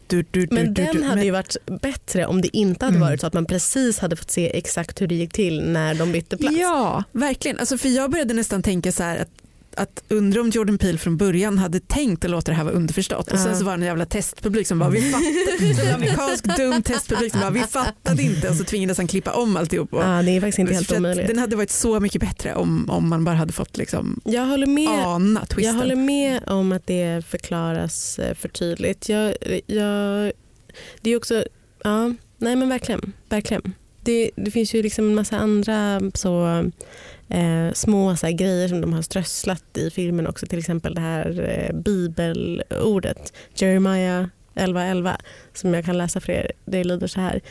du, 0.08 0.26
du, 0.32 0.48
Men 0.52 0.74
du, 0.74 0.84
den 0.84 1.04
hade 1.04 1.16
men- 1.16 1.26
ju 1.26 1.32
varit 1.32 1.56
bättre 1.82 2.26
om 2.26 2.42
det 2.42 2.58
inte 2.58 2.86
hade 2.86 2.98
Mm. 2.98 3.08
varit 3.08 3.22
så 3.22 3.28
att 3.28 3.34
man 3.34 3.46
precis 3.46 4.00
hade 4.00 4.16
fått 4.16 4.32
se 4.32 4.58
exakt 4.58 5.02
hur 5.02 5.08
det 5.08 5.16
gick 5.16 5.34
till 5.34 5.62
när 5.62 5.94
de 5.96 6.12
bytte 6.12 6.38
plats. 6.38 6.56
Ja, 6.60 7.04
verkligen. 7.12 7.60
Alltså, 7.60 7.78
för 7.78 7.90
jag 7.90 8.12
började 8.12 8.34
nästan 8.34 8.62
tänka 8.64 8.92
så 8.92 9.04
här 9.04 9.18
att 9.18 9.30
att 9.78 10.04
undra 10.10 10.42
om 10.42 10.50
Jordan 10.50 10.78
Peele 10.78 10.98
från 10.98 11.18
början 11.18 11.58
hade 11.58 11.80
tänkt 11.80 12.26
att 12.26 12.32
låta 12.32 12.52
det 12.52 12.58
här 12.58 12.64
vara 12.64 12.74
underförstått 12.76 13.32
och 13.32 13.40
sen 13.40 13.58
så 13.58 13.66
var 13.66 13.72
det 13.78 13.84
en 13.84 13.88
jävla 13.88 14.06
testpublik 14.06 14.68
som 14.68 14.80
bara 14.80 14.90
vi 14.90 15.02
fattade, 15.12 15.82
en 15.90 15.96
amerikansk 15.96 16.58
dum 16.58 16.82
testpublik 16.84 17.32
som 17.32 17.42
bara 17.42 17.50
vi 17.50 17.60
fattade 17.60 18.24
inte 18.24 18.50
och 18.50 18.56
så 18.56 18.64
tvingades 18.64 18.98
han 18.98 19.08
klippa 19.08 19.32
om 19.34 19.58
alltihop. 19.58 19.94
Och, 19.94 20.04
Ja, 20.04 20.22
det 20.22 20.32
är 20.32 20.42
faktiskt 20.42 20.60
inte 20.60 20.74
helt 20.74 20.92
omöjligt. 20.92 21.28
den 21.28 21.38
hade 21.40 21.56
varit 21.56 21.72
så 21.72 22.00
mycket 22.00 22.22
bättre 22.22 22.56
om, 22.56 22.90
om 22.90 23.10
man 23.10 23.24
bara 23.24 23.36
hade 23.36 23.54
fått 23.54 23.78
liksom 23.78 24.20
Jag 24.24 24.46
håller 24.46 24.68
med. 24.68 25.06
ana 25.06 25.40
Jag 25.40 25.50
twisten. 25.50 25.76
håller 25.76 25.96
med 25.96 26.42
om 26.48 26.72
att 26.72 26.88
det 26.88 27.26
förklaras 27.28 28.20
eh, 28.20 28.36
för 28.36 28.50
tydligt. 28.50 29.10
Jag, 29.10 29.36
jag, 29.68 30.32
det 31.02 31.10
är 31.12 31.18
också, 31.18 31.44
ja, 31.84 32.14
nej 32.38 32.56
men 32.56 32.70
verkligen. 32.70 33.14
verkligen. 33.30 33.74
Det, 34.02 34.32
det 34.36 34.52
finns 34.52 34.74
ju 34.74 34.84
liksom 34.84 35.06
en 35.06 35.16
massa 35.16 35.38
andra 35.38 36.02
så, 36.14 36.64
eh, 37.30 37.74
små 37.74 38.16
så 38.16 38.26
här, 38.26 38.34
grejer 38.34 38.68
som 38.68 38.82
de 38.82 38.94
har 38.94 39.02
strösslat 39.02 39.78
i 39.78 39.90
filmen 39.90 40.28
också. 40.28 40.46
Till 40.46 40.60
exempel 40.60 40.96
det 40.96 41.02
här 41.02 41.50
eh, 41.50 41.76
bibelordet, 41.76 43.34
Jeremiah 43.56 44.26
11.11 44.56 45.16
som 45.54 45.74
jag 45.74 45.86
kan 45.86 45.98
läsa 45.98 46.20
för 46.20 46.34
er. 46.34 46.52
Det 46.66 46.84
lyder 46.84 47.08
så 47.08 47.20
här. 47.20 47.42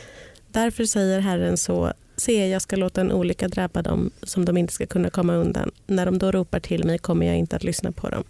Därför 0.51 0.85
säger 0.85 1.19
Herren 1.19 1.57
så 1.57 1.93
Se, 2.17 2.47
jag 2.47 2.61
ska 2.61 2.75
låta 2.75 3.01
en 3.01 3.11
olycka 3.11 3.47
drabba 3.47 3.81
dem 3.81 4.11
som 4.23 4.45
de 4.45 4.57
inte 4.57 4.73
ska 4.73 4.85
kunna 4.85 5.09
komma 5.09 5.35
undan. 5.35 5.71
När 5.87 6.05
de 6.05 6.17
då 6.17 6.31
ropar 6.31 6.59
till 6.59 6.85
mig 6.85 6.97
kommer 6.97 7.25
jag 7.25 7.37
inte 7.37 7.55
att 7.55 7.63
lyssna 7.63 7.91
på 7.91 8.09
dem. 8.09 8.23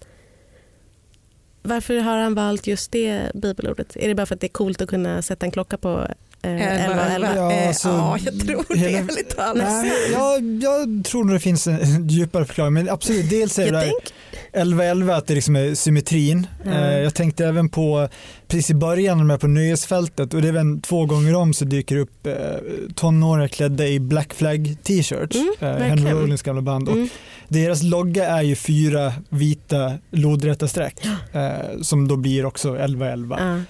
Varför 1.62 1.98
har 1.98 2.18
han 2.18 2.36
valt 2.36 2.68
just 2.68 2.92
det 2.92 3.32
bibelordet? 3.34 3.96
Är 3.96 4.08
det 4.08 4.16
bara 4.16 4.26
för 4.26 4.36
att 4.36 4.42
det 4.42 4.48
är 4.48 4.50
coolt 4.50 4.82
att 4.82 4.90
kunna 4.90 5.22
sätta 5.22 5.46
en 5.46 5.52
klocka 5.52 5.78
på 5.78 6.08
11 6.42 7.06
11? 7.06 7.36
Ja, 7.36 7.52
Eh, 7.52 7.68
alltså, 7.68 7.88
ja, 7.90 8.18
jag 8.26 8.40
tror 8.40 8.66
det 8.70 8.78
hela- 8.80 8.98
ärligt 8.98 9.36
talat. 9.38 9.56
Nej, 9.58 9.92
jag, 10.12 10.64
jag 10.64 11.06
tror 11.06 11.24
nog 11.24 11.36
det 11.36 11.40
finns 11.40 11.68
en 11.68 12.08
djupare 12.10 12.46
förklaring, 12.46 12.74
men 12.74 12.90
absolut, 12.90 13.30
dels 13.30 13.60
är 13.60 13.72
det 13.72 13.82
tänk, 13.82 14.14
11-11 14.68 15.16
att 15.18 15.28
det 15.28 15.34
liksom 15.36 15.56
är 15.56 15.76
symmetrin. 15.76 16.48
Eh, 16.66 16.98
Jag 17.00 17.16
tänkte 17.16 17.46
även 17.46 17.70
på, 17.70 18.10
precis 18.48 18.70
i 18.70 18.74
början 18.74 19.18
när 19.18 19.24
de 19.26 19.32
är 19.34 19.38
på 19.38 19.48
nöjesfältet 19.48 20.34
och 20.34 20.42
det 20.42 20.48
är 20.48 20.52
väl 20.52 20.82
två 20.82 21.06
gånger 21.06 21.36
om 21.36 21.54
så 21.54 21.66
dyker 21.66 21.98
upp 21.98 22.28
eh, 22.28 22.34
tonåringar 22.96 23.48
klädda 23.48 23.88
i 23.88 24.00
Black 24.00 24.34
Flag 24.34 24.78
t-shirts, 24.84 25.36
Mm, 25.36 25.54
eh. 25.82 25.88
Henry 25.88 26.12
Rollins 26.12 26.42
gamla 26.42 26.62
band. 26.62 26.90
Och 26.90 26.96
mm, 26.96 27.10
deras 27.48 27.84
logga 27.84 28.26
är 28.28 28.42
ju 28.42 28.56
fyra 28.56 29.14
vita 29.30 29.94
lodräta 30.12 30.68
streck 30.68 31.06
eh, 31.34 31.82
som 31.82 32.08
då 32.08 32.16
blir 32.16 32.46
också 32.46 32.76
11-11. 32.76 33.64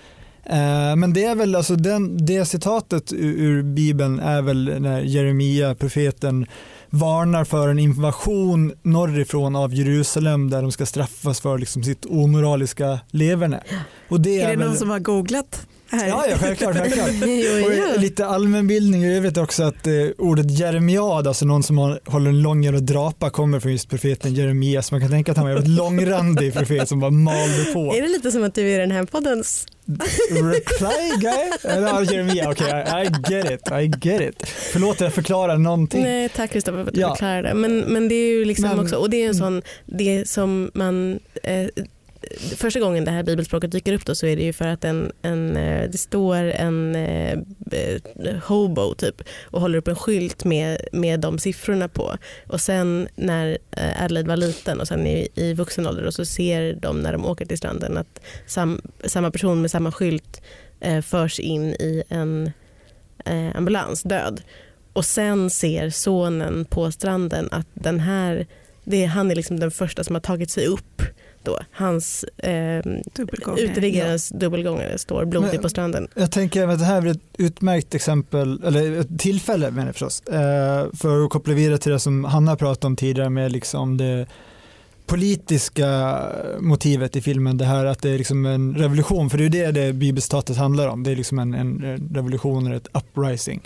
Eh, 0.45 0.95
Men 0.95 1.13
det 1.13 1.23
är 1.23 1.35
väl 1.35 1.55
alltså 1.55 1.75
den, 1.75 2.25
det 2.25 2.45
citatet 2.45 3.13
ur, 3.13 3.33
ur 3.33 3.63
Bibeln 3.63 4.19
är 4.19 4.41
väl 4.41 4.81
när 4.81 5.01
Jeremia, 5.01 5.75
profeten, 5.75 6.45
varnar 6.89 7.43
för 7.43 7.67
en 7.69 7.79
invasion 7.79 8.73
norrifrån 8.81 9.55
av 9.55 9.73
Jerusalem 9.73 10.49
där 10.49 10.61
de 10.61 10.71
ska 10.71 10.85
straffas 10.85 11.41
för 11.41 11.57
liksom 11.57 11.83
sitt 11.83 12.05
omoraliska 12.05 12.99
leverne. 13.11 13.63
Och 14.09 14.21
det 14.21 14.39
Är 14.41 14.45
är, 14.45 14.49
det 14.51 14.57
väl, 14.57 14.67
någon 14.67 14.77
som 14.77 14.89
har 14.89 14.99
googlat? 14.99 15.67
Här? 15.89 16.07
Ja, 16.07 16.25
ja, 16.29 16.37
självklart. 16.37 16.75
självklart. 16.77 17.09
Och 17.95 18.01
lite 18.01 18.25
allmänbildning 18.25 19.03
i 19.03 19.17
övrigt 19.17 19.37
också 19.37 19.63
att 19.63 19.87
eh, 19.87 19.93
ordet 20.17 20.59
jeremiad, 20.59 21.27
alltså 21.27 21.45
någon 21.45 21.63
som 21.63 21.77
har, 21.77 21.99
håller 22.05 22.29
en 22.29 22.41
lång 22.41 22.63
jävla 22.63 22.79
drapa 22.79 23.29
kommer 23.29 23.59
från 23.59 23.71
just 23.71 23.89
profeten 23.89 24.33
Jeremias. 24.33 24.91
Man 24.91 25.01
kan 25.01 25.09
tänka 25.09 25.31
att 25.31 25.37
han 25.37 25.47
var 25.49 25.55
en 25.55 25.75
långrandig 25.75 26.53
profet 26.53 26.89
som 26.89 26.99
bara 26.99 27.11
malde 27.11 27.63
på. 27.73 27.93
Är 27.95 28.01
det 28.01 28.07
lite 28.07 28.31
som 28.31 28.43
att 28.43 28.55
du 28.55 28.69
är 28.71 28.79
den 28.79 28.91
här 28.91 29.03
poddens... 29.03 29.67
Reply 30.29 31.19
guy? 31.21 31.51
Ja, 31.63 32.03
Jeremia, 32.03 32.49
okej 32.51 32.67
I, 32.87 33.05
I 33.07 33.33
get 33.33 33.51
it, 33.51 33.71
I 33.71 34.07
get 34.09 34.21
it. 34.21 34.47
Förlåt 34.47 34.95
att 34.95 35.01
jag 35.01 35.13
förklarar 35.13 35.57
någonting. 35.57 36.03
Nej 36.03 36.29
tack 36.29 36.51
Kristoffer 36.51 36.83
för 36.83 36.87
att 36.89 36.93
du 36.95 37.01
Ja. 37.01 37.09
förklarar 37.15 37.43
det. 37.43 37.53
Men, 37.53 37.79
men 37.79 38.07
det 38.07 38.15
är 38.15 38.29
ju 38.29 38.45
liksom 38.45 38.69
Men- 38.69 38.79
också, 38.79 38.95
och 38.95 39.09
det 39.09 39.23
är 39.23 39.27
en 39.27 39.35
sån, 39.35 39.61
det 39.85 40.29
som 40.29 40.71
man 40.73 41.19
eh, 41.43 41.65
Första 42.55 42.79
gången 42.79 43.05
det 43.05 43.11
här 43.11 43.23
bibelspråket 43.23 43.71
dyker 43.71 43.93
upp 43.93 44.05
då 44.05 44.15
så 44.15 44.25
är 44.25 44.35
det 44.35 44.43
ju 44.43 44.53
för 44.53 44.67
att 44.67 44.83
en, 44.83 45.11
en, 45.21 45.57
eh, 45.57 45.89
det 45.89 45.97
står 45.97 46.35
en 46.35 46.95
eh, 46.95 47.39
hobo 48.43 48.95
typ 48.95 49.21
och 49.43 49.61
håller 49.61 49.77
upp 49.77 49.87
en 49.87 49.95
skylt 49.95 50.45
med, 50.45 50.77
med 50.91 51.19
de 51.19 51.39
siffrorna 51.39 51.87
på. 51.87 52.17
Och 52.47 52.61
sen 52.61 53.07
när 53.15 53.57
eh, 53.71 54.03
Adelaide 54.03 54.27
var 54.27 54.37
liten 54.37 54.79
och 54.79 54.87
sen 54.87 55.07
i, 55.07 55.27
i 55.35 55.53
vuxen 55.53 55.87
ålder 55.87 56.11
så 56.11 56.25
ser 56.25 56.73
de 56.73 56.99
när 56.99 57.11
de 57.11 57.25
åker 57.25 57.45
till 57.45 57.57
stranden 57.57 57.97
att 57.97 58.21
sam, 58.45 58.81
samma 59.05 59.31
person 59.31 59.61
med 59.61 59.71
samma 59.71 59.91
skylt 59.91 60.41
eh, 60.79 61.01
förs 61.01 61.39
in 61.39 61.63
i 61.63 62.03
en 62.09 62.51
eh, 63.25 63.55
ambulans 63.55 64.03
död. 64.03 64.41
Och 64.93 65.05
sen 65.05 65.49
ser 65.49 65.89
sonen 65.89 66.65
på 66.65 66.91
stranden 66.91 67.49
att 67.51 67.67
den 67.73 67.99
här, 67.99 68.47
det 68.83 69.03
är, 69.03 69.07
han 69.07 69.31
är 69.31 69.35
liksom 69.35 69.59
den 69.59 69.71
första 69.71 70.03
som 70.03 70.15
har 70.15 70.21
tagit 70.21 70.51
sig 70.51 70.65
upp. 70.67 70.94
Då. 71.45 71.59
Hans 71.71 72.23
eh, 72.37 72.81
Dubbelgångare. 73.15 73.61
uteliggarens 73.61 74.29
dubbelgångare 74.29 74.97
står 74.97 75.25
blodig 75.25 75.49
Men- 75.53 75.61
på 75.61 75.69
stranden. 75.69 76.07
Jag 76.15 76.31
tänker 76.31 76.67
att 76.67 76.79
det 76.79 76.85
här 76.85 77.01
är 77.01 77.11
ett 77.11 77.19
utmärkt 77.37 77.95
exempel, 77.95 78.63
eller 78.65 78.99
ett 78.99 79.19
tillfälle 79.19 79.71
menar 79.71 79.85
jag 79.85 79.95
förstås, 79.95 80.21
eh, 80.21 80.85
för 80.93 81.23
att 81.25 81.29
koppla 81.29 81.53
vidare 81.53 81.77
till 81.77 81.91
det 81.91 81.99
som 81.99 82.23
Hanna 82.23 82.55
pratade 82.55 82.87
om 82.87 82.95
tidigare 82.95 83.29
med 83.29 83.51
liksom 83.51 83.97
det 83.97 84.25
politiska 85.05 86.19
motivet 86.59 87.15
i 87.15 87.21
filmen, 87.21 87.57
det 87.57 87.65
här 87.65 87.85
att 87.85 88.01
det 88.01 88.09
är 88.09 88.17
liksom 88.17 88.45
en 88.45 88.75
revolution, 88.75 89.29
för 89.29 89.37
det 89.37 89.45
är 89.45 89.49
det 89.49 89.71
det 89.71 89.93
bibelstatet 89.93 90.57
handlar 90.57 90.87
om, 90.87 91.03
det 91.03 91.11
är 91.11 91.15
liksom 91.15 91.39
en, 91.39 91.53
en 91.53 91.99
revolution 92.13 92.65
eller 92.65 92.75
ett 92.75 92.87
uprising. 92.93 93.61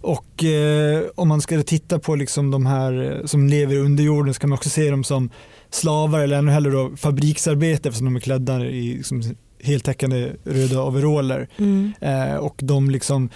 Och 0.00 0.44
eh, 0.44 1.02
om 1.14 1.28
man 1.28 1.40
ska 1.40 1.62
titta 1.62 1.98
på 1.98 2.14
liksom 2.14 2.50
de 2.50 2.66
här 2.66 3.22
som 3.24 3.46
lever 3.48 3.76
under 3.76 4.04
jorden 4.04 4.34
så 4.34 4.40
kan 4.40 4.50
man 4.50 4.56
också 4.56 4.70
se 4.70 4.90
dem 4.90 5.04
som 5.04 5.30
slavar 5.74 6.20
eller 6.20 6.38
ännu 6.38 6.52
hellre 6.52 6.72
då 6.72 6.96
fabriksarbetare 6.96 7.88
eftersom 7.88 8.04
de 8.04 8.16
är 8.16 8.20
klädda 8.20 8.66
i 8.66 8.96
liksom 8.96 9.22
heltäckande 9.62 10.30
röda 10.44 10.82
overaller. 10.82 11.48
Eh, 12.00 12.36
och 12.36 12.54
de 12.58 12.90
liksom 12.90 13.30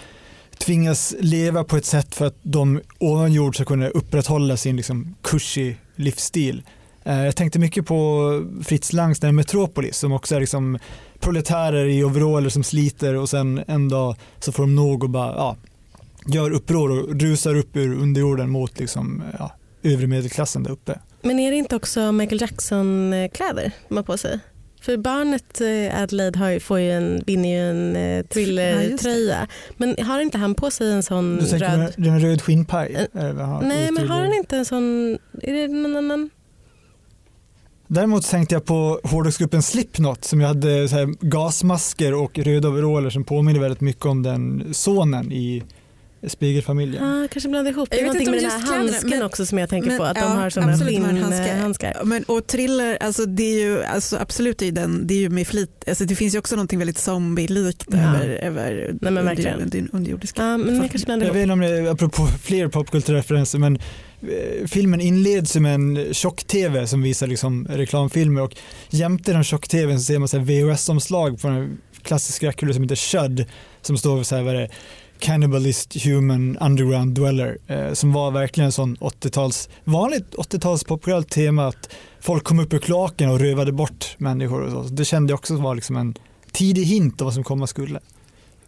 tvingas 0.57 1.15
leva 1.19 1.63
på 1.63 1.77
ett 1.77 1.85
sätt 1.85 2.15
för 2.15 2.25
att 2.25 2.37
de 2.41 2.81
ovan 2.97 3.33
jord 3.33 3.55
ska 3.55 3.65
kunna 3.65 3.87
upprätthålla 3.87 4.57
sin 4.57 4.75
liksom 4.75 5.15
cushy 5.21 5.75
livsstil. 5.95 6.63
Eh, 7.03 7.25
jag 7.25 7.35
tänkte 7.35 7.59
mycket 7.59 7.85
på 7.85 8.31
Fritz 8.63 8.93
Langs 8.93 9.19
den 9.19 9.35
Metropolis 9.35 9.97
som 9.97 10.11
också 10.11 10.35
är 10.35 10.39
liksom 10.39 10.77
proletärer 11.19 11.85
i 11.85 12.03
overaller 12.03 12.49
som 12.49 12.63
sliter 12.63 13.15
och 13.15 13.29
sen 13.29 13.63
en 13.67 13.89
dag 13.89 14.15
så 14.39 14.51
får 14.51 14.63
de 14.63 14.75
nog 14.75 15.03
och 15.03 15.09
bara 15.09 15.35
ja, 15.35 15.57
gör 16.27 16.51
uppror 16.51 16.91
och 16.91 17.21
rusar 17.21 17.55
upp 17.55 17.75
ur 17.75 17.93
underjorden 17.93 18.49
mot 18.49 18.79
liksom, 18.79 19.23
ja, 19.39 19.51
övre 19.83 20.07
medelklassen 20.07 20.63
där 20.63 20.71
uppe. 20.71 20.99
Men 21.21 21.39
är 21.39 21.51
det 21.51 21.57
inte 21.57 21.75
också 21.75 22.11
Michael 22.11 22.41
Jackson-kläder 22.41 23.71
de 23.87 23.97
har 23.97 24.03
på 24.03 24.17
sig? 24.17 24.39
För 24.81 24.97
barnet 24.97 25.61
eh, 25.61 26.01
Adelaide 26.03 26.35
har 26.35 26.49
ju, 26.49 26.59
får 26.59 26.79
ju 26.79 26.91
en, 26.91 27.23
vinner 27.27 27.49
ju 27.49 27.69
en 27.69 27.95
eh, 27.95 28.01
Ja, 28.17 28.23
thrillertröja. 28.23 29.47
men 29.77 29.95
har 30.05 30.19
inte 30.19 30.37
han 30.37 30.55
på 30.55 30.71
sig 30.71 30.91
en 30.91 31.03
sån 31.03 31.37
Du 31.37 31.45
tänker 31.45 31.77
röd? 31.77 31.95
på 31.95 32.01
en 32.01 32.19
röd 32.19 32.41
skinnpaj? 32.41 33.07
Eh, 33.13 33.59
Nej 33.61 33.91
men 33.91 34.07
har 34.07 34.19
han 34.19 34.33
inte 34.33 34.57
en 34.57 34.65
sån, 34.65 35.17
är 35.41 35.53
det 35.53 35.67
någon 35.67 35.95
annan? 35.95 36.29
Däremot 37.87 38.29
tänkte 38.29 38.55
jag 38.55 38.65
på 38.65 38.99
hårdrocksgruppen 39.03 39.61
Slipknot 39.61 40.25
som 40.25 40.41
ju 40.41 40.47
hade 40.47 40.89
så 40.89 40.95
här 40.95 41.07
gasmasker 41.21 42.13
och 42.13 42.37
röda 42.39 42.67
overaller 42.69 43.09
som 43.09 43.23
påminner 43.23 43.59
väldigt 43.59 43.81
mycket 43.81 44.05
om 44.05 44.23
den 44.23 44.73
sonen 44.73 45.31
i 45.31 45.63
Spegelfamiljen. 46.27 47.03
Ah, 47.03 47.27
kanske 47.31 47.49
blandar 47.49 47.71
ihop. 47.71 47.89
Det 47.89 47.95
Jag 47.97 48.01
är 48.01 48.13
vet 48.13 48.13
någonting 48.27 48.35
inte 48.35 48.47
med 48.47 48.53
om 48.55 48.61
den 48.61 48.69
här 48.69 48.77
handsken 48.89 49.09
men- 49.09 49.21
också 49.23 49.45
som 49.45 49.57
jag 49.57 49.69
tänker 49.69 49.89
men- 49.89 49.97
på. 49.97 50.03
Att 50.03 50.17
ja, 50.17 50.23
de 50.23 50.31
har 50.37 50.49
sådana 50.49 50.77
skinnhandskar. 50.77 51.93
Ja, 51.95 52.03
Men, 52.03 52.23
och 52.23 52.47
thriller, 52.47 52.97
alltså 53.01 53.25
det 53.25 53.43
är 53.43 53.59
ju 53.59 53.83
alltså 53.83 54.17
absolut 54.17 54.61
i 54.61 54.71
den, 54.71 55.07
det 55.07 55.13
är 55.13 55.19
ju 55.19 55.29
med 55.29 55.47
flit, 55.47 55.83
alltså 55.87 56.05
det 56.05 56.15
finns 56.15 56.35
ju 56.35 56.39
också 56.39 56.55
någonting 56.55 56.79
väldigt 56.79 56.97
zombie-likt 56.97 57.85
Ja. 57.91 57.97
över, 57.97 58.29
över 58.29 58.95
Nej, 59.01 59.11
men 59.11 59.25
verkligen. 59.25 59.61
under, 59.61 59.87
underjordiska. 59.93 60.41
Ja, 60.43 60.57
men 60.57 60.75
jag 60.75 60.89
kanske 60.91 61.05
blandar 61.05 61.27
Jag 61.27 61.33
vet 61.33 61.41
inte 61.41 61.53
om 61.53 61.59
det 61.59 61.67
är 61.67 61.91
apropå 61.91 62.27
fler 62.43 62.67
popkulturreferenser 62.67 63.59
men 63.59 63.75
eh, 64.21 64.67
filmen 64.67 65.01
inleds 65.01 65.55
med 65.55 65.75
en 65.75 66.13
tjock-tv 66.13 66.87
som 66.87 67.01
visar 67.01 67.27
liksom 67.27 67.67
reklamfilmer 67.69 68.41
och 68.41 68.55
jämte 68.89 69.31
den 69.33 69.43
tjock-tvn 69.43 69.99
så 69.99 70.03
ser 70.05 70.19
man 70.19 70.45
VHS-omslag 70.45 71.41
på 71.41 71.47
en 71.47 71.77
klassisk 72.03 72.35
skräckrulle 72.35 72.73
som 72.73 72.83
heter 72.83 72.95
Shud 72.95 73.45
som 73.81 73.97
står 73.97 74.17
för 74.17 74.23
så 74.23 74.35
här, 74.35 74.43
vad 74.43 74.55
är 74.55 74.59
det, 74.59 74.69
Cannibalist 75.19 76.05
Human 76.05 76.57
Underground 76.61 77.15
Dweller 77.15 77.57
eh, 77.67 77.93
som 77.93 78.13
var 78.13 78.31
verkligen 78.31 78.65
en 78.65 78.71
sån 78.71 78.97
80-tals, 78.97 79.69
vanligt 79.83 80.35
80-tals 80.35 80.83
populärt 80.83 81.29
tema 81.29 81.67
att 81.67 81.89
folk 82.19 82.43
kom 82.43 82.59
upp 82.59 82.73
ur 82.73 82.79
kloaken 82.79 83.29
och 83.29 83.39
rövade 83.39 83.71
bort 83.71 84.15
människor 84.17 84.61
och 84.61 84.71
så. 84.71 84.93
det 84.93 85.05
kände 85.05 85.31
jag 85.31 85.39
också 85.39 85.55
var 85.55 85.75
liksom 85.75 85.95
en 85.95 86.15
tidig 86.51 86.83
hint 86.83 87.21
om 87.21 87.25
vad 87.25 87.33
som 87.33 87.43
komma 87.43 87.67
skulle. 87.67 87.99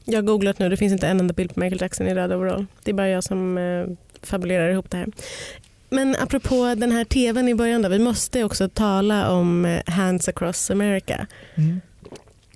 Jag 0.06 0.18
har 0.18 0.22
googlat 0.22 0.60
nu, 0.60 0.70
det 0.70 0.78
finns 0.78 0.94
inte 0.94 1.08
en 1.08 1.20
enda 1.20 1.34
bild 1.34 1.54
på 1.54 1.60
Michael 1.60 1.82
Jackson 1.82 2.08
i 2.08 2.16
röd 2.16 2.34
overall. 2.34 2.66
Det 2.84 2.92
är 2.92 2.96
bara 2.96 3.10
jag 3.10 3.24
som 3.24 3.58
eh, 3.58 3.86
fabulerar 4.24 4.70
ihop 4.70 4.90
det 4.90 4.98
här. 4.98 5.08
Men 5.90 6.16
apropå 6.20 6.76
den 6.78 6.92
här 6.92 7.04
tvn 7.04 7.48
i 7.48 7.56
början 7.56 7.82
då, 7.82 7.90
vi 7.90 8.00
måste 8.00 8.44
också 8.44 8.70
tala 8.70 9.32
om 9.32 9.66
eh, 9.66 9.82
Hands 9.86 10.28
Across 10.28 10.72
America. 10.72 11.28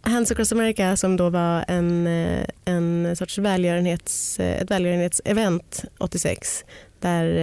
Hands 0.06 0.32
Across 0.32 0.52
America 0.52 0.98
som 0.98 1.18
då 1.18 1.30
var 1.30 1.66
en, 1.68 2.08
eh, 2.08 2.46
en 2.66 3.16
sorts 3.16 3.38
välgörenhets, 3.38 4.40
eh, 4.40 4.62
ett 4.62 4.72
välgörenhetsevent 4.72 5.84
86 5.98 6.64
där 7.00 7.38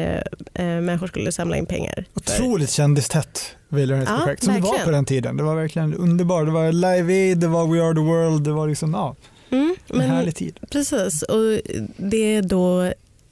eh, 0.54 0.64
eh, 0.66 0.80
människor 0.80 1.06
skulle 1.06 1.32
samla 1.32 1.56
in 1.56 1.66
pengar. 1.66 1.94
för- 2.14 2.20
Otroligt 2.44 2.70
kändistätt 2.70 3.56
välgörenhetsprojekt 3.68 4.42
Ja, 4.42 4.46
som 4.46 4.54
det 4.54 4.60
var 4.60 4.68
verkligen. 4.70 4.84
på 4.86 4.90
den 4.90 5.04
tiden. 5.04 5.36
Det 5.36 5.42
var 5.42 5.54
verkligen 5.56 5.94
underbart. 5.94 6.44
Det 6.46 6.50
var 6.52 6.72
Live 6.72 7.12
Aid, 7.12 7.38
det 7.38 7.48
var 7.48 7.66
We 7.66 7.82
Are 7.82 7.94
The 7.94 8.00
World, 8.00 8.44
det 8.44 8.52
var 8.52 8.68
liksom, 8.68 8.92
ja, 8.94 9.16
Mm, 9.50 9.76
en 9.88 9.98
men- 9.98 10.10
härlig 10.10 10.36
tid. 10.36 10.58
Precis, 10.70 11.22
och 11.22 11.60
det 11.96 12.16
är 12.36 12.42
då 12.42 12.82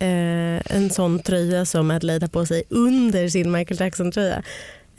eh, 0.02 0.76
en 0.76 0.90
sån 0.90 1.18
tröja 1.18 1.64
som 1.64 1.90
Adelaide 1.90 2.22
har 2.22 2.28
på 2.28 2.46
sig 2.46 2.62
under 2.68 3.28
sin 3.28 3.52
Michael 3.52 3.80
Jackson-tröja. 3.80 4.42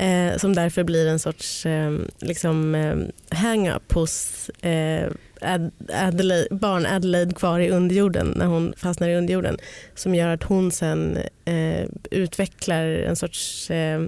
Eh, 0.02 0.38
som 0.38 0.56
därför 0.56 0.84
blir 0.84 1.08
en 1.08 1.20
sorts 1.20 1.66
eh, 1.66 1.92
liksom, 2.20 2.76
eh, 2.76 2.98
hang-up 3.38 3.94
hos 3.94 4.50
eh, 4.50 5.12
Ad, 5.42 5.72
Adelaide, 5.94 6.48
barn 6.52 6.86
Adelaide 6.86 7.36
kvar 7.36 7.60
i 7.60 7.70
underjorden 7.70 8.34
när 8.36 8.46
hon 8.46 8.74
fastnar 8.78 9.10
i 9.10 9.16
underjorden. 9.16 9.58
Som 9.96 10.16
gör 10.16 10.28
att 10.28 10.44
hon 10.44 10.72
sen 10.72 11.18
eh, 11.46 11.86
utvecklar 12.12 12.86
en 12.86 13.16
sorts 13.16 13.72
eh, 13.72 14.02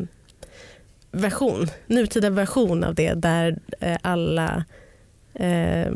version, 1.11 1.67
nutida 1.87 2.29
version 2.29 2.83
av 2.83 2.95
det 2.95 3.13
där 3.13 3.57
eh, 3.79 3.97
alla 4.01 4.65
eh, 5.33 5.91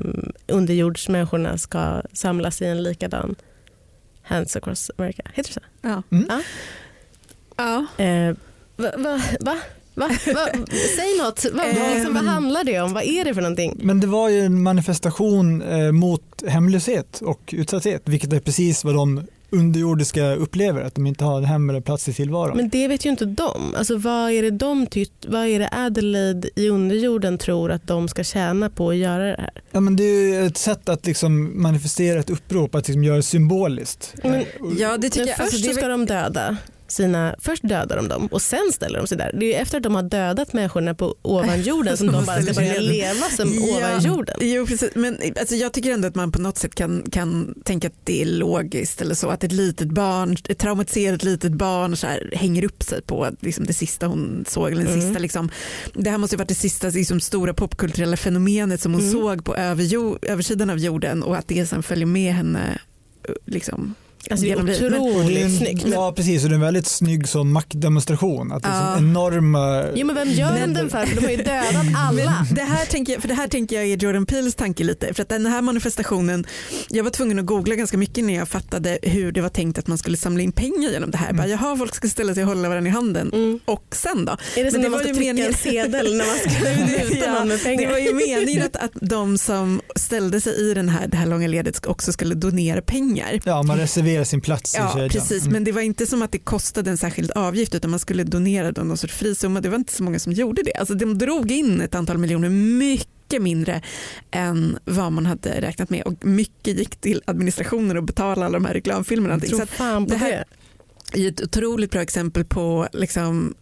underjordsmänniskorna 0.47 1.57
ska 1.57 2.01
samlas 2.13 2.61
i 2.61 2.65
en 2.65 2.83
likadan 2.83 3.35
Hands 4.21 4.55
across 4.55 4.91
America. 4.97 5.23
Heter 5.33 5.49
det 5.49 5.53
så? 5.53 5.61
Ja. 5.81 6.03
Mm. 6.11 6.25
Ja. 6.29 6.41
Ja. 7.97 8.03
Eh, 8.03 8.35
va, 8.75 8.91
va, 8.97 9.21
va? 9.39 9.57
Va? 9.97 10.07
Va? 10.33 10.47
Säg 10.95 11.17
något. 11.23 11.45
Va, 11.45 11.63
vad, 11.79 11.95
liksom, 11.95 12.13
vad 12.13 12.23
handlar 12.23 12.63
det 12.63 12.79
om? 12.79 12.93
Vad 12.93 13.03
är 13.03 13.25
det 13.25 13.33
för 13.33 13.41
någonting? 13.41 13.79
Men 13.83 13.99
det 13.99 14.07
var 14.07 14.29
ju 14.29 14.39
en 14.41 14.61
manifestation 14.63 15.61
eh, 15.61 15.91
mot 15.91 16.43
hemlöshet 16.47 17.21
och 17.21 17.53
utsatthet, 17.57 18.01
vilket 18.05 18.33
är 18.33 18.39
precis 18.39 18.83
vad 18.83 18.93
de 18.95 19.21
underjordiska 19.49 20.35
upplever, 20.35 20.81
att 20.81 20.95
de 20.95 21.07
inte 21.07 21.23
har 21.23 21.37
en 21.37 21.45
hem 21.45 21.69
eller 21.69 21.81
plats 21.81 22.07
i 22.09 22.13
tillvaron. 22.13 22.57
Men 22.57 22.69
det 22.69 22.87
vet 22.87 23.05
ju 23.05 23.09
inte 23.09 23.25
de. 23.25 23.75
Alltså, 23.77 23.97
vad, 23.97 24.31
är 24.31 24.41
det 24.43 24.51
de 24.51 24.87
tytt, 24.87 25.25
vad 25.27 25.45
är 25.47 25.59
det 25.59 25.69
Adelaide 25.71 26.49
i 26.55 26.69
underjorden 26.69 27.37
tror 27.37 27.71
att 27.71 27.87
de 27.87 28.07
ska 28.07 28.23
tjäna 28.23 28.69
på 28.69 28.89
att 28.89 28.95
göra 28.95 29.23
det 29.23 29.35
här? 29.41 29.49
Ja, 29.71 29.79
men 29.79 29.95
det 29.95 30.03
är 30.03 30.27
ju 30.41 30.45
ett 30.45 30.57
sätt 30.57 30.89
att 30.89 31.05
liksom 31.05 31.61
manifestera 31.61 32.19
ett 32.19 32.29
upprop, 32.29 32.75
att 32.75 32.87
liksom 32.87 33.03
göra 33.03 33.15
det 33.15 33.23
symboliskt. 33.23 34.13
Men- 34.23 34.33
Eh, 34.33 34.43
ja, 34.79 34.97
det 34.97 35.09
tycker 35.09 35.19
Men 35.19 35.27
jag. 35.27 35.37
först 35.37 35.41
Alltså, 35.53 35.67
det 35.67 35.73
så 35.73 35.79
ska 35.79 35.87
de 35.87 36.05
döda. 36.05 36.57
Sina, 36.91 37.35
först 37.39 37.63
dödar 37.67 37.95
de 37.95 38.07
dem 38.07 38.27
och 38.27 38.41
sen 38.41 38.71
ställer 38.73 38.97
de 38.99 39.07
sig 39.07 39.17
där. 39.17 39.31
Det 39.39 39.55
är 39.55 39.61
efter 39.61 39.77
att 39.77 39.83
de 39.83 39.95
har 39.95 40.03
dödat 40.03 40.53
människorna 40.53 40.95
på 40.95 41.15
ovan 41.21 41.61
jorden 41.61 41.97
som 41.97 42.07
de 42.11 42.25
bara 42.25 42.41
ska 42.41 42.53
börja 42.53 42.79
leva 42.79 43.25
som 43.35 43.49
ovan 43.63 44.01
jorden. 44.01 44.35
Jo, 44.41 44.65
precis. 44.67 44.91
Men 44.95 45.17
alltså, 45.39 45.55
jag 45.55 45.73
tycker 45.73 45.91
ändå 45.93 46.07
att 46.07 46.15
man 46.15 46.31
på 46.31 46.41
något 46.41 46.57
sätt 46.57 46.75
kan, 46.75 47.03
kan 47.11 47.53
tänka 47.65 47.87
att 47.87 47.93
det 48.03 48.21
är 48.21 48.25
logiskt 48.25 49.01
eller 49.01 49.15
så. 49.15 49.29
Att 49.29 49.43
ett 49.43 49.51
litet 49.51 49.87
barn, 49.87 50.37
ett 50.49 50.57
traumatiserat 50.59 51.23
litet 51.23 51.51
barn 51.53 51.95
så 51.97 52.07
här, 52.07 52.31
hänger 52.35 52.63
upp 52.65 52.83
sig 52.83 53.01
på 53.01 53.29
liksom, 53.39 53.65
det 53.65 53.73
sista 53.73 54.07
hon 54.07 54.45
såg. 54.47 54.71
Eller 54.71 54.83
den 54.83 55.01
sista, 55.01 55.19
liksom, 55.19 55.49
det 55.93 56.09
här 56.09 56.17
måste 56.17 56.33
ju 56.35 56.37
varit 56.37 56.47
det 56.49 56.55
sista 56.55 56.87
liksom, 56.89 57.19
stora 57.19 57.53
popkulturella 57.53 58.17
fenomenet 58.17 58.81
som 58.81 58.93
hon 58.93 59.01
Mm. 59.01 59.11
såg 59.13 59.43
på 59.45 59.55
överjo- 59.55 60.17
översidan 60.21 60.69
av 60.69 60.77
jorden 60.77 61.23
och 61.23 61.37
att 61.37 61.47
det 61.47 61.65
sen 61.65 61.83
följer 61.83 62.05
med 62.05 62.33
henne 62.33 62.77
liksom, 63.45 63.95
Alltså, 64.31 64.45
det 64.45 64.51
är. 64.51 64.57
Men- 64.57 64.65
det 64.65 64.99
otroligt 64.99 65.43
en, 65.43 65.57
snyggt. 65.57 65.85
Ja 65.91 66.13
precis, 66.15 66.43
och 66.43 66.49
det 66.49 66.53
är 66.53 66.55
en 66.55 66.61
väldigt 66.61 66.87
snygg 66.87 67.27
så 67.27 67.43
maktdemonstration. 67.43 68.51
Att 68.51 68.63
det 68.63 68.69
är 68.69 68.73
Ja. 68.89 68.93
så 68.93 69.03
enorma... 69.03 69.85
Jo 69.95 70.05
men 70.07 70.15
vem 70.15 70.29
gör 70.31 70.59
de 70.59 70.73
den 70.73 70.89
för? 70.89 71.05
För 71.05 71.15
de 71.15 71.21
har 71.23 71.31
ju 71.31 71.37
dödat 71.37 71.85
alla. 71.97 72.47
Det 72.55 72.61
här, 72.61 72.85
tänker 72.85 73.13
jag, 73.13 73.21
för 73.21 73.27
det 73.27 73.33
här 73.33 73.47
tänker 73.47 73.75
jag 73.75 73.85
är 73.85 73.97
Jordan 73.97 74.25
Peels 74.25 74.55
tanke 74.55 74.83
lite. 74.83 75.13
För 75.13 75.21
att 75.23 75.29
den 75.29 75.45
här 75.45 75.61
manifestationen, 75.61 76.45
jag 76.89 77.03
var 77.03 77.11
tvungen 77.11 77.39
att 77.39 77.45
googla 77.45 77.75
ganska 77.75 77.97
mycket 77.97 78.23
när 78.23 78.35
jag 78.35 78.47
fattade 78.49 78.99
hur 79.01 79.31
det 79.31 79.41
var 79.41 79.49
tänkt 79.49 79.77
att 79.79 79.87
man 79.87 79.97
skulle 79.97 80.17
samla 80.17 80.43
in 80.43 80.51
pengar 80.51 80.89
genom 80.91 81.11
det 81.11 81.17
här. 81.17 81.33
Bara, 81.33 81.47
jaha, 81.47 81.77
folk 81.77 81.95
ska 81.95 82.07
ställa 82.07 82.33
sig 82.33 82.43
och 82.43 82.49
hålla 82.49 82.69
varandra 82.69 82.89
i 82.89 82.93
handen. 82.93 83.31
Mm. 83.33 83.59
Och 83.65 83.85
sen 83.91 84.25
då? 84.25 84.37
Är 84.55 84.63
det 84.63 84.71
som 84.71 84.81
Men 84.81 84.91
när 84.91 84.97
man 84.97 84.99
ska 85.05 85.13
trycka 85.15 85.45
en 85.47 85.53
sedel 85.53 86.17
när 86.17 86.25
man 86.25 86.35
ska 86.37 86.85
muta 87.09 87.25
Ja, 87.25 87.33
någon 87.39 87.47
med 87.47 87.57
Det 87.59 87.63
pengar? 87.63 87.91
var 87.91 87.97
ju 87.97 88.13
meningen 88.13 88.63
att, 88.63 88.75
att 88.75 88.91
de 89.01 89.37
som 89.37 89.81
ställde 89.95 90.41
sig 90.41 90.53
i 90.71 90.73
den 90.73 90.89
här, 90.89 91.07
det 91.07 91.17
här 91.17 91.25
långa 91.25 91.47
ledet 91.47 91.85
också 91.85 92.11
skulle 92.11 92.35
donera 92.35 92.81
pengar. 92.81 93.39
Ja, 93.43 93.63
man 93.63 93.77
reserverar 93.77 94.16
sin 94.25 94.41
plats 94.41 94.75
i 94.75 94.77
Ja, 94.77 94.91
kedjan. 94.93 95.09
precis. 95.09 95.41
Mm. 95.41 95.53
Men 95.53 95.63
det 95.63 95.71
var 95.71 95.81
inte 95.81 96.07
som 96.07 96.21
att 96.21 96.31
det 96.31 96.39
kostade 96.39 96.89
en 96.89 96.97
särskild 96.97 97.31
avgift 97.31 97.75
utan 97.75 97.89
man 97.91 97.99
skulle 97.99 98.23
donera 98.23 98.71
då 98.71 98.81
någon 98.83 98.97
sorts 98.97 99.13
frisumma. 99.13 99.61
Det 99.61 99.69
var 99.69 99.77
inte 99.77 99.93
så 99.93 100.03
många 100.03 100.19
som 100.19 100.31
gjorde 100.33 100.63
det. 100.63 100.73
Alltså 100.73 100.93
de 100.93 101.17
drog 101.17 101.51
in 101.51 101.81
ett 101.81 101.95
antal 101.95 102.17
miljoner 102.17 102.49
mycket 102.49 103.41
mindre 103.41 103.81
än 104.31 104.77
vad 104.85 105.11
man 105.11 105.25
hade 105.25 105.61
räknat 105.61 105.89
med 105.89 106.01
och 106.03 106.25
mycket 106.25 106.77
gick 106.77 106.95
till 106.95 107.21
administrationen 107.25 107.97
och 107.97 108.03
betala 108.03 108.45
alla 108.45 108.59
de 108.59 108.65
här 108.65 108.73
reklamfilmerna. 108.73 109.33
och 109.33 109.35
allting. 109.35 109.49
Tro 109.49 109.57
Så 109.57 109.63
att 109.63 109.69
fan 109.69 110.05
på 110.05 110.11
det 110.11 110.17
här- 110.17 110.43
det. 111.13 111.23
är 111.23 111.27
ett 111.29 111.41
otroligt 111.41 111.91
bra 111.91 112.01
exempel 112.01 112.45
på 112.45 112.87
liksom, 112.93 113.55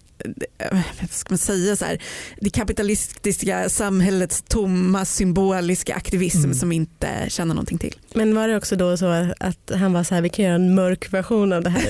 ska 1.10 1.30
man 1.30 1.38
säga, 1.38 1.76
så 1.76 1.86
här, 1.86 2.02
det 2.42 2.50
kapitalistiska 2.50 3.70
samhällets 3.70 4.44
tomma 4.48 5.06
symboliska 5.06 5.96
aktivism 5.96 6.38
Mm. 6.46 6.54
som 6.54 6.72
inte 6.72 7.08
tjänar 7.28 7.56
någonting 7.56 7.78
till. 7.78 7.96
Men 8.14 8.36
var 8.36 8.48
det 8.48 8.58
också 8.58 8.76
då 8.76 8.98
så 8.98 9.06
att 9.40 9.72
han 9.76 9.94
var 9.94 10.04
så 10.04 10.16
här, 10.16 10.22
vi 10.22 10.30
kan 10.30 10.46
göra 10.46 10.56
en 10.56 10.76
mörk 10.76 11.14
version 11.14 11.54
av 11.54 11.64
det 11.64 11.70
här. 11.70 11.86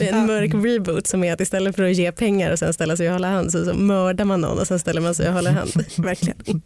en 0.12 0.26
mörk 0.26 0.54
reboot 0.54 1.06
som 1.06 1.24
är 1.24 1.32
att 1.32 1.40
istället 1.40 1.76
för 1.76 1.82
att 1.82 1.96
ge 1.96 2.12
pengar 2.12 2.52
och 2.52 2.58
sen 2.58 2.72
ställa 2.72 2.96
sig 2.96 3.06
och 3.06 3.12
hålla 3.12 3.28
hand 3.30 3.52
så, 3.52 3.64
så 3.64 3.74
mördar 3.74 4.24
man 4.24 4.40
någon 4.40 4.58
och 4.58 4.66
sen 4.66 4.78
ställer 4.78 5.00
man 5.00 5.14
sig 5.14 5.28
och 5.28 5.34
håller 5.34 5.50
hand. 5.50 5.70
Verkligen. 5.96 6.62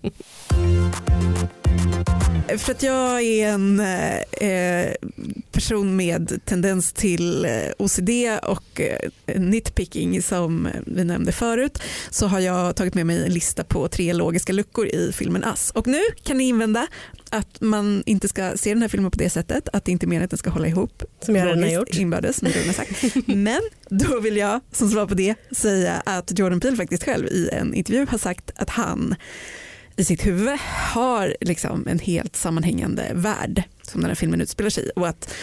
För 2.58 2.72
att 2.72 2.82
jag 2.82 3.22
är 3.22 3.48
en 3.48 3.80
eh, 3.80 4.92
person 5.52 5.96
med 5.96 6.40
tendens 6.44 6.92
till 6.92 7.44
eh, 7.44 7.50
OCD 7.78 8.10
och 8.42 8.80
eh, 8.80 9.40
nitpicking 9.40 10.22
som 10.22 10.68
vi 10.96 11.04
nämnde 11.04 11.32
förut 11.32 11.82
så 12.10 12.26
har 12.26 12.40
jag 12.40 12.76
tagit 12.76 12.94
med 12.94 13.06
mig 13.06 13.24
en 13.24 13.32
lista 13.32 13.64
på 13.64 13.88
tre 13.88 14.12
logiska 14.12 14.52
luckor 14.52 14.86
i 14.86 15.12
filmen 15.12 15.44
Ass. 15.44 15.70
Och 15.70 15.86
nu 15.86 16.00
kan 16.22 16.38
ni 16.38 16.48
invända 16.48 16.86
att 17.30 17.60
man 17.60 18.02
inte 18.06 18.28
ska 18.28 18.52
se 18.56 18.72
den 18.74 18.82
här 18.82 18.88
filmen 18.88 19.10
på 19.10 19.18
det 19.18 19.30
sättet, 19.30 19.68
att 19.72 19.84
det 19.84 19.92
inte 19.92 20.06
är 20.06 20.08
meningen 20.08 20.24
att 20.24 20.30
den 20.30 20.38
ska 20.38 20.50
hålla 20.50 20.66
ihop 20.68 21.02
Som 21.20 21.36
jag 21.36 21.46
redan 21.46 21.62
har 21.62 21.70
gjort. 21.70 21.94
inbördes, 21.94 22.36
som 22.36 22.48
jag 22.66 22.74
sagt. 22.74 23.16
Men 23.26 23.60
då 23.90 24.20
vill 24.20 24.36
jag 24.36 24.60
som 24.72 24.90
svar 24.90 25.06
på 25.06 25.14
det 25.14 25.34
säga 25.50 26.02
att 26.06 26.38
Jordan 26.38 26.60
Peele 26.60 26.76
faktiskt 26.76 27.04
själv 27.04 27.26
i 27.26 27.48
en 27.52 27.74
intervju 27.74 28.06
har 28.10 28.18
sagt 28.18 28.52
att 28.56 28.70
han 28.70 29.14
i 29.96 30.04
sitt 30.04 30.26
huvud 30.26 30.58
har 30.92 31.36
liksom 31.40 31.86
en 31.88 31.98
helt 31.98 32.36
sammanhängande 32.36 33.10
värld 33.14 33.62
som 33.82 34.00
den 34.00 34.10
här 34.10 34.14
filmen 34.14 34.40
utspelar 34.40 34.70
sig 34.70 34.84
i 34.84 34.90
och 34.96 35.08
att 35.08 35.34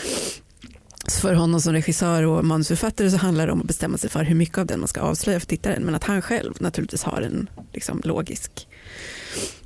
för 1.09 1.33
honom 1.33 1.61
som 1.61 1.73
regissör 1.73 2.23
och 2.23 2.45
manusförfattare 2.45 3.11
så 3.11 3.17
handlar 3.17 3.47
det 3.47 3.53
om 3.53 3.59
att 3.61 3.67
bestämma 3.67 3.97
sig 3.97 4.09
för 4.09 4.23
hur 4.23 4.35
mycket 4.35 4.57
av 4.57 4.65
den 4.65 4.79
man 4.79 4.87
ska 4.87 5.01
avslöja 5.01 5.39
för 5.39 5.47
tittaren 5.47 5.83
men 5.83 5.95
att 5.95 6.03
han 6.03 6.21
själv 6.21 6.53
naturligtvis 6.59 7.03
har 7.03 7.21
en 7.21 7.49
liksom, 7.73 8.01
logisk 8.03 8.67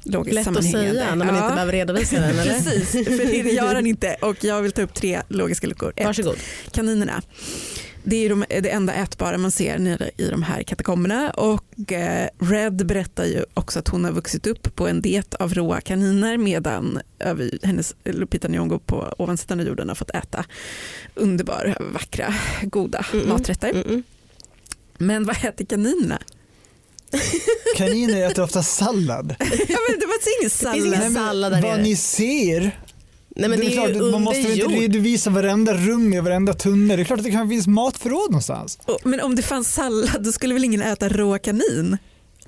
logiskt 0.03 0.35
Lätt 0.35 0.47
att 0.57 0.63
säga 0.71 1.15
när 1.15 1.25
man 1.25 1.27
Ja. 1.27 1.43
inte 1.43 1.53
behöver 1.53 1.71
redovisa 1.73 2.15
den 2.19 2.23
eller? 2.39 2.53
Precis, 2.53 2.91
för 2.91 3.25
det 3.43 3.51
gör 3.51 3.75
han 3.75 3.88
inte 3.88 4.15
och 4.21 4.43
jag 4.43 4.61
vill 4.61 4.71
ta 4.71 4.81
upp 4.81 4.93
tre 4.93 5.21
logiska 5.27 5.67
luckor. 5.67 5.93
Ett, 5.95 6.05
Varsågod. 6.05 6.35
kaninerna. 6.71 7.21
Det 8.10 8.26
är 8.26 8.30
de, 8.30 8.45
det 8.49 8.70
enda 8.70 8.93
ätbara 8.93 9.38
man 9.38 9.51
ser 9.51 9.80
nere 9.80 10.10
i 10.18 10.28
de 10.28 10.43
här 10.43 10.64
katakomberna 10.64 11.32
och 11.32 11.91
eh, 11.91 12.30
Red 12.39 12.86
berättar 12.86 13.26
ju 13.26 13.45
också 13.53 13.80
att 13.80 13.88
hon 13.88 14.03
har 14.05 14.12
vuxit 14.12 14.47
upp 14.47 14.76
på 14.76 14.88
en 14.88 15.01
diet 15.01 15.34
av 15.34 15.53
råa 15.53 15.82
kaniner 15.82 16.38
medan 16.38 16.99
över, 17.20 17.60
hennes 17.64 17.95
Lupita 18.03 18.47
Nyong'o 18.47 18.80
på 18.80 19.14
ovansidan 19.18 19.60
av 19.60 19.66
jorden 19.68 19.88
har 19.88 19.95
fått 19.95 20.10
äta 20.10 20.45
underbara, 21.16 21.76
vackra, 21.80 22.34
goda 22.62 22.99
Mm-mm. 22.99 23.28
maträtter. 23.28 23.74
Mm-mm. 23.74 24.03
Men 24.97 25.26
vad 25.26 25.45
äter 25.45 25.66
kaninerna? 25.66 26.20
Kaniner 27.78 28.28
äter 28.28 28.43
ofta 28.43 28.64
sallad. 28.64 29.36
ja, 29.39 29.78
men 29.89 29.99
det 29.99 30.05
var 30.05 30.39
ingen 30.39 30.49
finns 30.49 30.58
sallad. 30.60 30.78
ingen 30.78 30.89
Nej, 30.89 30.99
men 30.99 31.14
sallad 31.14 31.51
där 31.51 31.62
Vad 31.62 31.80
ni 31.80 31.95
ser. 31.95 32.80
Nej 33.39 33.49
men 33.49 33.59
det 33.59 33.65
är, 33.65 33.71
klart, 33.71 33.89
ju 33.89 34.11
man 34.11 34.21
måste 34.23 34.41
väl 34.41 34.61
inte 34.61 34.75
redovisa 34.75 35.29
varenda 35.29 35.73
rum 35.73 36.13
i 36.13 36.19
varenda 36.19 36.53
tunnel. 36.53 36.97
Det 36.97 37.03
är 37.03 37.05
klart 37.05 37.19
att 37.19 37.25
det 37.25 37.31
kan 37.31 37.49
finnas 37.49 37.67
matförråd 37.67 38.31
någonstans. 38.31 38.79
Och- 38.85 38.99
Men 39.03 39.21
om 39.21 39.35
det 39.35 39.41
fanns 39.41 39.73
sallad 39.73 40.23
då 40.23 40.31
skulle 40.31 40.53
väl 40.53 40.63
ingen 40.63 40.81
äta 40.81 41.09
rå 41.09 41.38
kanin? 41.39 41.97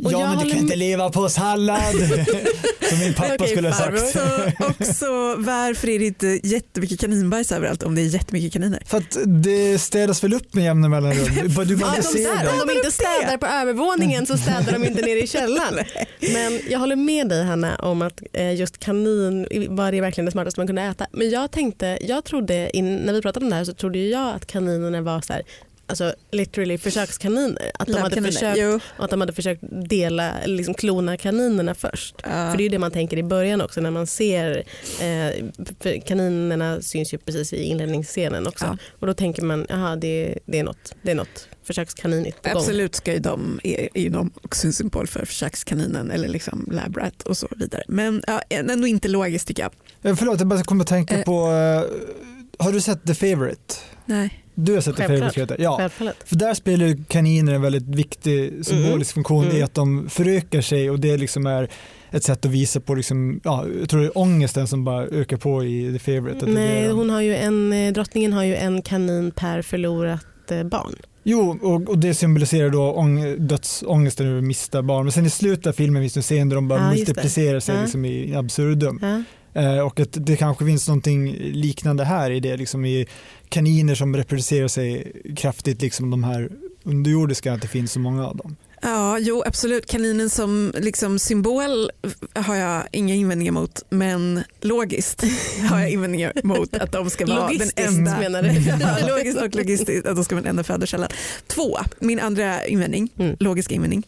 Och 0.04 0.12
jag 0.12 0.22
ja, 0.22 0.28
men 0.36 0.44
du 0.46 0.50
kan 0.50 0.60
inte 0.60 0.76
leva 0.76 1.10
på 1.10 1.30
sallad. 1.30 1.96
Som 2.90 3.00
min 3.00 3.14
pappa 3.14 3.34
Okej, 3.36 3.48
skulle 3.48 3.68
ha 3.70 3.76
sagt. 3.76 4.00
Så 4.10 4.20
också 4.68 5.06
varför 5.38 5.90
är 5.90 6.00
det 6.00 6.06
inte 6.06 6.40
jättemycket 6.44 7.00
kaninbajs 7.00 7.52
överallt 7.52 7.84
om 7.84 7.96
det 7.96 8.02
är 8.02 8.06
jättemycket 8.06 8.54
kaniner? 8.54 8.84
För 8.86 8.98
att 8.98 9.18
det 9.44 9.80
städas 9.80 10.24
väl 10.24 10.34
upp 10.34 10.54
med 10.54 10.64
jämna 10.64 10.90
mellanrum. 10.90 11.26
Du 11.68 11.76
bara- 11.76 11.90
Ja, 11.90 11.96
inte 11.98 12.14
de 12.18 12.24
där, 12.24 12.52
om 12.62 12.68
de 12.68 12.74
inte 12.74 12.92
städar 12.92 13.38
på 13.38 13.46
övervåningen 13.46 14.26
så 14.26 14.38
städar 14.38 14.72
de 14.72 14.84
inte 14.86 15.02
nere 15.02 15.20
i 15.24 15.28
källaren. 15.28 15.86
Men 16.34 16.60
jag 16.70 16.80
håller 16.80 16.96
med 16.96 17.30
dig 17.30 17.44
Hanna 17.44 17.76
om 17.76 18.02
att 18.02 18.22
eh, 18.34 18.56
just 18.56 18.78
kanin 18.78 19.48
var 19.70 19.92
det 19.92 20.02
verkligen 20.02 20.26
det 20.26 20.32
smartaste 20.32 20.60
man 20.60 20.68
kunde 20.68 20.82
äta. 20.82 21.08
Men 21.12 21.30
jag 21.30 21.52
tänkte, 21.52 21.98
jag 22.02 22.24
trodde 22.24 22.78
in, 22.78 22.96
när 22.96 23.14
vi 23.14 23.22
pratade 23.22 23.46
om 23.46 23.50
det 23.50 23.56
här 23.56 23.64
så 23.64 23.74
trodde 23.74 23.98
ju 24.00 24.10
jag 24.10 24.36
att 24.36 24.46
kaninerna 24.46 25.02
var 25.02 25.22
så 25.22 25.34
här, 25.34 25.42
alltså 25.90 26.14
literally 26.32 26.78
försökskaniner. 26.78 27.72
Att 27.74 27.88
de, 27.88 27.94
hade 27.94 28.22
försökt, 28.22 28.60
Jo. 28.60 28.80
att 28.98 29.10
de 29.10 29.20
hade 29.22 29.34
försökt 29.34 29.64
dela, 29.90 30.40
eller 30.40 30.58
liksom 30.58 30.74
klona 30.74 31.18
kaninerna 31.18 31.76
först. 31.76 32.16
Ja. 32.24 32.30
För 32.30 32.58
det 32.58 32.62
är 32.62 32.66
ju 32.66 32.70
det 32.70 32.80
man 32.80 32.92
tänker 32.92 33.18
i 33.18 33.24
början 33.24 33.62
också 33.62 33.82
när 33.82 33.92
man 33.92 34.08
ser 34.08 34.58
eh, 35.02 35.46
för 35.80 36.08
kaninerna 36.08 36.82
syns 36.82 37.14
ju 37.14 37.18
precis 37.18 37.54
i 37.54 37.64
inledningsscenen 37.64 38.48
också. 38.48 38.66
Ja. 38.66 38.78
Och 39.00 39.08
då 39.08 39.14
tänker 39.14 39.42
man, 39.42 39.66
jaha 39.70 39.96
det, 39.96 40.40
det, 40.46 40.60
är 40.60 40.64
något, 40.64 40.96
det 41.02 41.12
är 41.12 41.16
något 41.16 41.48
försökskaninigt 41.64 42.42
på 42.42 42.50
gång. 42.50 42.58
Absolut 42.58 42.96
ska 42.96 43.14
ju 43.14 43.20
de, 43.20 43.60
är, 43.64 43.90
är 43.94 44.02
ju 44.02 44.10
de 44.10 44.32
också 44.42 44.68
en 44.68 44.74
symbol 44.74 45.08
för 45.08 45.26
försökskaninen 45.26 46.12
eller 46.12 46.28
liksom 46.28 46.68
lab 46.72 46.98
rat 46.98 47.22
och 47.24 47.38
så 47.38 47.48
vidare. 47.56 47.84
Men 47.88 48.24
ja, 48.28 48.42
ändå 48.50 48.88
inte 48.88 49.08
logiskt 49.08 49.48
tycker 49.48 49.64
jag. 49.64 49.72
Ja, 50.02 50.16
Förlåt, 50.16 50.40
jag 50.40 50.48
bara 50.48 50.64
kommer 50.64 50.84
att 50.84 50.88
tänka 50.88 51.18
Eh. 51.20 51.24
på, 51.26 51.48
eh, 51.48 52.64
har 52.66 52.72
du 52.72 52.82
sett 52.82 53.08
The 53.08 53.14
Favourite? 53.16 53.76
Nej. 54.06 54.44
Du 54.66 54.74
har 54.74 54.82
sett 54.82 54.96
Självklart. 54.96 55.20
Favourite? 55.34 55.40
Peter? 55.40 55.64
Ja. 55.64 55.78
Självfallet. 55.78 56.16
För 56.26 56.36
där 56.36 56.54
spelar 56.54 56.86
ju 56.86 57.04
kaniner 57.08 57.54
en 57.54 57.62
väldigt 57.62 57.88
viktig 57.88 58.66
symbolisk 58.66 59.14
funktion 59.14 59.46
i 59.46 59.50
Mm. 59.50 59.64
att 59.64 59.74
de 59.74 60.10
förökar 60.10 60.62
sig 60.62 60.90
och 60.90 61.00
det 61.00 61.18
liksom 61.18 61.46
är 61.46 61.70
ett 62.12 62.24
sätt 62.24 62.46
att 62.46 62.52
visa 62.52 62.80
på, 62.80 62.96
liksom, 62.96 63.42
ja, 63.44 63.66
jag 63.80 63.90
tror 63.90 64.02
det 64.02 64.08
är 64.08 64.18
ångesten 64.18 64.68
som 64.68 64.84
bara 64.86 65.04
ökar 65.08 65.38
på 65.38 65.64
i 65.64 65.94
The 65.94 66.00
Favourite. 66.00 66.46
Det 66.46 66.52
Nej, 66.52 66.82
blir- 66.84 66.92
hon 66.94 67.10
har 67.10 67.22
ju 67.22 67.36
en, 67.36 67.74
eh, 67.74 67.94
drottningen 67.94 68.34
har 68.34 68.44
ju 68.44 68.56
en 68.56 68.82
kanin 68.82 69.32
per 69.32 69.62
förlorat 69.62 70.26
eh, 70.52 70.64
barn. 70.64 70.96
Jo, 71.24 71.60
och, 71.62 71.90
och 71.90 71.98
det 71.98 72.14
symboliserar 72.14 72.70
då 72.70 72.92
ång, 72.94 73.36
dödsångesten 73.48 74.28
över 74.28 74.38
att 74.38 74.44
mista 74.44 74.82
barn. 74.84 75.04
Men 75.06 75.12
sen 75.12 75.26
i 75.26 75.30
slutet 75.30 75.68
av 75.68 75.72
filmen 75.74 76.02
finns 76.02 76.14
det 76.14 76.18
en 76.20 76.24
scen 76.24 76.50
där 76.50 76.56
de 76.56 76.68
bara 76.68 76.80
Ja, 76.80 76.86
det. 76.90 76.96
multiplicerar 76.98 77.60
sig 77.60 77.76
Ja. 77.76 77.82
liksom 77.82 78.06
i 78.06 78.36
absurdum. 78.36 79.00
Ja. 79.02 79.24
Eh, 79.62 79.80
och 79.80 80.00
att 80.00 80.10
det 80.26 80.36
kanske 80.36 80.66
finns 80.66 80.88
någonting 80.88 81.32
liknande 81.40 82.04
här 82.04 82.32
i 82.32 82.40
det, 82.40 82.58
liksom 82.58 82.86
i 82.86 83.08
kaniner 83.50 83.96
som 83.96 84.16
reproducerar 84.16 84.68
sig 84.68 85.12
kraftigt, 85.36 85.82
liksom 85.82 86.10
de 86.10 86.24
här 86.24 86.50
underjordiska, 86.84 87.54
att 87.54 87.62
det 87.62 87.68
finns 87.68 87.92
så 87.92 88.00
många 88.00 88.28
av 88.28 88.36
dem. 88.38 88.56
Ja, 88.82 89.20
jo 89.20 89.44
absolut. 89.46 89.86
Kaninen 89.86 90.30
som 90.30 90.74
liksom 90.78 91.20
symbol 91.20 91.92
har 92.36 92.56
jag 92.56 92.84
inga 92.92 93.16
invändningar 93.16 93.52
mot, 93.52 93.82
men 93.90 94.44
logiskt 94.62 95.24
har 95.70 95.80
jag 95.80 95.90
invändningar 95.92 96.34
mot 96.44 96.76
att 96.76 96.92
de 96.92 97.10
ska 97.10 97.26
vara 97.26 97.48
den 97.48 97.70
enda. 97.76 98.20
menar 98.20 98.44
du? 98.44 98.50
Ja, 98.82 98.98
logiskt 99.08 99.42
och 99.42 99.56
logistiskt 99.56 100.06
att 100.08 100.16
de 100.16 100.24
ska 100.26 100.36
vara 100.36 100.44
den 100.44 100.50
enda 100.50 100.64
födokällan. 100.64 101.10
Två, 101.48 101.78
min 102.00 102.20
andra 102.20 102.66
invändning, 102.66 103.10
Mm. 103.18 103.36
logiska 103.40 103.76
invändning. 103.76 104.04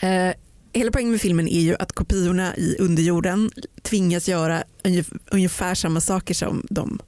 Eh, 0.00 0.30
hela 0.72 0.90
poängen 0.90 1.10
med 1.12 1.20
filmen 1.20 1.48
är 1.48 1.60
ju 1.60 1.76
att 1.78 1.92
kopiorna 1.92 2.56
i 2.56 2.76
underjorden 2.78 3.50
tvingas 3.82 4.28
göra 4.28 4.64
ungef- 4.84 5.18
ungefär 5.30 5.74
samma 5.74 6.00
saker 6.00 6.34
som 6.34 6.66
de 6.70 6.98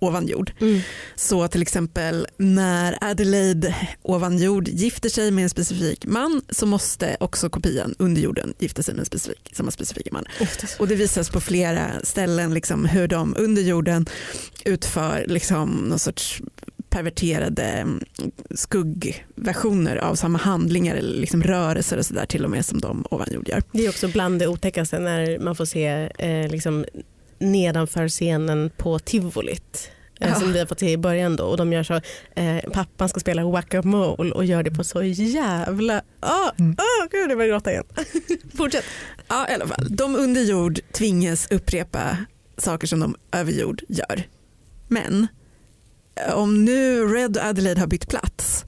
ovan 0.00 0.26
jord. 0.26 0.52
Mm. 0.60 0.80
Så 1.14 1.48
till 1.48 1.62
exempel 1.62 2.26
när 2.36 2.98
Adelaide 3.00 3.74
ovan 4.02 4.38
jord 4.38 4.68
gifter 4.68 5.08
sig 5.08 5.30
med 5.30 5.42
en 5.42 5.50
specifik 5.50 6.06
man 6.06 6.42
så 6.50 6.66
måste 6.66 7.16
också 7.20 7.50
kopian 7.50 7.94
under 7.98 8.22
jorden 8.22 8.54
gifta 8.58 8.82
sig 8.82 8.94
med 8.94 9.00
en 9.00 9.06
specifik, 9.06 9.50
samma 9.52 9.70
specifika 9.70 10.10
man. 10.12 10.24
Och 10.78 10.88
det 10.88 10.94
visas 10.94 11.30
på 11.30 11.40
flera 11.40 12.00
ställen 12.02 12.54
liksom 12.54 12.84
hur 12.84 13.08
de 13.08 13.34
under 13.38 13.62
jorden 13.62 14.06
utför 14.64 15.24
liksom 15.28 15.70
någon 15.70 15.98
sorts 15.98 16.42
perverterade 16.96 17.86
skuggversioner 18.54 19.96
av 19.96 20.14
samma 20.14 20.38
handlingar 20.38 20.96
eller 20.96 21.20
liksom 21.20 21.42
rörelser 21.42 21.98
och 21.98 22.06
sådär 22.06 22.26
till 22.26 22.44
och 22.44 22.50
med 22.50 22.64
som 22.64 22.80
de 22.80 23.06
ovan 23.10 23.28
jord 23.30 23.48
gör. 23.48 23.62
Det 23.72 23.86
är 23.86 23.88
också 23.88 24.08
bland 24.08 24.38
det 24.38 24.48
otäckaste 24.48 24.98
när 24.98 25.38
man 25.38 25.56
får 25.56 25.64
se 25.64 26.10
eh, 26.18 26.48
liksom, 26.50 26.84
nedanför 27.38 28.08
scenen 28.08 28.70
på 28.76 28.98
tivolit. 28.98 29.90
eh, 30.20 30.28
Ja. 30.28 30.34
Som 30.34 30.52
vi 30.52 30.58
har 30.58 30.66
fått 30.66 30.80
se 30.80 30.90
i 30.92 30.96
början 30.96 31.36
då 31.36 31.44
och 31.44 31.56
de 31.56 31.72
gör 31.72 31.82
så, 31.82 32.00
eh, 32.40 32.70
pappan 32.72 33.08
ska 33.08 33.20
spela 33.20 33.44
whack-a-mole 33.44 34.32
och 34.32 34.44
gör 34.44 34.62
det 34.62 34.70
på 34.70 34.84
så 34.84 35.02
jävla, 35.02 36.02
åh, 36.22 36.50
Mm. 36.58 36.76
åh 36.78 37.08
gud 37.10 37.30
jag 37.30 37.38
börjar 37.38 37.50
gråta 37.50 37.70
igen. 37.72 37.84
Fortsätt. 38.56 38.84
Ja, 39.28 39.48
i 39.50 39.54
alla 39.54 39.66
fall. 39.66 39.86
De 39.96 40.16
under 40.16 40.42
jord 40.42 40.78
tvingas 40.92 41.50
upprepa 41.50 42.16
saker 42.58 42.86
som 42.86 43.00
de 43.00 43.16
över 43.32 43.52
jord 43.52 43.82
gör. 43.88 44.22
Men 44.88 45.26
eh, 46.26 46.34
om 46.34 46.64
nu 46.64 47.06
Red 47.06 47.36
och 47.36 47.44
Adelaide 47.44 47.78
har 47.78 47.86
bytt 47.86 48.08
plats 48.08 48.64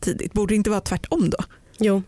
tidigt, 0.00 0.32
borde 0.32 0.52
det 0.52 0.56
inte 0.56 0.70
vara 0.70 0.80
tvärtom 0.80 1.30
då? 1.30 1.38
Jo, 1.78 2.02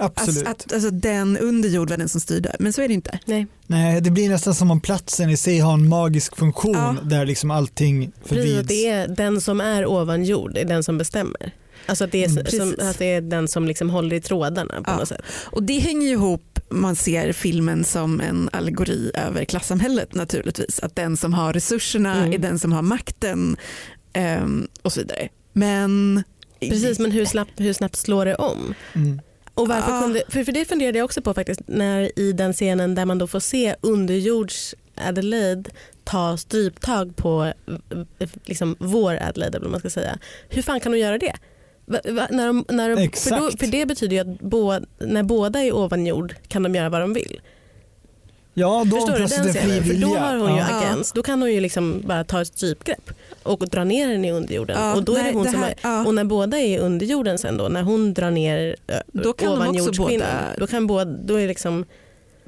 Absolut. 0.00 0.46
Alltså, 0.46 0.50
att, 0.66 0.72
alltså, 0.72 0.90
den 0.90 1.36
under 1.38 1.68
jord 1.68 1.90
var 1.90 1.96
den 1.96 2.08
som 2.08 2.20
styrde, 2.20 2.56
men 2.58 2.72
så 2.72 2.82
är 2.82 2.88
det 2.88 2.94
inte. 2.94 3.18
nej. 3.26 3.46
Nej, 3.66 4.00
det 4.00 4.10
blir 4.10 4.28
nästan 4.28 4.54
som 4.54 4.70
om 4.70 4.80
platsen 4.80 5.30
i 5.30 5.36
sig 5.36 5.58
har 5.58 5.72
en 5.74 5.88
magisk 5.88 6.36
funktion 6.36 6.74
Ja. 6.74 6.96
där 7.02 7.26
liksom 7.26 7.50
allting 7.50 8.10
Precis, 8.10 8.28
förvids. 8.28 8.58
att 8.60 8.68
det 8.68 8.88
är 8.88 9.08
den 9.08 9.40
som 9.40 9.60
är 9.60 9.86
ovan 9.86 10.24
jord, 10.24 10.56
är 10.56 10.64
den 10.64 10.82
som 10.84 10.98
bestämmer. 10.98 11.52
Alltså 11.86 12.04
att 12.04 12.12
det 12.12 12.24
är, 12.24 12.28
Mm. 12.28 12.36
som, 12.36 12.44
Precis. 12.44 12.78
att 12.78 12.98
det 12.98 13.04
är 13.14 13.20
den 13.20 13.48
som 13.48 13.66
liksom 13.66 13.90
håller 13.90 14.16
i 14.16 14.20
trådarna 14.20 14.74
på 14.74 14.90
Ja. 14.90 14.96
något 14.96 15.08
sätt. 15.08 15.20
Och 15.44 15.62
det 15.62 15.78
hänger 15.78 16.06
ju 16.06 16.12
ihop, 16.12 16.60
man 16.70 16.96
ser 16.96 17.32
filmen 17.32 17.84
som 17.84 18.20
en 18.20 18.48
allegori 18.52 19.10
över 19.14 19.44
klassamhället 19.44 20.14
naturligtvis. 20.14 20.80
Att 20.80 20.96
den 20.96 21.16
som 21.16 21.34
har 21.34 21.52
resurserna 21.52 22.16
Mm. 22.18 22.32
är 22.32 22.38
den 22.38 22.58
som 22.58 22.72
har 22.72 22.82
makten 22.82 23.56
ehm, 24.12 24.68
och 24.82 24.92
så 24.92 25.00
vidare. 25.00 25.28
Men 25.52 26.22
Precis, 26.60 26.98
men 26.98 27.10
hur 27.10 27.24
snabbt, 27.24 27.52
hur 27.60 27.72
snabbt 27.72 27.96
slår 27.96 28.24
det 28.24 28.34
om? 28.34 28.74
Mm. 28.94 29.20
Och 29.58 29.68
varför 29.68 29.92
Ah. 29.92 30.02
kunde, 30.02 30.22
för, 30.28 30.44
för 30.44 30.52
det 30.52 30.64
funderade 30.64 30.98
jag 30.98 31.04
också 31.04 31.22
på 31.22 31.34
faktiskt 31.34 31.60
när 31.66 32.18
i 32.18 32.32
den 32.32 32.52
scenen 32.52 32.94
där 32.94 33.04
man 33.04 33.18
då 33.18 33.26
får 33.26 33.40
se 33.40 33.74
underjords 33.80 34.74
Adelaide 34.94 35.68
ta 36.04 36.36
stryptag 36.36 37.16
på 37.16 37.52
liksom, 38.44 38.76
vår 38.78 39.18
Adelaide 39.22 39.54
eller 39.54 39.68
man 39.68 39.80
ska 39.80 39.90
säga. 39.90 40.18
Hur 40.48 40.62
fan 40.62 40.80
kan 40.80 40.92
de 40.92 40.98
göra 40.98 41.18
det? 41.18 41.32
Va, 41.86 41.98
va, 42.04 42.26
när 42.30 42.46
de, 42.46 42.64
när 42.68 42.88
de, 42.88 42.96
för, 42.96 43.30
då, 43.30 43.46
Exakt. 43.46 43.60
för 43.60 43.66
det 43.66 43.86
betyder 43.86 44.16
ju 44.16 44.20
att 44.32 44.40
bå, 44.40 44.78
när 44.98 45.22
båda 45.22 45.60
är 45.60 45.72
ovan 45.72 46.06
jord 46.06 46.34
kan 46.48 46.62
de 46.62 46.74
göra 46.74 46.88
vad 46.88 47.00
de 47.00 47.14
vill. 47.14 47.40
Ja, 48.54 48.84
då 48.86 48.96
Förstår 48.96 49.12
hon 49.12 49.22
du 49.22 49.36
den 49.36 49.54
scenen? 49.54 49.84
För 49.84 49.94
då 49.94 50.16
har 50.16 50.36
hon 50.36 50.54
ju 50.54 50.58
ja. 50.58 50.80
agens. 50.80 51.12
Då 51.12 51.22
kan 51.22 51.42
hon 51.42 51.52
ju 51.52 51.60
liksom 51.60 52.02
bara 52.06 52.24
ta 52.24 52.40
ett 52.40 52.48
strypgrepp 52.48 53.10
och 53.48 53.68
dra 53.68 53.84
ner 53.84 54.08
den 54.08 54.24
i 54.24 54.32
underjorden. 54.32 54.76
Ja, 54.80 54.94
och, 54.94 55.04
då 55.04 55.14
är 55.14 55.22
nej, 55.22 55.32
det 55.32 55.38
hon 55.38 55.44
det 55.46 55.50
som 55.52 55.60
här- 55.60 55.70
är, 55.70 55.76
ja. 55.82 56.06
och 56.06 56.14
när 56.14 56.24
båda 56.24 56.58
är 56.58 56.66
i 56.66 56.78
underjorden 56.78 57.38
sen 57.38 57.56
då, 57.56 57.68
när 57.68 57.82
hon 57.82 58.14
drar 58.14 58.30
ner 58.30 58.76
eh, 58.86 58.96
Då 59.12 59.32
kan 59.32 59.46
de 59.48 59.52
också 59.54 59.68
ovanjordskvinnan, 59.68 60.26
båda- 60.28 60.54
då 60.58 60.66
kan 60.66 60.86
båda, 60.86 61.04
då 61.04 61.34
är 61.34 61.48
liksom 61.48 61.84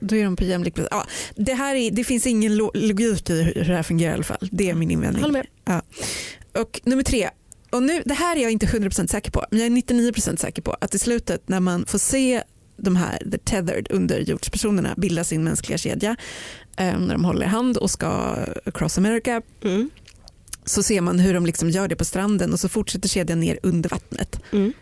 Då 0.01 0.17
är 0.17 0.25
de 0.25 0.37
på 0.37 0.45
jämlik 0.45 0.75
plats. 0.75 0.89
Ja, 0.91 1.07
det, 1.37 1.55
här 1.55 1.75
är, 1.75 1.91
det 1.91 2.05
finns 2.05 2.27
ingen 2.27 2.57
lo- 2.57 2.71
logik 2.75 3.31
i 3.31 3.43
hur 3.43 3.65
det 3.65 3.75
här 3.75 3.83
fungerar 3.83 4.11
i 4.11 4.15
alla 4.15 4.23
fall. 4.25 4.49
Det 4.53 4.71
är 4.71 4.75
min 4.75 4.91
invändning. 4.91 5.23
Håller 5.23 5.33
med. 5.33 5.47
Ja. 5.65 5.83
Och 6.61 6.81
nummer 6.85 7.03
tre. 7.03 7.31
Och 7.71 7.83
nu, 7.83 8.03
det 8.05 8.15
här 8.15 8.37
är 8.37 8.41
jag 8.43 8.51
inte 8.51 8.67
100% 8.67 9.07
säker 9.07 9.31
på, 9.31 9.45
men 9.51 9.61
jag 9.61 9.67
är 9.67 9.71
99% 9.71 10.37
säker 10.37 10.63
på 10.63 10.77
att 10.81 10.95
i 10.95 10.99
slutet 10.99 11.49
när 11.49 11.61
man 11.61 11.87
får 11.87 11.99
se 11.99 12.43
de 12.77 12.97
här 12.97 13.19
the 13.31 13.39
tethered 13.39 13.87
underjordspersonerna 13.91 14.95
bilda 14.97 15.25
sin 15.25 15.45
mänskliga 15.45 15.79
kedja 15.79 16.17
eh, 16.77 16.99
när 16.99 17.13
de 17.13 17.25
håller 17.25 17.47
i 17.47 17.49
hand 17.49 17.77
och 17.77 17.91
ska 17.91 18.37
across 18.65 18.99
America 18.99 19.43
mm, 19.65 19.91
så 20.71 20.83
ser 20.83 21.01
man 21.01 21.19
hur 21.19 21.35
de 21.35 21.47
liksom 21.47 21.71
gör 21.71 21.89
det 21.89 21.97
på 21.97 22.05
stranden 22.05 22.53
och 22.53 22.61
så 22.61 22.69
fortsätter 22.69 23.09
kedjan 23.09 23.41
ner 23.41 23.59
under 23.63 23.91
vattnet. 23.91 24.41
mm. 24.53 24.73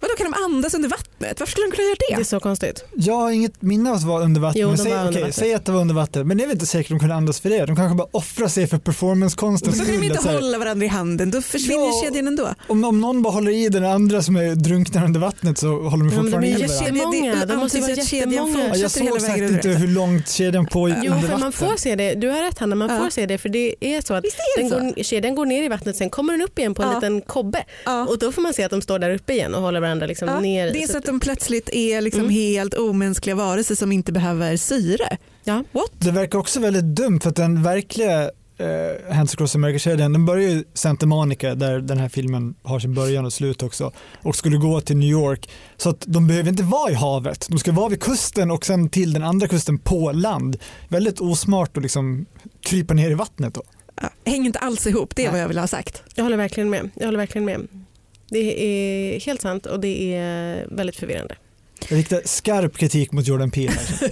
Vadå 0.00 0.14
kan 0.18 0.30
de 0.32 0.44
andas 0.44 0.74
under 0.74 0.88
vattnet? 0.88 1.40
Varför 1.40 1.50
skulle 1.50 1.66
de 1.66 1.70
kunna 1.76 1.84
göra 1.84 1.96
det 2.08 2.14
är 2.14 2.18
det? 2.18 2.24
så 2.24 2.40
konstigt. 2.40 2.84
Jag 2.96 3.14
har 3.14 3.30
inget 3.30 3.62
minne 3.62 3.90
av 3.90 3.96
att 3.96 4.02
vara 4.02 4.22
under 4.24 4.40
vatten. 4.40 4.60
Jo, 4.60 4.68
men 4.68 4.76
de 4.76 4.82
säg, 4.82 4.92
var 4.92 4.98
under 4.98 5.10
okej, 5.12 5.20
vatten. 5.22 5.32
säg 5.32 5.54
att 5.54 5.64
det 5.64 5.72
var 5.72 5.80
under 5.80 5.94
vatten. 5.94 6.28
Men 6.28 6.36
det 6.36 6.42
är 6.44 6.46
väl 6.46 6.54
inte 6.56 6.66
säkert 6.66 6.88
de 6.90 6.98
kunde 6.98 7.14
andas 7.14 7.40
för 7.40 7.50
det. 7.50 7.66
De 7.66 7.76
kanske 7.76 7.96
bara 7.96 8.08
offrar 8.10 8.48
sig 8.48 8.66
för 8.66 8.78
performancekonstens 8.78 9.78
Så 9.78 9.84
kan 9.84 10.00
de 10.00 10.06
inte 10.06 10.28
hålla 10.28 10.58
varandra 10.58 10.84
i 10.86 10.88
handen, 10.88 11.30
då 11.30 11.42
försvinner 11.42 11.84
Ja. 11.86 12.02
kedjan 12.04 12.26
ändå. 12.26 12.48
Om, 12.68 12.84
om 12.84 13.00
någon 13.00 13.22
bara 13.22 13.32
håller 13.32 13.52
i 13.52 13.68
den 13.68 13.84
andra 13.84 14.22
som 14.22 14.36
är 14.36 14.54
drunknar 14.54 15.04
under 15.04 15.20
vattnet 15.20 15.58
så 15.58 15.66
håller 15.88 16.04
de 16.04 16.10
fortfarande 16.10 16.40
de 16.40 16.46
är 16.54 16.58
i 16.58 16.66
varandra. 16.66 16.74
jättemånga. 16.84 17.44
De 17.46 17.56
måste 17.56 17.78
ju 17.78 17.82
vara 17.82 17.92
jättemånga. 17.92 18.68
Ja, 18.68 18.76
jag 18.76 18.90
såg 18.90 19.02
under 19.06 19.42
inte 19.42 19.54
vattnet. 19.54 19.80
hur 19.80 19.88
långt 19.88 20.28
kedjan 20.28 20.66
på 20.66 20.88
Jo, 20.88 20.94
under 20.94 21.10
för 21.12 21.20
vatten. 21.22 21.40
man 21.40 21.52
får 21.52 21.76
se 21.76 21.94
det. 21.96 22.14
Du 22.14 22.28
har 22.28 22.42
rätt 22.42 22.58
Hanna, 22.58 22.74
man 22.76 22.90
Ja. 22.90 22.98
får 23.02 23.10
se 23.10 23.26
det 23.26 23.38
för 23.38 23.48
det 23.48 23.74
är 23.80 24.00
så 24.00 24.14
att 24.14 24.24
är 24.24 24.30
den 24.60 24.68
går, 24.94 25.02
kedjan 25.02 25.34
går 25.34 25.46
ner 25.46 25.62
i 25.62 25.68
vattnet 25.68 25.96
sen 25.96 26.10
kommer 26.10 26.32
den 26.32 26.42
upp 26.42 26.58
igen 26.58 26.74
på 26.74 26.82
en 26.82 26.94
liten 26.94 27.20
kobbe 27.20 27.64
och 28.08 28.18
då 28.18 28.32
får 28.32 28.42
man 28.42 28.54
se 28.54 28.62
att 28.62 28.70
de 28.70 28.82
står 28.82 28.98
där 28.98 29.14
uppe 29.14 29.32
igen 29.32 29.54
och 29.54 29.62
håller 29.62 29.80
varandra 29.80 29.89
liksom 29.98 30.28
Ja, 30.28 30.40
ner. 30.40 30.72
det 30.72 30.82
är 30.82 30.86
så 30.86 30.98
att 30.98 31.04
de 31.06 31.20
plötsligt 31.20 31.68
är 31.72 32.00
liksom 32.00 32.20
Mm. 32.20 32.32
helt 32.32 32.74
omänskliga 32.74 33.34
varelser 33.36 33.74
som 33.74 33.92
inte 33.92 34.12
behöver 34.12 34.56
syre. 34.56 35.16
Ja. 35.44 35.64
What? 35.72 35.90
Det 35.98 36.10
verkar 36.10 36.38
också 36.38 36.60
väldigt 36.60 36.84
dumt 36.84 37.20
för 37.20 37.30
att 37.30 37.36
den 37.36 37.62
verkliga 37.62 38.22
eh, 38.58 39.14
Hands 39.14 39.34
Across 39.34 39.54
America-kedjan 39.54 40.12
den 40.12 40.26
börjar 40.26 40.48
ju 40.50 40.54
i 40.58 40.64
Santa 40.74 41.06
Monica 41.06 41.54
där 41.54 41.80
den 41.80 41.98
här 41.98 42.08
filmen 42.08 42.54
har 42.62 42.78
sin 42.80 42.94
början 42.94 43.24
och 43.24 43.32
slut 43.32 43.62
också 43.62 43.92
och 44.22 44.36
skulle 44.36 44.56
gå 44.56 44.80
till 44.80 44.96
New 44.96 45.08
York 45.08 45.50
så 45.76 45.90
att 45.90 46.04
de 46.06 46.26
behöver 46.26 46.50
inte 46.50 46.62
vara 46.62 46.90
i 46.90 46.94
havet. 46.94 47.46
De 47.50 47.58
ska 47.58 47.72
vara 47.72 47.88
vid 47.88 48.00
kusten 48.02 48.50
och 48.50 48.66
sen 48.66 48.88
till 48.88 49.12
den 49.12 49.22
andra 49.24 49.48
kusten 49.48 49.78
på 49.78 50.12
land. 50.12 50.56
Väldigt 50.88 51.20
osmart 51.20 51.76
att 51.76 51.82
liksom 51.82 52.26
krypa 52.60 52.94
ner 52.94 53.10
i 53.10 53.14
vattnet 53.14 53.54
då. 53.54 53.62
Ja, 54.02 54.08
hänger 54.24 54.46
inte 54.46 54.58
alls 54.58 54.86
ihop, 54.86 55.16
det 55.16 55.22
är 55.22 55.26
Nej. 55.26 55.32
vad 55.32 55.40
jag 55.42 55.48
vill 55.48 55.58
ha 55.58 55.66
sagt. 55.66 56.02
Jag 56.14 56.24
håller 56.24 56.36
verkligen 56.36 56.70
med. 56.70 56.90
Jag 56.94 57.04
håller 57.06 57.18
verkligen 57.18 57.44
med. 57.44 57.68
Det 58.30 58.64
är 58.64 59.20
helt 59.20 59.40
sant 59.40 59.66
och 59.66 59.80
det 59.80 60.14
är 60.14 60.66
väldigt 60.70 60.96
förvirrande. 60.96 61.36
Jag 61.88 61.98
riktar 61.98 62.22
skarp 62.24 62.76
kritik 62.76 63.12
mot 63.12 63.26
Jordan 63.26 63.50
Peele. 63.50 63.72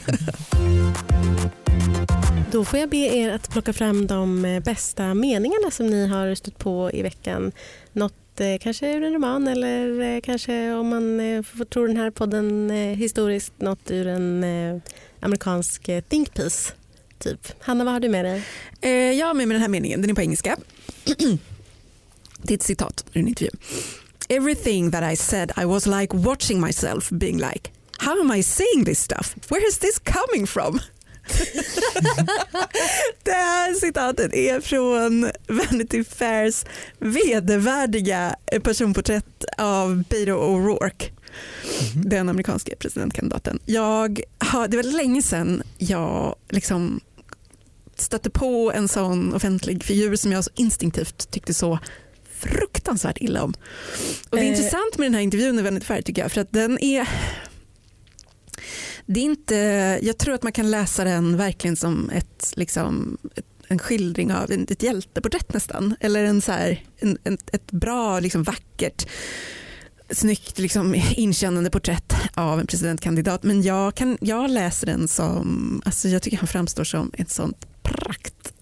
Då 2.52 2.64
får 2.64 2.78
jag 2.78 2.88
be 2.88 2.96
er 2.96 3.30
att 3.30 3.50
plocka 3.50 3.72
fram 3.72 4.06
de 4.06 4.44
eh, 4.44 4.60
bästa 4.60 5.14
meningarna 5.14 5.70
som 5.70 5.86
ni 5.86 6.06
har 6.06 6.34
stött 6.34 6.58
på 6.58 6.90
i 6.92 7.02
veckan. 7.02 7.52
Något 7.92 8.40
eh, 8.40 8.58
kanske 8.60 8.92
ur 8.92 9.02
en 9.02 9.12
roman 9.12 9.48
eller 9.48 10.00
eh, 10.00 10.20
kanske 10.20 10.72
om 10.72 10.88
man 10.88 11.44
får 11.44 11.64
tro 11.64 11.86
den 11.86 11.96
här 11.96 12.10
podden 12.10 12.70
historiskt 12.70 13.52
något 13.56 13.90
ur 13.90 14.06
en 14.06 14.44
amerikansk 15.20 15.90
think 16.08 16.34
piece. 16.34 16.72
Typ. 17.18 17.48
Hanna, 17.60 17.84
vad 17.84 17.92
har 17.92 18.00
du 18.00 18.08
med 18.08 18.24
dig? 18.24 18.42
Jag 19.18 19.26
har 19.26 19.34
med 19.34 19.48
mig 19.48 19.54
den 19.54 19.62
här 19.62 19.68
meningen, 19.68 20.00
den 20.00 20.10
är 20.10 20.14
på 20.14 20.22
engelska. 20.22 20.56
det 22.42 22.54
är 22.54 22.56
ett 22.56 22.62
citat 22.62 23.04
ur 23.12 23.20
en 23.20 23.28
intervju. 23.28 23.50
Everything 24.28 24.90
that 24.90 25.12
I 25.12 25.16
said 25.16 25.52
I 25.56 25.64
was 25.66 25.86
like 25.86 26.14
watching 26.14 26.60
myself 26.60 27.10
being 27.10 27.38
like 27.38 27.70
How 27.98 28.20
am 28.20 28.30
I 28.30 28.42
saying 28.42 28.84
this 28.84 29.00
stuff? 29.00 29.34
Where 29.48 29.68
is 29.68 29.78
this 29.78 29.98
coming 29.98 30.46
from? 30.46 30.80
det 33.24 33.30
här 33.30 33.74
citatet 33.74 34.34
är 34.34 34.60
från 34.60 35.30
Vanity 35.48 36.04
Fairs 36.04 36.64
vedervärdiga 36.98 38.36
personporträtt 38.62 39.44
av 39.58 40.04
Beto 40.04 40.32
O'Rourke, 40.32 41.10
den 41.94 42.28
amerikanska 42.28 42.76
presidentkandidaten. 42.76 43.58
Jag 43.64 44.20
har, 44.38 44.68
det 44.68 44.76
var 44.76 44.84
länge 44.84 45.22
sedan 45.22 45.62
jag 45.78 46.34
liksom 46.48 47.00
stötte 47.96 48.30
på 48.30 48.72
en 48.74 48.88
sån 48.88 49.34
offentlig 49.34 49.84
figur 49.84 50.16
som 50.16 50.32
jag 50.32 50.44
så 50.44 50.50
instinktivt 50.54 51.30
tyckte 51.30 51.54
så 51.54 51.78
fruktansvärt 52.38 53.18
illa 53.20 53.42
om. 53.42 53.54
Och 54.30 54.36
det 54.36 54.42
är 54.42 54.44
Eh. 54.44 54.48
intressant 54.48 54.98
med 54.98 55.06
den 55.06 55.14
här 55.14 55.20
intervjun 55.20 55.58
i 55.58 55.62
Vanity 55.62 55.86
Fair 55.86 56.02
tycker 56.02 56.22
jag 56.22 56.32
för 56.32 56.40
att 56.40 56.52
den 56.52 56.78
är 56.78 57.08
det 59.06 59.20
är 59.20 59.24
inte, 59.24 59.54
jag 60.02 60.18
tror 60.18 60.34
att 60.34 60.42
man 60.42 60.52
kan 60.52 60.70
läsa 60.70 61.04
den 61.04 61.36
verkligen 61.36 61.76
som 61.76 62.10
ett, 62.10 62.52
liksom, 62.56 63.18
ett, 63.34 63.46
en 63.68 63.78
skildring 63.78 64.32
av 64.32 64.52
en, 64.52 64.66
ett 64.70 64.82
hjälteporträtt 64.82 65.54
nästan. 65.54 65.94
Eller 66.00 66.24
en 66.24 66.40
så 66.40 66.52
här, 66.52 66.84
en, 66.98 67.18
en, 67.24 67.38
ett 67.52 67.70
bra, 67.72 68.20
liksom, 68.20 68.42
vackert, 68.42 69.08
snyggt, 70.10 70.58
liksom, 70.58 70.94
inkännande 71.16 71.70
porträtt 71.70 72.14
av 72.34 72.60
en 72.60 72.66
presidentkandidat. 72.66 73.42
Men 73.42 73.62
jag, 73.62 73.94
kan, 73.94 74.18
jag 74.20 74.50
läser 74.50 74.86
den 74.86 75.08
som, 75.08 75.82
alltså 75.84 76.08
jag 76.08 76.22
tycker 76.22 76.36
han 76.36 76.48
framstår 76.48 76.84
som 76.84 77.10
ett 77.14 77.30
sånt 77.30 77.66
prakt 77.82 78.52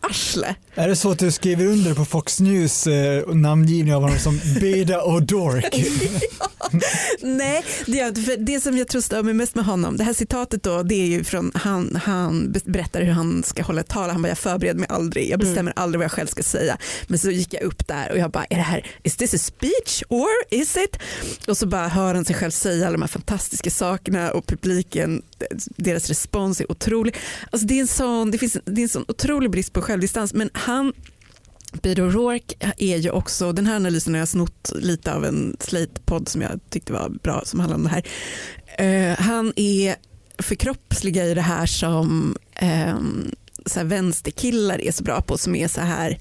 arsle. 0.00 0.54
Är 0.74 0.88
det 0.88 0.96
så 0.96 1.10
att 1.10 1.18
du 1.18 1.30
skriver 1.30 1.66
under 1.66 1.94
på 1.94 2.04
Fox 2.04 2.40
News 2.40 2.86
eh, 2.86 3.28
namngivning 3.28 3.94
av 3.94 4.02
honom 4.02 4.18
som 4.18 4.40
Beda 4.60 5.02
och 5.02 5.22
Dork? 5.22 5.74
Nej, 7.20 7.64
det, 7.86 7.92
gör 7.92 8.08
inte, 8.08 8.20
för 8.20 8.36
det 8.36 8.60
som 8.60 8.78
jag 8.78 8.88
tror 8.88 9.00
stör 9.00 9.22
mig 9.22 9.34
mest 9.34 9.54
med 9.54 9.64
honom, 9.64 9.96
det 9.96 10.04
här 10.04 10.12
citatet 10.12 10.62
då, 10.62 10.82
det 10.82 10.94
är 10.94 11.06
ju 11.06 11.24
från 11.24 11.52
han, 11.54 12.00
han 12.04 12.52
berättar 12.64 13.02
hur 13.02 13.12
han 13.12 13.42
ska 13.42 13.62
hålla 13.62 13.80
ett 13.80 13.88
tal. 13.88 14.10
Han 14.10 14.22
bara, 14.22 14.28
jag 14.28 14.38
förbereder 14.38 14.80
mig 14.80 14.88
aldrig, 14.88 15.30
jag 15.30 15.40
bestämmer 15.40 15.72
aldrig 15.76 15.98
vad 15.98 16.04
jag 16.04 16.12
själv 16.12 16.26
ska 16.26 16.42
säga. 16.42 16.78
Men 17.06 17.18
så 17.18 17.30
gick 17.30 17.54
jag 17.54 17.62
upp 17.62 17.88
där 17.88 18.12
och 18.12 18.18
jag 18.18 18.30
bara, 18.30 18.44
är 18.44 18.56
det 18.56 18.62
här, 18.62 18.86
is 19.02 19.16
this 19.16 19.34
a 19.34 19.38
speech 19.38 20.02
or 20.08 20.28
is 20.50 20.76
it? 20.76 20.98
Och 21.48 21.56
så 21.56 21.66
bara 21.66 21.88
hör 21.88 22.14
han 22.14 22.24
sig 22.24 22.36
själv 22.36 22.50
säga 22.50 22.86
alla 22.86 22.92
de 22.92 23.02
här 23.02 23.08
fantastiska 23.08 23.70
sakerna 23.70 24.30
och 24.30 24.46
publiken, 24.46 25.22
deras 25.76 26.08
respons 26.08 26.60
är 26.60 26.72
otrolig. 26.72 27.16
Alltså 27.50 27.66
det, 27.66 27.74
är 27.74 27.80
en 27.80 27.86
sån, 27.86 28.30
det, 28.30 28.38
finns, 28.38 28.56
det 28.64 28.80
är 28.80 28.82
en 28.82 28.88
sån 28.88 29.04
otrolig 29.08 29.50
brist 29.50 29.72
på 29.72 29.82
självdistans, 29.82 30.34
men 30.34 30.50
han 30.52 30.92
Beto 31.72 32.02
O'Rourke 32.02 32.72
är 32.78 32.96
ju 32.96 33.10
också, 33.10 33.52
den 33.52 33.66
här 33.66 33.76
analysen 33.76 34.14
har 34.14 34.18
jag 34.18 34.28
snott 34.28 34.72
lite 34.74 35.14
av 35.14 35.24
en 35.24 35.56
Slate-podd 35.60 36.28
som 36.28 36.42
jag 36.42 36.60
tyckte 36.70 36.92
var 36.92 37.08
bra 37.08 37.42
som 37.44 37.60
handlar 37.60 37.76
om 37.76 37.84
det 37.84 37.90
här. 37.90 38.04
Uh, 38.80 39.20
han 39.20 39.52
är 39.56 39.96
förkroppsliga 40.42 41.26
i 41.26 41.34
det 41.34 41.40
här 41.40 41.66
som 41.66 42.36
eh, 42.54 42.98
så 43.66 43.80
här 43.80 43.86
vänsterkillar 43.86 44.80
är 44.80 44.92
så 44.92 45.02
bra 45.02 45.22
på 45.22 45.38
som 45.38 45.54
är 45.54 45.68
så 45.68 45.80
här, 45.80 46.18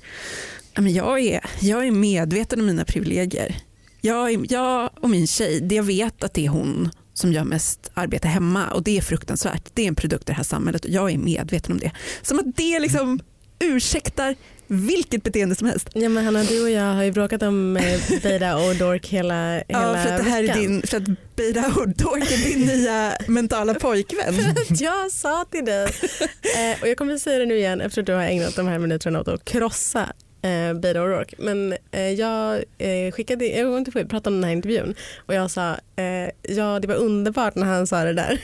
jag, 0.76 1.20
är, 1.20 1.46
jag 1.62 1.88
är 1.88 1.92
medveten 1.92 2.60
om 2.60 2.66
mina 2.66 2.86
privilegier. 2.86 3.56
Jag, 4.02 4.52
jag 4.52 4.90
och 5.02 5.10
min 5.10 5.28
tjej, 5.28 5.76
jag 5.76 5.84
vet 5.84 6.24
att 6.24 6.34
det 6.34 6.46
är 6.46 6.50
hon 6.50 6.90
som 7.20 7.34
gör 7.34 7.44
mest 7.44 7.92
arbete 7.94 8.28
hemma 8.28 8.68
och 8.68 8.84
det 8.84 8.98
är 8.98 9.02
fruktansvärt. 9.02 9.70
Det 9.74 9.84
är 9.84 9.88
en 9.88 9.96
produkt 9.96 10.24
i 10.24 10.26
det 10.32 10.34
här 10.34 10.44
samhället 10.44 10.86
och 10.86 10.92
jag 10.92 11.12
är 11.12 11.18
medveten 11.18 11.72
om 11.72 11.80
det. 11.80 11.92
Som 12.22 12.40
att 12.40 12.56
det 12.56 12.80
liksom 12.80 13.20
ursäktar 13.60 14.36
vilket 14.68 15.24
beteende 15.24 15.56
som 15.56 15.68
helst. 15.68 15.90
Ja, 15.94 16.10
men 16.10 16.26
Hanna, 16.26 16.44
du 16.44 16.64
och 16.64 16.70
jag 16.70 16.94
har 16.94 17.04
ju 17.04 17.12
bråkat 17.12 17.44
om 17.44 17.78
eh, 17.78 18.00
Beida 18.24 18.58
och 18.58 18.76
Dork 18.76 19.08
hela, 19.08 19.54
hela 19.54 19.64
Ja, 19.68 20.04
för 20.04 20.12
att, 20.14 20.24
det 20.24 20.30
här 20.30 20.44
är 20.44 20.48
veckan. 20.48 20.62
din, 20.62 20.82
för 20.82 20.98
att 20.98 21.36
Beida 21.36 21.68
och 21.78 21.90
Dork 21.90 22.32
är 22.32 22.50
din 22.50 22.68
nya 22.68 23.14
mentala 23.28 23.74
pojkvän. 23.74 24.36
Jag 24.70 25.12
sa 25.12 25.46
till 25.52 25.66
dig, 25.66 25.84
eh, 25.84 26.82
och 26.82 26.88
jag 26.88 26.98
kommer 26.98 27.18
säga 27.18 27.40
det 27.40 27.46
nu 27.46 27.58
igen 27.58 27.82
eftersom 27.82 28.06
du 28.06 28.14
har 28.14 28.22
ägnat 28.24 28.56
de 28.56 28.68
här 28.68 28.80
minuterna 28.80 29.20
åt 29.20 29.28
att 29.28 29.46
krossa 29.46 30.14
eh, 30.42 30.74
Beida 30.74 31.00
O'Rourke. 31.02 31.36
Men 31.38 31.76
eh, 31.92 32.12
jag 32.12 32.64
eh, 32.78 33.12
skickade, 33.12 33.46
jag 33.46 33.70
var 33.70 33.78
inte 33.78 33.92
sjuk, 33.92 34.10
pratade 34.10 34.36
om 34.36 34.42
den 34.42 34.50
här 34.50 34.56
intervjun 34.56 34.96
och 35.26 35.34
jag 35.34 35.52
sa 35.52 35.72
eh, 35.96 36.30
ja 36.42 36.80
det 36.80 36.88
var 36.88 36.96
underbart 36.96 37.56
när 37.56 37.66
han 37.66 37.88
sa 37.88 38.04
det 38.04 38.14
där. 38.14 38.42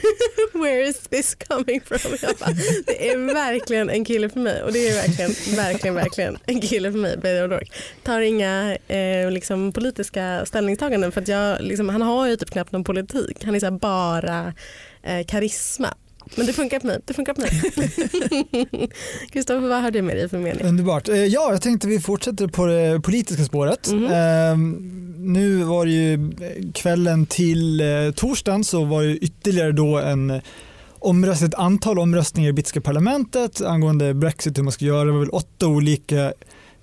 Where 0.52 0.88
is 0.88 0.98
this 0.98 1.34
coming 1.34 1.80
from? 1.80 2.16
Jag 2.22 2.36
bara, 2.36 2.50
det 2.86 3.08
är 3.10 3.34
verkligen 3.34 3.90
en 3.90 4.04
kille 4.04 4.28
för 4.28 4.40
mig 4.40 4.62
och 4.62 4.72
det 4.72 4.88
är 4.88 4.94
verkligen, 4.94 5.56
verkligen, 5.56 5.94
verkligen 5.94 6.38
en 6.46 6.60
kille 6.60 6.92
för 6.92 6.98
mig, 6.98 7.16
Beda 7.16 7.46
O'Rourke. 7.46 7.72
Tar 8.02 8.20
inga 8.20 8.76
eh, 8.88 9.30
liksom, 9.30 9.72
politiska 9.72 10.46
ställningstaganden 10.46 11.12
för 11.12 11.20
att 11.20 11.28
jag, 11.28 11.62
liksom, 11.62 11.88
han 11.88 12.02
har 12.02 12.28
ju 12.28 12.36
typ 12.36 12.50
knappt 12.50 12.72
någon 12.72 12.84
politik. 12.84 13.44
Han 13.44 13.54
är 13.54 13.60
så 13.60 13.66
här 13.66 13.70
bara 13.70 14.54
eh, 15.02 15.26
karisma. 15.26 15.94
Men 16.34 16.46
det 16.46 16.52
funkar 16.52 16.80
på 16.80 16.86
mig. 16.86 17.00
Det 17.04 17.14
funkar 17.14 17.34
på 17.34 17.40
mig. 17.40 17.50
Kristoffer, 19.32 19.68
vad 19.68 19.82
har 19.82 19.90
du 19.90 20.02
med 20.02 20.16
dig 20.16 20.28
för 20.28 20.38
mening? 20.38 20.66
Underbart. 20.66 21.08
Eh, 21.08 21.24
Ja, 21.24 21.50
jag 21.52 21.62
tänkte 21.62 21.88
vi 21.88 22.00
fortsätter 22.00 22.46
på 22.46 22.66
det 22.66 23.00
politiska 23.00 23.44
spåret. 23.44 23.92
Mhm. 23.92 24.04
Eh, 24.04 24.56
nu 25.18 25.56
var 25.62 25.84
det 25.86 25.92
ju 25.92 26.32
kvällen 26.74 27.26
till 27.26 27.80
eh, 27.80 27.86
torsdagen 28.16 28.64
så 28.64 28.84
var 28.84 29.02
det 29.02 29.16
ytterligare 29.16 29.72
då 29.72 29.98
en 29.98 30.40
omröstning, 30.98 31.48
ett 31.48 31.54
antal 31.54 31.98
omröstningar 31.98 32.50
i 32.50 32.52
brittiska 32.52 32.80
parlamentet 32.80 33.60
angående 33.60 34.14
Brexit, 34.14 34.58
hur 34.58 34.62
man 34.62 34.72
ska 34.72 34.84
göra. 34.84 35.04
Det 35.04 35.12
var 35.12 35.18
väl 35.20 35.28
åtta 35.28 35.66
olika 35.66 36.32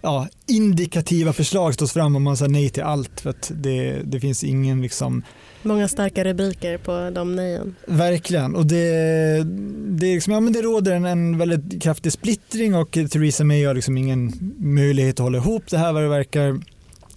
ja, 0.03 0.27
indikativa 0.47 1.33
förslag 1.33 1.73
stås 1.73 1.93
fram 1.93 2.15
om 2.15 2.23
man 2.23 2.37
sa 2.37 2.47
nej 2.47 2.69
till 2.69 2.83
allt 2.83 3.21
för 3.21 3.29
att 3.29 3.51
det, 3.55 4.01
det 4.03 4.19
finns 4.19 4.43
ingen 4.43 4.81
liksom 4.81 5.23
Många 5.65 5.87
starka 5.87 6.23
rubriker 6.23 6.77
på 6.77 7.09
de 7.15 7.35
nejen. 7.35 7.75
Verkligen, 7.87 8.55
och 8.55 8.65
det, 8.65 8.75
det, 9.87 10.07
är 10.07 10.13
liksom, 10.13 10.33
ja, 10.33 10.39
men 10.39 10.53
det 10.53 10.61
råder 10.61 10.91
en, 10.91 11.05
en 11.05 11.37
väldigt 11.37 11.83
kraftig 11.83 12.11
splittring 12.11 12.75
och 12.75 12.91
Theresa 12.91 13.43
May 13.43 13.65
har 13.65 13.73
liksom 13.73 13.97
ingen 13.97 14.33
möjlighet 14.57 15.13
att 15.13 15.23
hålla 15.23 15.37
ihop 15.37 15.63
det 15.69 15.77
här 15.77 15.93
vad 15.93 16.03
det 16.03 16.09
verkar. 16.09 16.59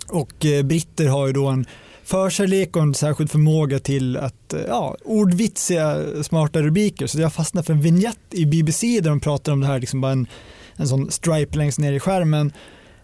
Och 0.09 0.47
eh, 0.47 0.63
britter 0.63 1.07
har 1.07 1.27
ju 1.27 1.33
då 1.33 1.47
en 1.47 1.67
förkärlek 2.05 2.77
och 2.77 2.83
en 2.83 2.95
särskild 2.95 3.31
förmåga 3.31 3.79
till 3.79 4.17
att 4.17 4.53
eh, 4.53 4.61
ja, 4.69 4.97
ordvitsiga 5.05 6.03
smarta 6.23 6.63
rubriker. 6.63 7.07
Så 7.07 7.21
jag 7.21 7.33
fastnade 7.33 7.67
för 7.67 7.73
en 7.73 7.81
vignett 7.81 8.19
i 8.31 8.47
BBC 8.47 9.01
där 9.01 9.11
de 9.11 9.21
pratar 9.21 9.53
om 9.53 9.61
det 9.61 9.67
här, 9.67 9.81
liksom 9.81 10.01
bara 10.01 10.13
en, 10.13 10.27
en 10.77 10.89
sån 10.89 11.11
stripe 11.11 11.59
längst 11.59 11.79
ner 11.79 11.93
i 11.93 12.01
skärmen. 12.01 12.53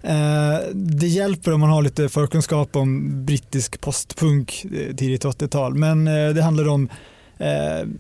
Eh, 0.03 0.59
det 0.75 1.07
hjälper 1.07 1.53
om 1.53 1.61
man 1.61 1.71
har 1.71 1.83
lite 1.83 2.09
förkunskap 2.09 2.77
om 2.77 3.25
brittisk 3.25 3.81
postpunk 3.81 4.65
eh, 4.65 4.95
tidigt 4.97 5.25
80-tal. 5.25 5.75
Men 5.75 6.09
eh, 6.09 6.29
det 6.29 6.43
handlar 6.43 6.69
om 6.69 6.89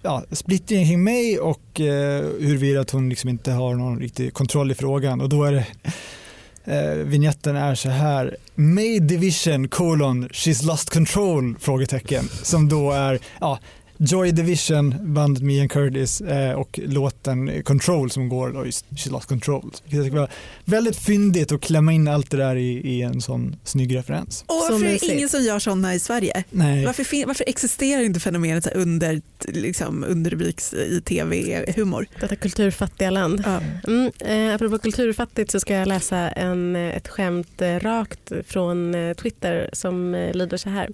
ja, 0.03 0.24
splittringen 0.30 0.86
kring 0.86 1.05
mig 1.05 1.38
och 1.38 1.80
eh, 1.80 2.24
huruvida 2.40 2.80
att 2.80 2.90
hon 2.90 3.09
liksom 3.09 3.30
inte 3.30 3.53
har 3.53 3.74
någon 3.74 3.98
riktig 3.98 4.34
kontroll 4.34 4.70
i 4.70 4.74
frågan. 4.74 5.20
Och 5.20 5.28
då 5.28 5.44
är 5.44 5.53
det 5.53 5.66
eh, 6.64 6.94
vignetten 6.94 7.57
är 7.57 7.74
så 7.74 7.88
här 7.88 8.36
May 8.55 8.98
Division 8.98 9.68
colon 9.68 10.28
she's 10.28 10.66
lost 10.66 10.90
control 10.90 11.55
frågetecken 11.61 12.24
som 12.28 12.68
då 12.68 12.92
är 12.92 13.18
ja, 13.40 13.59
Joy 14.05 14.32
Division, 14.32 14.94
bandet 15.00 15.42
med 15.42 15.57
Ian 15.57 15.68
Curtis 15.68 16.20
eh, 16.20 16.53
och 16.53 16.80
låten 16.82 17.62
Control 17.62 18.11
som 18.11 18.28
går 18.28 18.50
då 18.50 18.66
just 18.66 18.86
She's 18.90 19.11
Lost 19.11 19.28
Control. 19.28 19.70
Tycker 19.90 20.11
var 20.11 20.30
väldigt 20.64 20.96
fyndigt 20.96 21.53
att 21.53 21.61
klämma 21.61 21.92
in 21.92 22.09
allt 22.09 22.30
det 22.30 22.36
där 22.36 22.57
i, 22.57 22.70
i 22.70 23.03
en 23.03 23.20
sån 23.20 23.57
snygg 23.64 23.96
referens. 23.96 24.44
Och 24.46 24.55
varför 24.55 24.86
är 24.86 24.98
det 25.00 25.14
ingen 25.14 25.28
som 25.28 25.42
gör 25.42 25.59
sådana 25.59 25.94
i 25.94 25.98
Sverige? 25.98 26.44
Nej. 26.50 26.84
Varför, 26.84 27.26
varför 27.26 27.44
existerar 27.48 28.03
inte 28.03 28.20
fenomenet 28.20 28.66
under, 28.74 29.22
liksom, 29.48 30.05
underrubriks 30.09 30.74
i 30.74 31.00
tv-humor? 31.00 32.07
Detta 32.20 32.36
kulturfattiga 32.36 33.11
land. 33.11 33.42
Ja. 33.46 33.61
Mm, 33.86 34.12
eh, 34.18 34.55
apropå 34.55 34.78
kulturfattigt 34.78 35.50
så 35.50 35.61
ska 35.61 35.74
jag 35.74 35.88
läsa 35.88 36.16
en, 36.16 36.76
ett 36.76 37.09
skämt 37.09 37.62
eh, 37.62 37.78
rakt 37.80 38.32
från 38.46 38.94
eh, 38.94 39.14
Twitter 39.14 39.70
som 39.72 40.30
lyder 40.34 40.57
så 40.57 40.68
här. 40.68 40.88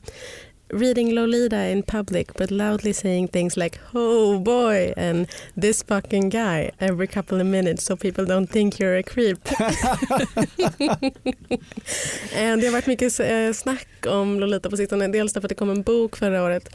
Reading 0.70 1.14
Lolita 1.14 1.56
in 1.56 1.82
public 1.82 2.34
but 2.34 2.50
loudly 2.50 2.92
saying 2.92 3.28
things 3.28 3.56
like 3.56 3.78
oh 3.94 4.38
boy 4.38 4.92
and 4.96 5.26
this 5.54 5.82
fucking 5.82 6.28
guy 6.28 6.70
every 6.78 7.06
couple 7.06 7.40
of 7.40 7.46
minutes 7.46 7.84
so 7.84 7.96
people 7.96 8.24
don't 8.26 8.50
think 8.50 8.78
you're 8.80 8.98
a 8.98 9.02
creep. 9.02 9.38
Det 12.60 12.66
har 12.66 12.72
varit 12.72 12.86
mycket 12.86 13.20
eh, 13.20 13.52
snack 13.52 13.88
om 14.06 14.40
Lolita 14.40 14.70
på 14.70 14.76
sistone. 14.76 15.08
Dels 15.08 15.32
därför 15.32 15.46
att 15.46 15.48
det 15.48 15.54
kom 15.54 15.70
en 15.70 15.82
bok 15.82 16.16
förra 16.16 16.44
året 16.44 16.68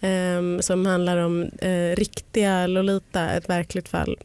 ehm, 0.00 0.62
som 0.62 0.86
handlar 0.86 1.16
om 1.16 1.42
eh, 1.42 1.96
riktiga 1.96 2.66
Lolita, 2.66 3.30
ett 3.30 3.48
verkligt 3.48 3.88
fall. 3.88 4.16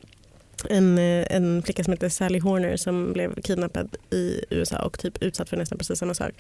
En, 0.70 0.98
eh, 0.98 1.26
en 1.30 1.64
flicka 1.64 1.84
som 1.84 1.94
heter 1.94 2.10
Sally 2.10 2.40
Horner 2.40 2.78
som 2.78 3.14
blev 3.14 3.42
kidnappad 3.42 3.98
i 4.10 4.46
USA 4.50 4.78
och 4.78 5.00
typ 5.00 5.24
utsatt 5.24 5.50
för 5.50 5.58
nästan 5.58 5.78
precis 5.78 6.00
samma 6.00 6.14
sak. 6.14 6.32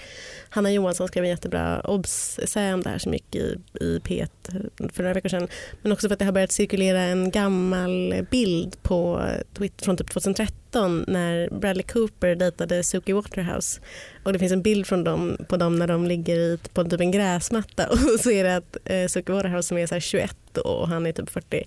Hanna 0.50 0.72
Johansson 0.72 1.08
skrev 1.08 1.24
en 1.24 1.30
jättebra 1.30 1.82
obs-essä 1.82 2.74
om 2.74 2.82
det 2.82 2.90
här 2.90 2.98
som 2.98 3.14
gick 3.14 3.36
i, 3.36 3.58
i 3.82 4.00
P1 4.00 4.22
eh, 4.22 4.90
för 4.94 5.04
några 5.04 5.14
veckor 5.14 5.30
sedan. 5.30 5.48
Men 5.82 5.92
också 5.92 6.08
för 6.08 6.14
att 6.14 6.20
det 6.20 6.26
har 6.26 6.32
börjat 6.32 6.52
cirkulera 6.52 7.02
en 7.02 7.32
gammal 7.32 8.26
bild 8.32 8.84
på 8.84 9.30
Twitter 9.54 9.86
från 9.86 9.98
typ 9.98 10.12
2013 10.12 11.06
när 11.08 11.50
Bradley 11.60 11.84
Cooper 11.84 12.36
dejtade 12.36 12.84
Suki 12.84 13.14
Waterhouse. 13.14 13.82
Och 14.24 14.34
det 14.34 14.40
finns 14.40 14.52
en 14.52 14.62
bild 14.62 14.88
från 14.88 15.04
dem, 15.04 15.38
på 15.50 15.58
dem 15.58 15.80
när 15.80 15.88
de 15.88 16.08
ligger 16.08 16.36
i, 16.36 16.60
på 16.74 16.84
typ 16.84 17.00
en 17.02 17.12
gräsmatta 17.12 17.88
och 18.14 18.20
så 18.20 18.32
är 18.32 18.44
det 18.44 18.56
att 18.56 18.78
eh, 18.86 19.08
Suki 19.08 19.32
Waterhouse 19.32 19.68
som 19.68 19.78
är 19.78 19.88
så 19.88 19.96
här 19.96 20.00
21 20.00 20.38
och 20.58 20.88
han 20.88 21.06
är 21.06 21.12
typ 21.12 21.30
40 21.30 21.64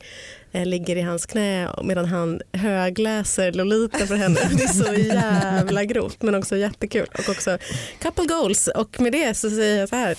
eh, 0.53 0.67
ligger 0.67 0.97
i 0.97 1.01
hans 1.01 1.27
knä 1.27 1.69
medan 1.83 2.05
han 2.05 2.41
högläser 2.53 3.53
Lolita 3.53 4.07
för 4.07 4.15
henne. 4.15 4.41
Det 4.57 4.65
är 4.65 4.69
så 4.69 4.95
jävla 4.95 5.85
grovt 5.85 6.23
men 6.23 6.35
också 6.35 6.57
jättekul 6.57 7.07
och 7.19 7.29
också 7.29 7.59
couple 8.03 8.27
goals 8.27 8.69
och 8.69 9.01
med 9.01 9.13
det 9.13 9.35
så 9.35 9.51
säger 9.51 9.81
jag 9.81 9.89
så 9.89 9.97
här. 9.97 10.17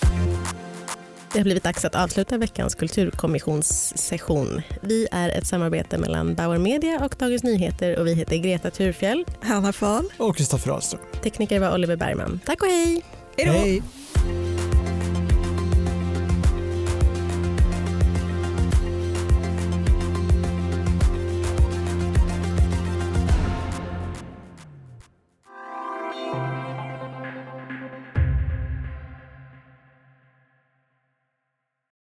Det 1.34 1.40
har 1.40 1.44
blivit 1.44 1.64
dags 1.64 1.84
att 1.84 1.94
avsluta 1.94 2.38
veckans 2.38 2.74
kulturkommissionssession. 2.74 4.62
Vi 4.80 5.08
är 5.12 5.28
ett 5.30 5.46
samarbete 5.46 5.98
mellan 5.98 6.34
Bauer 6.34 6.58
Media 6.58 7.04
och 7.04 7.14
Dagens 7.18 7.42
Nyheter 7.42 7.98
och 7.98 8.06
vi 8.06 8.14
heter 8.14 8.36
Greta 8.36 8.70
Thurfjell. 8.70 9.24
Hanna 9.40 9.72
Fahl. 9.72 10.12
Och 10.16 10.36
Kristoffer 10.36 10.70
Ahlström. 10.70 11.00
Tekniker 11.22 11.60
var 11.60 11.74
Oliver 11.74 11.96
Bergman. 11.96 12.40
Tack 12.44 12.62
och 12.62 12.68
hej! 12.68 13.02
Hej 13.36 13.46
då! 13.46 13.52
Hej! 13.52 13.82